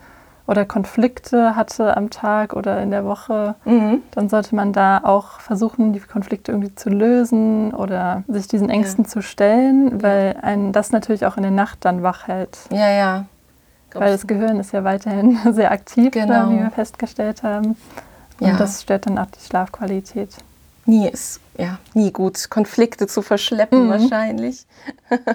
oder 0.46 0.64
Konflikte 0.64 1.56
hatte 1.56 1.96
am 1.96 2.11
Tag 2.11 2.52
oder 2.54 2.80
in 2.82 2.90
der 2.90 3.04
Woche, 3.04 3.54
Mhm. 3.64 4.02
dann 4.12 4.28
sollte 4.28 4.54
man 4.54 4.72
da 4.72 5.00
auch 5.02 5.40
versuchen, 5.40 5.92
die 5.92 6.00
Konflikte 6.00 6.52
irgendwie 6.52 6.74
zu 6.74 6.88
lösen 6.88 7.74
oder 7.74 8.22
sich 8.28 8.46
diesen 8.48 8.70
Ängsten 8.70 9.04
zu 9.06 9.22
stellen, 9.22 10.02
weil 10.02 10.37
einen 10.42 10.72
das 10.72 10.92
natürlich 10.92 11.26
auch 11.26 11.37
in 11.37 11.42
der 11.42 11.52
Nacht 11.52 11.85
dann 11.85 12.02
wach 12.02 12.28
hält. 12.28 12.59
Ja, 12.70 12.90
ja. 12.90 13.24
Weil 13.94 14.12
das 14.12 14.26
Gehirn 14.26 14.61
ist 14.61 14.72
ja 14.72 14.85
weiterhin 14.85 15.38
sehr 15.52 15.70
aktiv, 15.72 16.11
Genau. 16.12 16.50
wie 16.50 16.59
wir 16.59 16.70
festgestellt 16.70 17.42
haben. 17.42 17.76
Und 18.38 18.46
Ja. 18.46 18.56
das 18.56 18.82
stört 18.82 19.06
dann 19.06 19.18
auch 19.18 19.26
die 19.26 19.40
Schlafqualität. 19.40 20.30
nie 20.85 21.09
ist 21.09 21.40
ja 21.59 21.78
nie 21.94 22.12
gut, 22.12 22.50
Konflikte 22.50 23.06
zu 23.09 23.22
verschleppen 23.22 23.87
Mhm. 23.87 23.90
wahrscheinlich. 23.90 24.66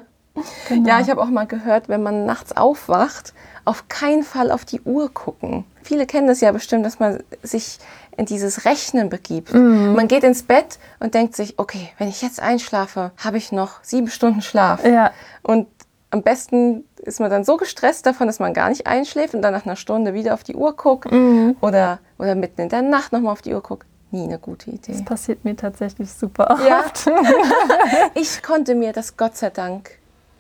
Genau. 0.69 0.87
Ja, 0.89 0.99
ich 1.01 1.09
habe 1.09 1.21
auch 1.21 1.27
mal 1.29 1.45
gehört, 1.45 1.89
wenn 1.89 2.01
man 2.03 2.25
nachts 2.25 2.55
aufwacht, 2.55 3.33
auf 3.65 3.87
keinen 3.89 4.23
Fall 4.23 4.49
auf 4.51 4.63
die 4.65 4.81
Uhr 4.81 5.13
gucken. 5.13 5.65
Viele 5.83 6.05
kennen 6.05 6.27
das 6.27 6.41
ja 6.41 6.51
bestimmt, 6.51 6.85
dass 6.85 6.99
man 6.99 7.21
sich 7.43 7.79
in 8.17 8.25
dieses 8.25 8.65
Rechnen 8.65 9.09
begibt. 9.09 9.53
Mhm. 9.53 9.93
Man 9.95 10.07
geht 10.07 10.23
ins 10.23 10.43
Bett 10.43 10.79
und 10.99 11.13
denkt 11.13 11.35
sich, 11.35 11.59
okay, 11.59 11.89
wenn 11.97 12.07
ich 12.07 12.21
jetzt 12.21 12.39
einschlafe, 12.41 13.11
habe 13.17 13.37
ich 13.37 13.51
noch 13.51 13.83
sieben 13.83 14.07
Stunden 14.09 14.41
Schlaf. 14.41 14.85
Ja, 14.85 15.11
Und 15.43 15.67
am 16.11 16.23
besten 16.23 16.85
ist 16.97 17.19
man 17.19 17.29
dann 17.29 17.43
so 17.43 17.57
gestresst 17.57 18.05
davon, 18.05 18.27
dass 18.27 18.39
man 18.39 18.53
gar 18.53 18.69
nicht 18.69 18.85
einschläft 18.87 19.33
und 19.33 19.41
dann 19.41 19.53
nach 19.53 19.65
einer 19.65 19.75
Stunde 19.77 20.13
wieder 20.13 20.33
auf 20.33 20.43
die 20.43 20.55
Uhr 20.55 20.75
guckt 20.75 21.11
Mhm. 21.11 21.55
oder, 21.61 21.99
oder 22.19 22.35
mitten 22.35 22.61
in 22.61 22.69
der 22.69 22.81
Nacht 22.81 23.11
nochmal 23.13 23.31
auf 23.33 23.41
die 23.41 23.53
Uhr 23.53 23.61
guckt. 23.61 23.85
Nie 24.11 24.23
eine 24.23 24.39
gute 24.39 24.71
das 24.71 24.89
Idee. 24.89 25.03
passiert 25.03 25.45
mir 25.45 25.55
tatsächlich 25.55 26.11
super 26.11 26.49
oft. 26.51 27.05
Ja. 27.05 27.13
Ich 28.13 28.43
konnte 28.43 28.75
mir 28.75 28.91
das 28.93 29.15
Gott 29.17 29.37
sei 29.37 29.49
Dank 29.49 29.91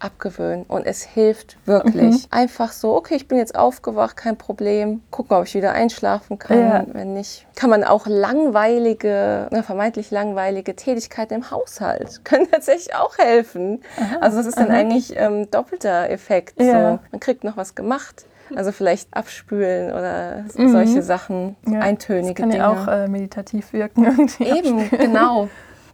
abgewöhnen 0.03 0.63
und 0.67 0.85
es 0.85 1.03
hilft 1.03 1.57
wirklich. 1.65 2.27
Einfach 2.31 2.71
so, 2.71 2.95
okay, 2.95 3.15
ich 3.15 3.27
bin 3.27 3.37
jetzt 3.37 3.55
aufgewacht, 3.55 4.17
kein 4.17 4.37
Problem. 4.37 5.01
Gucken, 5.11 5.37
ob 5.37 5.45
ich 5.45 5.53
wieder 5.53 5.73
einschlafen 5.73 6.39
kann. 6.39 6.59
Ja. 6.59 6.85
Wenn 6.91 7.13
nicht, 7.13 7.45
kann 7.55 7.69
man 7.69 7.83
auch 7.83 8.07
langweilige, 8.07 9.47
vermeintlich 9.63 10.11
langweilige 10.11 10.75
Tätigkeiten 10.75 11.33
im 11.35 11.51
Haushalt 11.51 12.21
können 12.25 12.47
tatsächlich 12.49 12.95
auch 12.95 13.17
helfen. 13.17 13.81
also 14.19 14.37
das 14.37 14.47
ist 14.47 14.57
dann 14.57 14.69
eigentlich 14.71 15.13
ähm, 15.15 15.49
doppelter 15.51 16.09
Effekt. 16.09 16.59
Ja. 16.59 16.93
So. 16.93 16.99
Man 17.11 17.19
kriegt 17.19 17.43
noch 17.43 17.57
was 17.57 17.75
gemacht. 17.75 18.25
Also 18.53 18.73
vielleicht 18.73 19.13
abspülen 19.15 19.91
oder 19.93 20.43
so- 20.49 20.67
solche 20.67 21.01
Sachen, 21.03 21.55
Ja, 21.65 21.79
eintönige 21.79 22.33
Das 22.33 22.41
kann 22.41 22.49
Dinge. 22.49 22.61
ja 22.63 22.69
auch 22.69 22.87
äh, 22.87 23.07
meditativ 23.07 23.71
wirken. 23.71 24.27
Eben, 24.39 24.89
genau. 24.89 25.47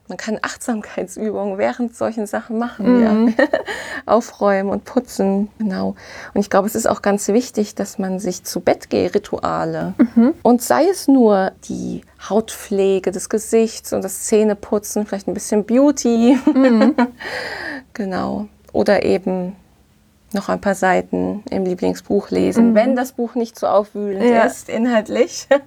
Man 0.10 0.18
kann 0.18 0.40
Achtsamkeitsübungen 0.42 1.58
während 1.58 1.96
solchen 1.96 2.28
Sachen 2.28 2.58
machen, 2.58 3.34
ja. 3.38 3.48
Aufräumen 4.06 4.70
und 4.70 4.86
putzen, 4.86 5.50
genau. 5.60 5.96
Und 6.34 6.40
ich 6.42 6.50
glaube, 6.50 6.68
es 6.68 6.76
ist 6.76 6.88
auch 6.88 7.02
ganz 7.02 7.28
wichtig, 7.28 7.76
dass 7.76 8.00
man 8.00 8.20
sich 8.20 8.44
zu 8.46 8.62
Bett 8.62 8.90
geht, 8.90 9.16
Rituale. 9.16 9.96
Und 10.44 10.62
sei 10.62 10.86
es 10.90 11.10
nur 11.10 11.52
die 11.68 12.04
Hautpflege 12.30 13.12
des 13.12 13.28
Gesichts 13.28 13.92
und 13.92 14.02
das 14.04 14.24
Zähneputzen, 14.24 15.06
vielleicht 15.06 15.28
ein 15.28 15.34
bisschen 15.34 15.66
Beauty. 15.66 16.38
genau. 17.94 18.48
Oder 18.72 19.04
eben 19.04 19.56
noch 20.34 20.48
ein 20.50 20.62
paar 20.62 20.76
Seiten 20.76 21.44
im 21.50 21.66
Lieblingsbuch 21.66 22.30
lesen, 22.30 22.76
wenn 22.76 22.96
das 22.96 23.12
Buch 23.14 23.36
nicht 23.36 23.58
so 23.60 23.68
aufwühlend 23.68 24.24
Ja. 24.24 24.44
ist, 24.44 24.70
inhaltlich. 24.70 25.48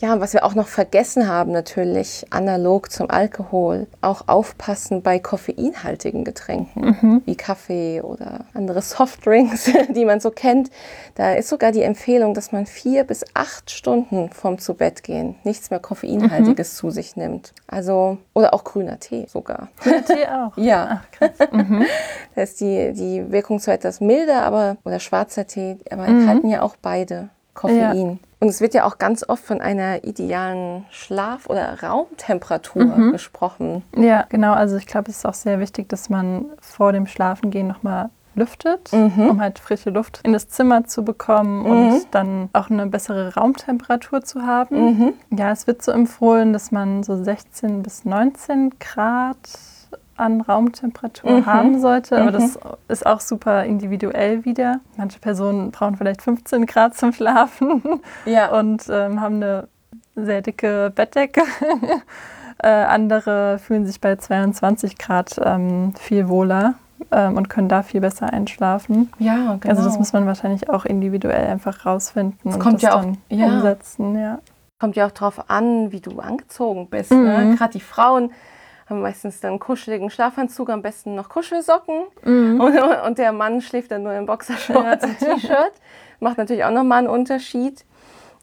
Ja, 0.00 0.14
und 0.14 0.20
was 0.20 0.32
wir 0.32 0.44
auch 0.44 0.54
noch 0.54 0.68
vergessen 0.68 1.28
haben 1.28 1.52
natürlich, 1.52 2.26
analog 2.30 2.90
zum 2.90 3.10
Alkohol, 3.10 3.86
auch 4.00 4.28
aufpassen 4.28 5.02
bei 5.02 5.18
koffeinhaltigen 5.18 6.24
Getränken, 6.24 7.22
wie 7.26 7.36
Kaffee 7.36 8.00
oder 8.00 8.46
andere 8.54 8.80
Softdrinks, 8.82 9.70
die 9.90 10.06
man 10.06 10.20
so 10.20 10.30
kennt. 10.30 10.70
Da 11.16 11.34
ist 11.34 11.50
sogar 11.50 11.70
die 11.70 11.82
Empfehlung, 11.82 12.32
dass 12.32 12.50
man 12.50 12.64
vier 12.64 13.04
bis 13.04 13.24
acht 13.34 13.70
Stunden 13.70 14.30
vorm 14.30 14.58
zu 14.58 14.72
Bett 14.72 15.02
gehen 15.02 15.36
nichts 15.44 15.70
mehr 15.70 15.80
koffeinhaltiges 15.80 16.76
zu 16.76 16.90
sich 16.90 17.16
nimmt. 17.16 17.52
Also, 17.66 18.18
oder 18.32 18.54
auch 18.54 18.64
grüner 18.64 18.98
Tee 19.00 19.26
sogar. 19.28 19.68
Der 19.84 20.04
Tee 20.04 20.26
auch. 20.26 20.56
Ja. 20.60 21.02
Ach, 21.02 21.10
krass. 21.10 21.48
Da 22.34 22.42
ist 22.42 22.60
die, 22.60 22.92
die 22.92 23.30
Wirkung 23.32 23.58
zwar 23.60 23.74
etwas 23.74 24.00
milder, 24.00 24.42
aber, 24.42 24.76
oder 24.84 25.00
schwarzer 25.00 25.46
Tee, 25.46 25.78
aber 25.90 26.06
enthalten 26.06 26.48
ja 26.48 26.62
auch 26.62 26.76
beide 26.80 27.28
Koffein. 27.54 28.20
Und 28.40 28.48
es 28.48 28.60
wird 28.60 28.72
ja 28.74 28.84
auch 28.86 28.98
ganz 28.98 29.22
oft 29.28 29.44
von 29.44 29.60
einer 29.60 30.02
idealen 30.04 30.86
Schlaf- 30.90 31.46
oder 31.46 31.82
Raumtemperatur 31.82 33.12
gesprochen. 33.12 33.84
Ja, 33.94 34.24
genau. 34.30 34.54
Also 34.54 34.76
ich 34.76 34.86
glaube, 34.86 35.10
es 35.10 35.18
ist 35.18 35.26
auch 35.26 35.34
sehr 35.34 35.60
wichtig, 35.60 35.88
dass 35.90 36.08
man 36.08 36.46
vor 36.60 36.92
dem 36.92 37.06
Schlafengehen 37.06 37.68
nochmal 37.68 38.08
lüftet, 38.34 38.92
um 38.92 39.40
halt 39.40 39.58
frische 39.58 39.90
Luft 39.90 40.20
in 40.22 40.32
das 40.32 40.48
Zimmer 40.48 40.84
zu 40.84 41.04
bekommen 41.04 41.66
und 41.66 42.06
dann 42.12 42.48
auch 42.52 42.70
eine 42.70 42.86
bessere 42.86 43.34
Raumtemperatur 43.34 44.22
zu 44.22 44.46
haben. 44.46 45.14
Ja, 45.30 45.50
es 45.50 45.66
wird 45.66 45.82
so 45.82 45.92
empfohlen, 45.92 46.52
dass 46.54 46.70
man 46.70 47.02
so 47.02 47.22
16 47.22 47.82
bis 47.82 48.04
19 48.06 48.78
Grad 48.78 49.36
an 50.20 50.40
Raumtemperatur 50.40 51.46
haben 51.46 51.80
sollte, 51.80 52.20
aber 52.20 52.30
das 52.32 52.58
ist 52.88 53.06
auch 53.06 53.20
super 53.20 53.64
individuell 53.64 54.44
wieder. 54.44 54.80
Manche 54.96 55.18
Personen 55.18 55.70
brauchen 55.70 55.96
vielleicht 55.96 56.22
15 56.22 56.66
Grad 56.66 56.96
zum 56.96 57.12
Schlafen 57.12 57.82
Ja. 58.26 58.50
und 58.58 58.84
ähm, 58.90 59.20
haben 59.20 59.36
eine 59.36 59.68
sehr 60.16 60.42
dicke 60.42 60.92
Bettdecke. 60.94 61.42
äh, 62.62 62.68
andere 62.68 63.58
fühlen 63.58 63.86
sich 63.86 64.00
bei 64.00 64.16
22 64.16 64.98
Grad 64.98 65.40
ähm, 65.42 65.94
viel 65.98 66.28
wohler 66.28 66.74
ähm, 67.10 67.36
und 67.36 67.48
können 67.48 67.68
da 67.68 67.82
viel 67.82 68.00
besser 68.00 68.32
einschlafen. 68.32 69.10
Ja, 69.18 69.56
genau. 69.60 69.70
Also 69.74 69.82
das 69.84 69.98
muss 69.98 70.12
man 70.12 70.26
wahrscheinlich 70.26 70.68
auch 70.68 70.84
individuell 70.84 71.46
einfach 71.46 71.86
rausfinden 71.86 72.38
und 72.52 72.58
kommt 72.58 72.74
das 72.76 72.82
ja 72.82 72.94
auch- 72.94 73.02
dann 73.02 73.18
ja. 73.30 73.46
umsetzen. 73.46 74.18
Ja. 74.18 74.38
Kommt 74.78 74.96
ja 74.96 75.06
auch 75.06 75.10
darauf 75.10 75.50
an, 75.50 75.92
wie 75.92 76.00
du 76.00 76.20
angezogen 76.20 76.88
bist. 76.88 77.10
Ne? 77.12 77.54
Gerade 77.58 77.72
die 77.72 77.80
Frauen 77.80 78.30
haben 78.90 79.00
meistens 79.00 79.40
dann 79.40 79.52
einen 79.52 79.60
kuscheligen 79.60 80.10
Schlafanzug, 80.10 80.68
am 80.70 80.82
besten 80.82 81.14
noch 81.14 81.28
Kuschelsocken. 81.28 82.02
Und, 82.24 82.78
und 83.06 83.18
der 83.18 83.32
Mann 83.32 83.60
schläft 83.62 83.90
dann 83.92 84.02
nur 84.02 84.12
im 84.14 84.26
Boxershorts 84.26 85.04
und 85.04 85.18
T-Shirt. 85.18 85.72
Macht 86.18 86.38
natürlich 86.38 86.64
auch 86.64 86.70
nochmal 86.72 86.98
einen 86.98 87.08
Unterschied. 87.08 87.84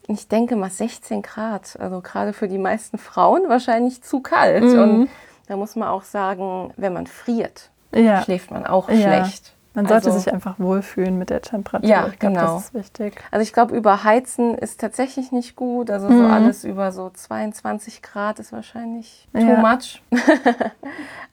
Ich 0.08 0.26
denke 0.26 0.56
mal 0.56 0.70
16 0.70 1.20
Grad, 1.22 1.76
also 1.78 2.00
gerade 2.00 2.32
für 2.32 2.48
die 2.48 2.56
meisten 2.58 2.96
Frauen 2.98 3.42
wahrscheinlich 3.48 4.02
zu 4.02 4.20
kalt. 4.20 4.62
Und 4.64 5.08
da 5.48 5.56
muss 5.56 5.76
man 5.76 5.88
auch 5.88 6.02
sagen, 6.02 6.72
wenn 6.78 6.94
man 6.94 7.06
friert, 7.06 7.70
Ja. 7.94 8.22
schläft 8.22 8.50
man 8.50 8.66
auch 8.66 8.88
Ja. 8.88 8.96
schlecht. 8.96 9.54
Man 9.78 9.86
sollte 9.86 10.08
also, 10.08 10.18
sich 10.18 10.32
einfach 10.32 10.58
wohlfühlen 10.58 11.18
mit 11.18 11.30
der 11.30 11.40
Temperatur. 11.40 11.88
Ja, 11.88 12.08
ich 12.08 12.18
glaub, 12.18 12.34
genau. 12.34 12.54
Das 12.54 12.64
ist 12.64 12.74
wichtig. 12.74 13.22
Also 13.30 13.44
ich 13.44 13.52
glaube, 13.52 13.76
überheizen 13.76 14.58
ist 14.58 14.80
tatsächlich 14.80 15.30
nicht 15.30 15.54
gut. 15.54 15.88
Also 15.88 16.08
mhm. 16.08 16.18
so 16.18 16.26
alles 16.26 16.64
über 16.64 16.90
so 16.90 17.10
22 17.10 18.02
Grad 18.02 18.40
ist 18.40 18.52
wahrscheinlich 18.52 19.28
too 19.32 19.38
ja. 19.38 19.60
much. 19.60 20.02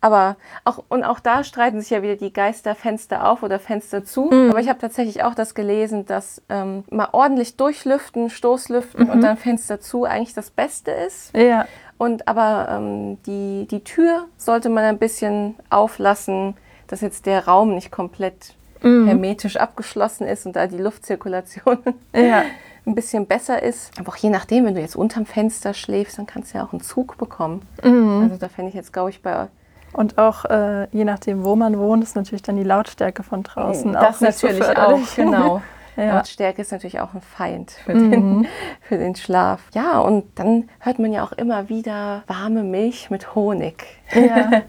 Aber 0.02 0.36
auch, 0.64 0.84
und 0.90 1.04
auch 1.04 1.20
da 1.20 1.44
streiten 1.44 1.82
sich 1.82 1.90
ja 1.90 2.04
wieder 2.04 2.18
die 2.18 2.32
Geister 2.32 2.76
Fenster 2.76 3.28
auf 3.28 3.42
oder 3.42 3.58
Fenster 3.58 4.06
zu. 4.06 4.26
Mhm. 4.26 4.52
Aber 4.52 4.60
ich 4.60 4.70
habe 4.70 4.78
tatsächlich 4.78 5.24
auch 5.24 5.34
das 5.34 5.56
gelesen, 5.56 6.06
dass 6.06 6.44
ähm, 6.50 6.84
mal 6.92 7.10
ordentlich 7.14 7.58
durchlüften, 7.58 8.30
Stoßlüften 8.30 9.06
mhm. 9.06 9.10
und 9.10 9.22
dann 9.22 9.38
Fenster 9.38 9.80
zu 9.80 10.04
eigentlich 10.04 10.36
das 10.36 10.52
Beste 10.52 10.92
ist. 10.92 11.36
Ja. 11.36 11.66
Und 11.98 12.28
aber 12.28 12.68
ähm, 12.70 13.18
die, 13.24 13.68
die 13.72 13.84
Tür 13.84 14.26
sollte 14.38 14.70
man 14.70 14.84
ein 14.84 15.00
bisschen 15.00 15.56
auflassen, 15.72 16.56
dass 16.88 17.02
jetzt 17.02 17.26
der 17.26 17.46
Raum 17.46 17.74
nicht 17.74 17.92
komplett 17.92 18.56
mhm. 18.82 19.08
hermetisch 19.08 19.58
abgeschlossen 19.58 20.28
ist 20.28 20.46
und 20.46 20.56
da 20.56 20.68
die 20.68 20.78
Luftzirkulation 20.78 21.80
ja. 22.16 22.44
ein 22.86 22.96
bisschen 22.96 23.26
besser 23.26 23.62
ist. 23.62 23.92
Aber 24.00 24.10
auch 24.10 24.18
je 24.18 24.30
nachdem, 24.30 24.66
wenn 24.66 24.76
du 24.76 24.82
jetzt 24.82 24.96
unterm 24.96 25.26
Fenster 25.26 25.74
schläfst, 25.74 26.18
dann 26.18 26.26
kannst 26.26 26.54
du 26.54 26.58
ja 26.58 26.66
auch 26.66 26.72
einen 26.72 26.82
Zug 26.82 27.18
bekommen. 27.18 27.68
Mhm. 27.84 28.24
Also 28.24 28.38
da 28.38 28.48
fände 28.50 28.70
ich 28.70 28.76
jetzt, 28.76 28.94
glaube 28.94 29.10
ich, 29.10 29.22
bei 29.22 29.48
und 29.96 30.18
auch 30.18 30.44
äh, 30.46 30.90
je 30.92 31.06
nachdem, 31.06 31.46
wo 31.46 31.56
man 31.56 31.80
wohnt, 31.80 32.04
ist 32.04 32.18
natürlich 32.18 32.42
dann 32.42 32.58
die 32.58 32.64
Lautstärke 32.64 33.24
von 33.24 33.44
draußen 33.44 33.94
das 33.94 34.18
auch 34.18 34.22
natürlich 34.22 34.64
so 34.64 34.74
auch, 34.74 35.00
genau. 35.16 35.62
Ja. 35.96 36.16
Lautstärke 36.16 36.62
ist 36.62 36.74
natürlich 36.74 37.00
auch 37.00 37.14
ein 37.14 37.22
Feind 37.22 37.72
für, 37.72 37.96
mhm. 37.96 38.12
den, 38.12 38.48
für 38.82 38.98
den 38.98 39.16
Schlaf. 39.16 39.62
Ja, 39.74 40.00
und 40.00 40.26
dann 40.36 40.70
hört 40.80 41.00
man 41.00 41.14
ja 41.14 41.24
auch 41.24 41.32
immer 41.32 41.70
wieder, 41.70 42.24
warme 42.28 42.64
Milch 42.64 43.10
mit 43.10 43.34
Honig 43.36 43.86
ja. 44.14 44.64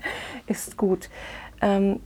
ist 0.47 0.77
gut. 0.77 1.11
Ähm, 1.67 2.01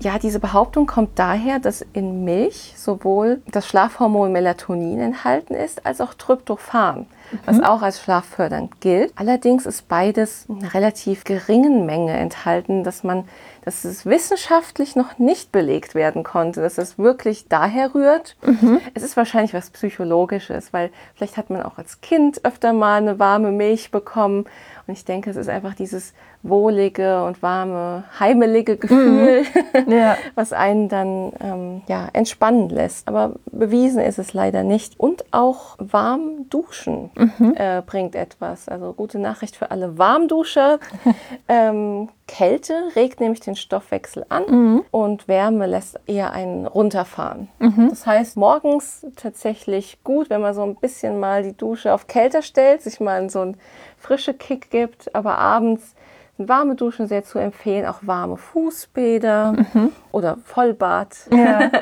ja, 0.00 0.18
diese 0.18 0.40
Behauptung 0.40 0.86
kommt 0.86 1.18
daher, 1.18 1.58
dass 1.58 1.84
in 1.92 2.24
Milch 2.24 2.74
sowohl 2.76 3.40
das 3.50 3.66
Schlafhormon 3.66 4.30
Melatonin 4.30 5.00
enthalten 5.00 5.54
ist, 5.54 5.86
als 5.86 6.00
auch 6.00 6.14
Tryptophan 6.14 7.06
was 7.44 7.58
mhm. 7.58 7.64
auch 7.64 7.82
als 7.82 8.02
schlaffördernd 8.02 8.80
gilt. 8.80 9.12
Allerdings 9.16 9.66
ist 9.66 9.88
beides 9.88 10.46
in 10.48 10.58
einer 10.58 10.74
relativ 10.74 11.24
geringen 11.24 11.86
Menge 11.86 12.12
enthalten, 12.12 12.84
dass 12.84 13.04
man, 13.04 13.24
dass 13.64 13.84
es 13.84 14.06
wissenschaftlich 14.06 14.96
noch 14.96 15.18
nicht 15.18 15.52
belegt 15.52 15.94
werden 15.94 16.24
konnte, 16.24 16.60
dass 16.62 16.78
es 16.78 16.98
wirklich 16.98 17.48
daher 17.48 17.94
rührt. 17.94 18.36
Mhm. 18.44 18.80
Es 18.94 19.02
ist 19.02 19.16
wahrscheinlich 19.16 19.54
was 19.54 19.70
Psychologisches, 19.70 20.72
weil 20.72 20.90
vielleicht 21.14 21.36
hat 21.36 21.50
man 21.50 21.62
auch 21.62 21.78
als 21.78 22.00
Kind 22.00 22.44
öfter 22.44 22.72
mal 22.72 22.98
eine 22.98 23.18
warme 23.18 23.50
Milch 23.50 23.90
bekommen. 23.90 24.44
Und 24.86 24.94
ich 24.94 25.04
denke, 25.04 25.30
es 25.30 25.36
ist 25.36 25.48
einfach 25.48 25.74
dieses 25.74 26.14
wohlige 26.48 27.24
und 27.24 27.42
warme, 27.42 28.04
heimelige 28.18 28.76
Gefühl, 28.76 29.44
mhm. 29.86 29.92
ja. 29.92 30.16
was 30.34 30.52
einen 30.52 30.88
dann 30.88 31.32
ähm, 31.40 31.82
ja, 31.88 32.08
entspannen 32.12 32.68
lässt. 32.68 33.08
Aber 33.08 33.32
bewiesen 33.50 34.02
ist 34.02 34.18
es 34.18 34.32
leider 34.32 34.62
nicht. 34.62 34.98
Und 34.98 35.24
auch 35.32 35.76
warm 35.78 36.48
duschen 36.50 37.10
mhm. 37.14 37.54
äh, 37.56 37.82
bringt 37.84 38.14
etwas. 38.14 38.68
Also 38.68 38.92
gute 38.92 39.18
Nachricht 39.18 39.56
für 39.56 39.70
alle 39.70 39.98
Warmduscher. 39.98 40.78
ähm, 41.48 42.08
Kälte 42.26 42.74
regt 42.96 43.20
nämlich 43.20 43.40
den 43.40 43.54
Stoffwechsel 43.54 44.26
an 44.28 44.44
mhm. 44.48 44.84
und 44.90 45.28
Wärme 45.28 45.66
lässt 45.66 46.00
eher 46.06 46.32
einen 46.32 46.66
runterfahren. 46.66 47.48
Mhm. 47.60 47.88
Das 47.88 48.04
heißt, 48.04 48.36
morgens 48.36 49.06
tatsächlich 49.14 50.02
gut, 50.02 50.28
wenn 50.28 50.40
man 50.40 50.52
so 50.52 50.62
ein 50.62 50.74
bisschen 50.74 51.20
mal 51.20 51.44
die 51.44 51.56
Dusche 51.56 51.94
auf 51.94 52.08
kälter 52.08 52.42
stellt, 52.42 52.82
sich 52.82 52.98
mal 52.98 53.30
so 53.30 53.40
einen 53.40 53.56
frische 53.96 54.34
Kick 54.34 54.70
gibt, 54.70 55.14
aber 55.14 55.38
abends 55.38 55.94
warme 56.38 56.74
Duschen 56.74 57.08
sehr 57.08 57.24
zu 57.24 57.38
empfehlen, 57.38 57.86
auch 57.86 58.00
warme 58.02 58.36
Fußbäder 58.36 59.52
mhm. 59.52 59.92
oder 60.12 60.38
Vollbad. 60.44 61.16
Ja. 61.30 61.70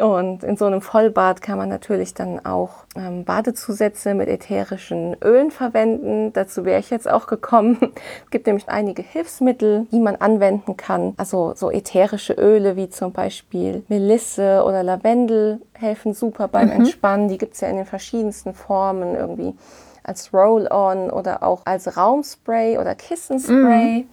Und 0.00 0.44
in 0.44 0.56
so 0.56 0.64
einem 0.64 0.80
Vollbad 0.80 1.42
kann 1.42 1.58
man 1.58 1.68
natürlich 1.68 2.14
dann 2.14 2.44
auch 2.44 2.84
ähm, 2.96 3.24
Badezusätze 3.24 4.14
mit 4.14 4.28
ätherischen 4.28 5.16
Ölen 5.22 5.50
verwenden. 5.50 6.32
Dazu 6.32 6.64
wäre 6.64 6.80
ich 6.80 6.90
jetzt 6.90 7.08
auch 7.08 7.26
gekommen. 7.26 7.78
es 8.24 8.30
gibt 8.30 8.46
nämlich 8.46 8.68
einige 8.68 9.02
Hilfsmittel, 9.02 9.86
die 9.92 10.00
man 10.00 10.16
anwenden 10.16 10.76
kann. 10.76 11.14
Also 11.16 11.52
so 11.54 11.70
ätherische 11.70 12.32
Öle 12.32 12.76
wie 12.76 12.88
zum 12.88 13.12
Beispiel 13.12 13.84
Melisse 13.88 14.64
oder 14.64 14.82
Lavendel 14.82 15.60
helfen 15.74 16.14
super 16.14 16.48
beim 16.48 16.66
mhm. 16.66 16.72
Entspannen. 16.72 17.28
Die 17.28 17.38
gibt 17.38 17.54
es 17.54 17.60
ja 17.60 17.68
in 17.68 17.76
den 17.76 17.86
verschiedensten 17.86 18.54
Formen 18.54 19.14
irgendwie 19.14 19.54
als 20.02 20.32
Roll-on 20.32 21.10
oder 21.10 21.42
auch 21.42 21.62
als 21.64 21.96
Raumspray 21.96 22.78
oder 22.78 22.94
Kissenspray. 22.94 24.02
Mhm. 24.02 24.08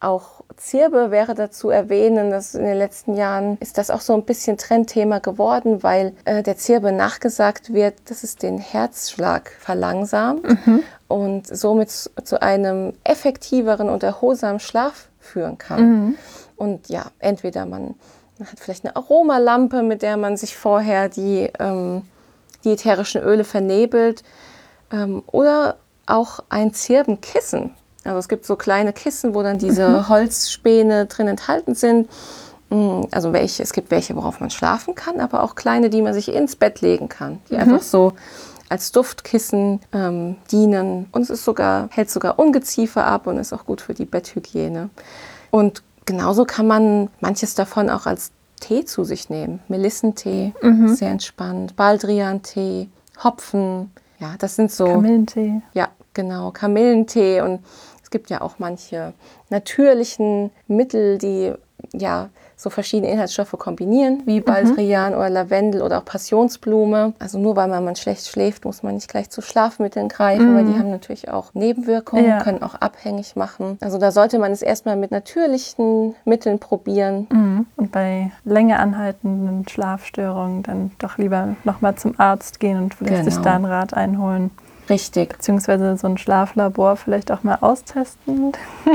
Auch 0.00 0.42
Zirbe 0.56 1.10
wäre 1.10 1.34
dazu 1.34 1.70
erwähnen, 1.70 2.30
dass 2.30 2.54
in 2.54 2.64
den 2.64 2.76
letzten 2.76 3.14
Jahren 3.16 3.58
ist 3.58 3.78
das 3.78 3.90
auch 3.90 4.00
so 4.00 4.14
ein 4.14 4.24
bisschen 4.24 4.56
Trendthema 4.56 5.18
geworden, 5.18 5.82
weil 5.82 6.14
äh, 6.24 6.42
der 6.42 6.56
Zirbe 6.56 6.92
nachgesagt 6.92 7.72
wird, 7.72 7.94
dass 8.06 8.22
es 8.22 8.36
den 8.36 8.58
Herzschlag 8.58 9.50
verlangsamt 9.58 10.66
mhm. 10.66 10.82
und 11.08 11.46
somit 11.46 11.90
zu 11.90 12.42
einem 12.42 12.92
effektiveren 13.02 13.88
und 13.88 14.02
erholsamen 14.02 14.60
Schlaf 14.60 15.08
führen 15.18 15.58
kann. 15.58 15.80
Mhm. 15.80 16.14
Und 16.56 16.88
ja, 16.88 17.06
entweder 17.18 17.66
man, 17.66 17.94
man, 18.38 18.50
hat 18.50 18.60
vielleicht 18.60 18.84
eine 18.84 18.94
Aromalampe, 18.94 19.82
mit 19.82 20.02
der 20.02 20.16
man 20.16 20.36
sich 20.36 20.56
vorher 20.56 21.08
die, 21.08 21.50
ähm, 21.58 22.02
die 22.64 22.72
ätherischen 22.72 23.22
Öle 23.22 23.44
vernebelt 23.44 24.22
ähm, 24.92 25.22
oder 25.26 25.76
auch 26.06 26.40
ein 26.48 26.72
Zirbenkissen. 26.72 27.70
Also 28.04 28.18
es 28.18 28.28
gibt 28.28 28.46
so 28.46 28.56
kleine 28.56 28.92
Kissen, 28.92 29.34
wo 29.34 29.42
dann 29.42 29.58
diese 29.58 29.88
mhm. 29.88 30.08
Holzspäne 30.08 31.06
drin 31.06 31.28
enthalten 31.28 31.74
sind. 31.74 32.08
Mm, 32.70 33.02
also 33.10 33.32
welche, 33.32 33.62
es 33.62 33.72
gibt 33.72 33.90
welche, 33.90 34.16
worauf 34.16 34.40
man 34.40 34.50
schlafen 34.50 34.94
kann, 34.94 35.20
aber 35.20 35.42
auch 35.42 35.54
kleine, 35.54 35.90
die 35.90 36.02
man 36.02 36.14
sich 36.14 36.32
ins 36.32 36.56
Bett 36.56 36.80
legen 36.80 37.08
kann, 37.08 37.40
die 37.50 37.54
mhm. 37.54 37.60
einfach 37.60 37.82
so 37.82 38.12
als 38.68 38.92
Duftkissen 38.92 39.80
ähm, 39.92 40.36
dienen. 40.50 41.06
Und 41.12 41.22
es 41.22 41.30
ist 41.30 41.44
sogar, 41.44 41.88
hält 41.90 42.10
sogar 42.10 42.38
Ungeziefer 42.38 43.06
ab 43.06 43.26
und 43.26 43.38
ist 43.38 43.52
auch 43.52 43.64
gut 43.64 43.80
für 43.80 43.94
die 43.94 44.04
Betthygiene. 44.04 44.90
Und 45.50 45.82
genauso 46.04 46.44
kann 46.44 46.66
man 46.66 47.08
manches 47.20 47.54
davon 47.54 47.90
auch 47.90 48.06
als 48.06 48.30
Tee 48.60 48.84
zu 48.84 49.04
sich 49.04 49.30
nehmen. 49.30 49.60
Melissentee, 49.68 50.52
mhm. 50.62 50.88
sehr 50.94 51.10
entspannt. 51.10 51.76
Baldrian-Tee, 51.76 52.88
Hopfen, 53.22 53.90
ja, 54.18 54.34
das 54.38 54.56
sind 54.56 54.70
so. 54.70 54.86
Kamillentee. 54.86 55.62
Ja, 55.72 55.88
genau. 56.14 56.50
Kamillentee. 56.50 57.40
Und 57.40 57.64
es 58.02 58.10
gibt 58.10 58.30
ja 58.30 58.40
auch 58.40 58.58
manche 58.58 59.12
natürlichen 59.50 60.50
Mittel, 60.66 61.18
die 61.18 61.52
ja 61.92 62.30
so 62.58 62.70
verschiedene 62.70 63.12
Inhaltsstoffe 63.12 63.54
kombinieren, 63.56 64.24
wie 64.26 64.40
mhm. 64.40 64.44
Baldrian 64.44 65.12
mhm. 65.12 65.18
oder 65.18 65.30
Lavendel 65.30 65.80
oder 65.80 65.98
auch 65.98 66.04
Passionsblume. 66.04 67.14
Also 67.20 67.38
nur 67.38 67.54
weil 67.54 67.68
man, 67.68 67.94
schlecht 67.94 68.26
schläft, 68.26 68.64
muss 68.64 68.82
man 68.82 68.96
nicht 68.96 69.08
gleich 69.08 69.30
zu 69.30 69.42
Schlafmitteln 69.42 70.08
greifen, 70.08 70.52
mhm. 70.52 70.56
weil 70.56 70.64
die 70.64 70.72
mhm. 70.72 70.78
haben 70.80 70.90
natürlich 70.90 71.30
auch 71.30 71.54
Nebenwirkungen, 71.54 72.26
ja. 72.26 72.42
können 72.42 72.60
auch 72.62 72.74
abhängig 72.74 73.36
machen. 73.36 73.78
Also 73.80 73.98
da 73.98 74.10
sollte 74.10 74.40
man 74.40 74.50
es 74.50 74.62
erstmal 74.62 74.96
mit 74.96 75.12
natürlichen 75.12 76.16
Mitteln 76.24 76.58
probieren. 76.58 77.28
Mhm. 77.30 77.66
Und 77.76 77.92
bei 77.92 78.32
länger 78.44 78.80
anhaltenden 78.80 79.66
Schlafstörungen 79.68 80.64
dann 80.64 80.90
doch 80.98 81.16
lieber 81.16 81.54
nochmal 81.62 81.94
zum 81.94 82.18
Arzt 82.18 82.58
gehen 82.58 82.82
und 82.82 82.94
vielleicht 82.94 83.22
genau. 83.22 83.30
sich 83.30 83.40
da 83.40 83.54
einen 83.54 83.66
Rat 83.66 83.94
einholen. 83.94 84.50
Richtig. 84.90 85.28
Beziehungsweise 85.34 85.96
so 85.96 86.08
ein 86.08 86.18
Schlaflabor 86.18 86.96
vielleicht 86.96 87.30
auch 87.30 87.44
mal 87.44 87.58
austesten. 87.60 88.52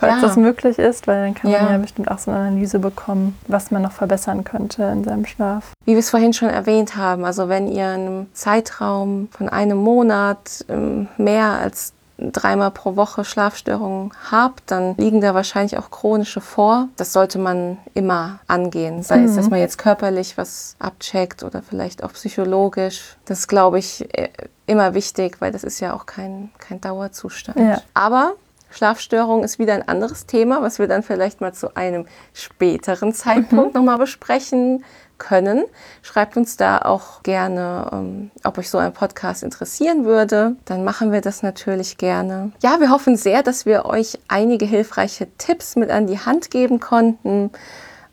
falls 0.00 0.14
ja. 0.14 0.20
das 0.22 0.36
möglich 0.36 0.78
ist, 0.78 1.06
weil 1.06 1.22
dann 1.22 1.34
kann 1.34 1.50
ja. 1.50 1.62
man 1.62 1.72
ja 1.72 1.78
bestimmt 1.78 2.10
auch 2.10 2.18
so 2.18 2.30
eine 2.30 2.48
Analyse 2.48 2.78
bekommen, 2.78 3.38
was 3.46 3.70
man 3.70 3.82
noch 3.82 3.92
verbessern 3.92 4.44
könnte 4.44 4.82
in 4.84 5.04
seinem 5.04 5.26
Schlaf. 5.26 5.72
Wie 5.84 5.92
wir 5.92 5.98
es 5.98 6.10
vorhin 6.10 6.32
schon 6.32 6.48
erwähnt 6.48 6.96
haben, 6.96 7.24
also 7.24 7.48
wenn 7.48 7.68
ihr 7.68 7.86
einen 7.86 8.30
Zeitraum 8.32 9.28
von 9.30 9.48
einem 9.48 9.78
Monat 9.78 10.64
ähm, 10.68 11.08
mehr 11.18 11.52
als 11.52 11.92
dreimal 12.20 12.70
pro 12.70 12.96
Woche 12.96 13.24
Schlafstörungen 13.24 14.12
habt, 14.30 14.70
dann 14.70 14.94
liegen 14.96 15.20
da 15.20 15.34
wahrscheinlich 15.34 15.78
auch 15.78 15.90
chronische 15.90 16.40
vor. 16.40 16.88
Das 16.96 17.12
sollte 17.12 17.38
man 17.38 17.78
immer 17.94 18.40
angehen, 18.46 19.02
sei 19.02 19.18
mhm. 19.18 19.24
es, 19.24 19.36
dass 19.36 19.48
man 19.48 19.58
jetzt 19.58 19.78
körperlich 19.78 20.36
was 20.36 20.76
abcheckt 20.78 21.42
oder 21.42 21.62
vielleicht 21.62 22.04
auch 22.04 22.12
psychologisch. 22.12 23.16
Das 23.24 23.48
glaube 23.48 23.78
ich 23.78 24.06
äh, 24.16 24.28
immer 24.66 24.94
wichtig, 24.94 25.40
weil 25.40 25.52
das 25.52 25.64
ist 25.64 25.80
ja 25.80 25.94
auch 25.94 26.06
kein, 26.06 26.50
kein 26.58 26.80
Dauerzustand. 26.80 27.58
Ja. 27.58 27.80
Aber 27.94 28.34
Schlafstörung 28.70 29.44
ist 29.44 29.58
wieder 29.58 29.74
ein 29.74 29.86
anderes 29.86 30.26
Thema, 30.26 30.62
was 30.62 30.78
wir 30.78 30.88
dann 30.88 31.02
vielleicht 31.02 31.40
mal 31.40 31.52
zu 31.52 31.76
einem 31.76 32.06
späteren 32.32 33.12
Zeitpunkt 33.12 33.74
mhm. 33.74 33.80
nochmal 33.80 33.98
besprechen 33.98 34.84
können. 35.18 35.64
Schreibt 36.02 36.36
uns 36.36 36.56
da 36.56 36.78
auch 36.78 37.22
gerne, 37.22 37.88
ähm, 37.92 38.30
ob 38.42 38.58
euch 38.58 38.70
so 38.70 38.78
ein 38.78 38.92
Podcast 38.92 39.44
interessieren 39.44 40.04
würde. 40.04 40.56
Dann 40.64 40.82
machen 40.82 41.12
wir 41.12 41.20
das 41.20 41.42
natürlich 41.42 41.98
gerne. 41.98 42.50
Ja, 42.62 42.80
wir 42.80 42.90
hoffen 42.90 43.16
sehr, 43.16 43.44
dass 43.44 43.66
wir 43.66 43.84
euch 43.84 44.18
einige 44.26 44.64
hilfreiche 44.64 45.28
Tipps 45.38 45.76
mit 45.76 45.90
an 45.90 46.08
die 46.08 46.18
Hand 46.18 46.50
geben 46.50 46.80
konnten. 46.80 47.50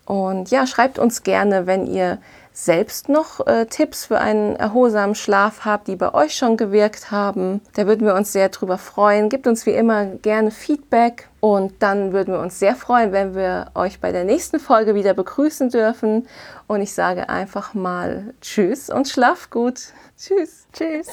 Und 0.04 0.50
ja, 0.50 0.66
schreibt 0.66 0.98
uns 0.98 1.22
gerne, 1.22 1.66
wenn 1.66 1.86
ihr 1.86 2.18
selbst 2.58 3.08
noch 3.08 3.46
äh, 3.46 3.66
Tipps 3.66 4.06
für 4.06 4.18
einen 4.18 4.56
erholsamen 4.56 5.14
Schlaf 5.14 5.64
habt, 5.64 5.86
die 5.86 5.94
bei 5.94 6.12
euch 6.12 6.34
schon 6.34 6.56
gewirkt 6.56 7.12
haben. 7.12 7.60
Da 7.74 7.86
würden 7.86 8.04
wir 8.04 8.16
uns 8.16 8.32
sehr 8.32 8.48
drüber 8.48 8.78
freuen. 8.78 9.28
Gebt 9.28 9.46
uns 9.46 9.64
wie 9.64 9.70
immer 9.70 10.06
gerne 10.06 10.50
Feedback 10.50 11.28
und 11.38 11.74
dann 11.78 12.12
würden 12.12 12.34
wir 12.34 12.40
uns 12.40 12.58
sehr 12.58 12.74
freuen, 12.74 13.12
wenn 13.12 13.36
wir 13.36 13.70
euch 13.76 14.00
bei 14.00 14.10
der 14.10 14.24
nächsten 14.24 14.58
Folge 14.58 14.96
wieder 14.96 15.14
begrüßen 15.14 15.70
dürfen. 15.70 16.26
Und 16.66 16.80
ich 16.80 16.92
sage 16.92 17.28
einfach 17.28 17.74
mal 17.74 18.34
Tschüss 18.40 18.90
und 18.90 19.08
schlaf 19.08 19.50
gut. 19.50 19.92
Tschüss. 20.16 20.66
Tschüss. 20.72 21.06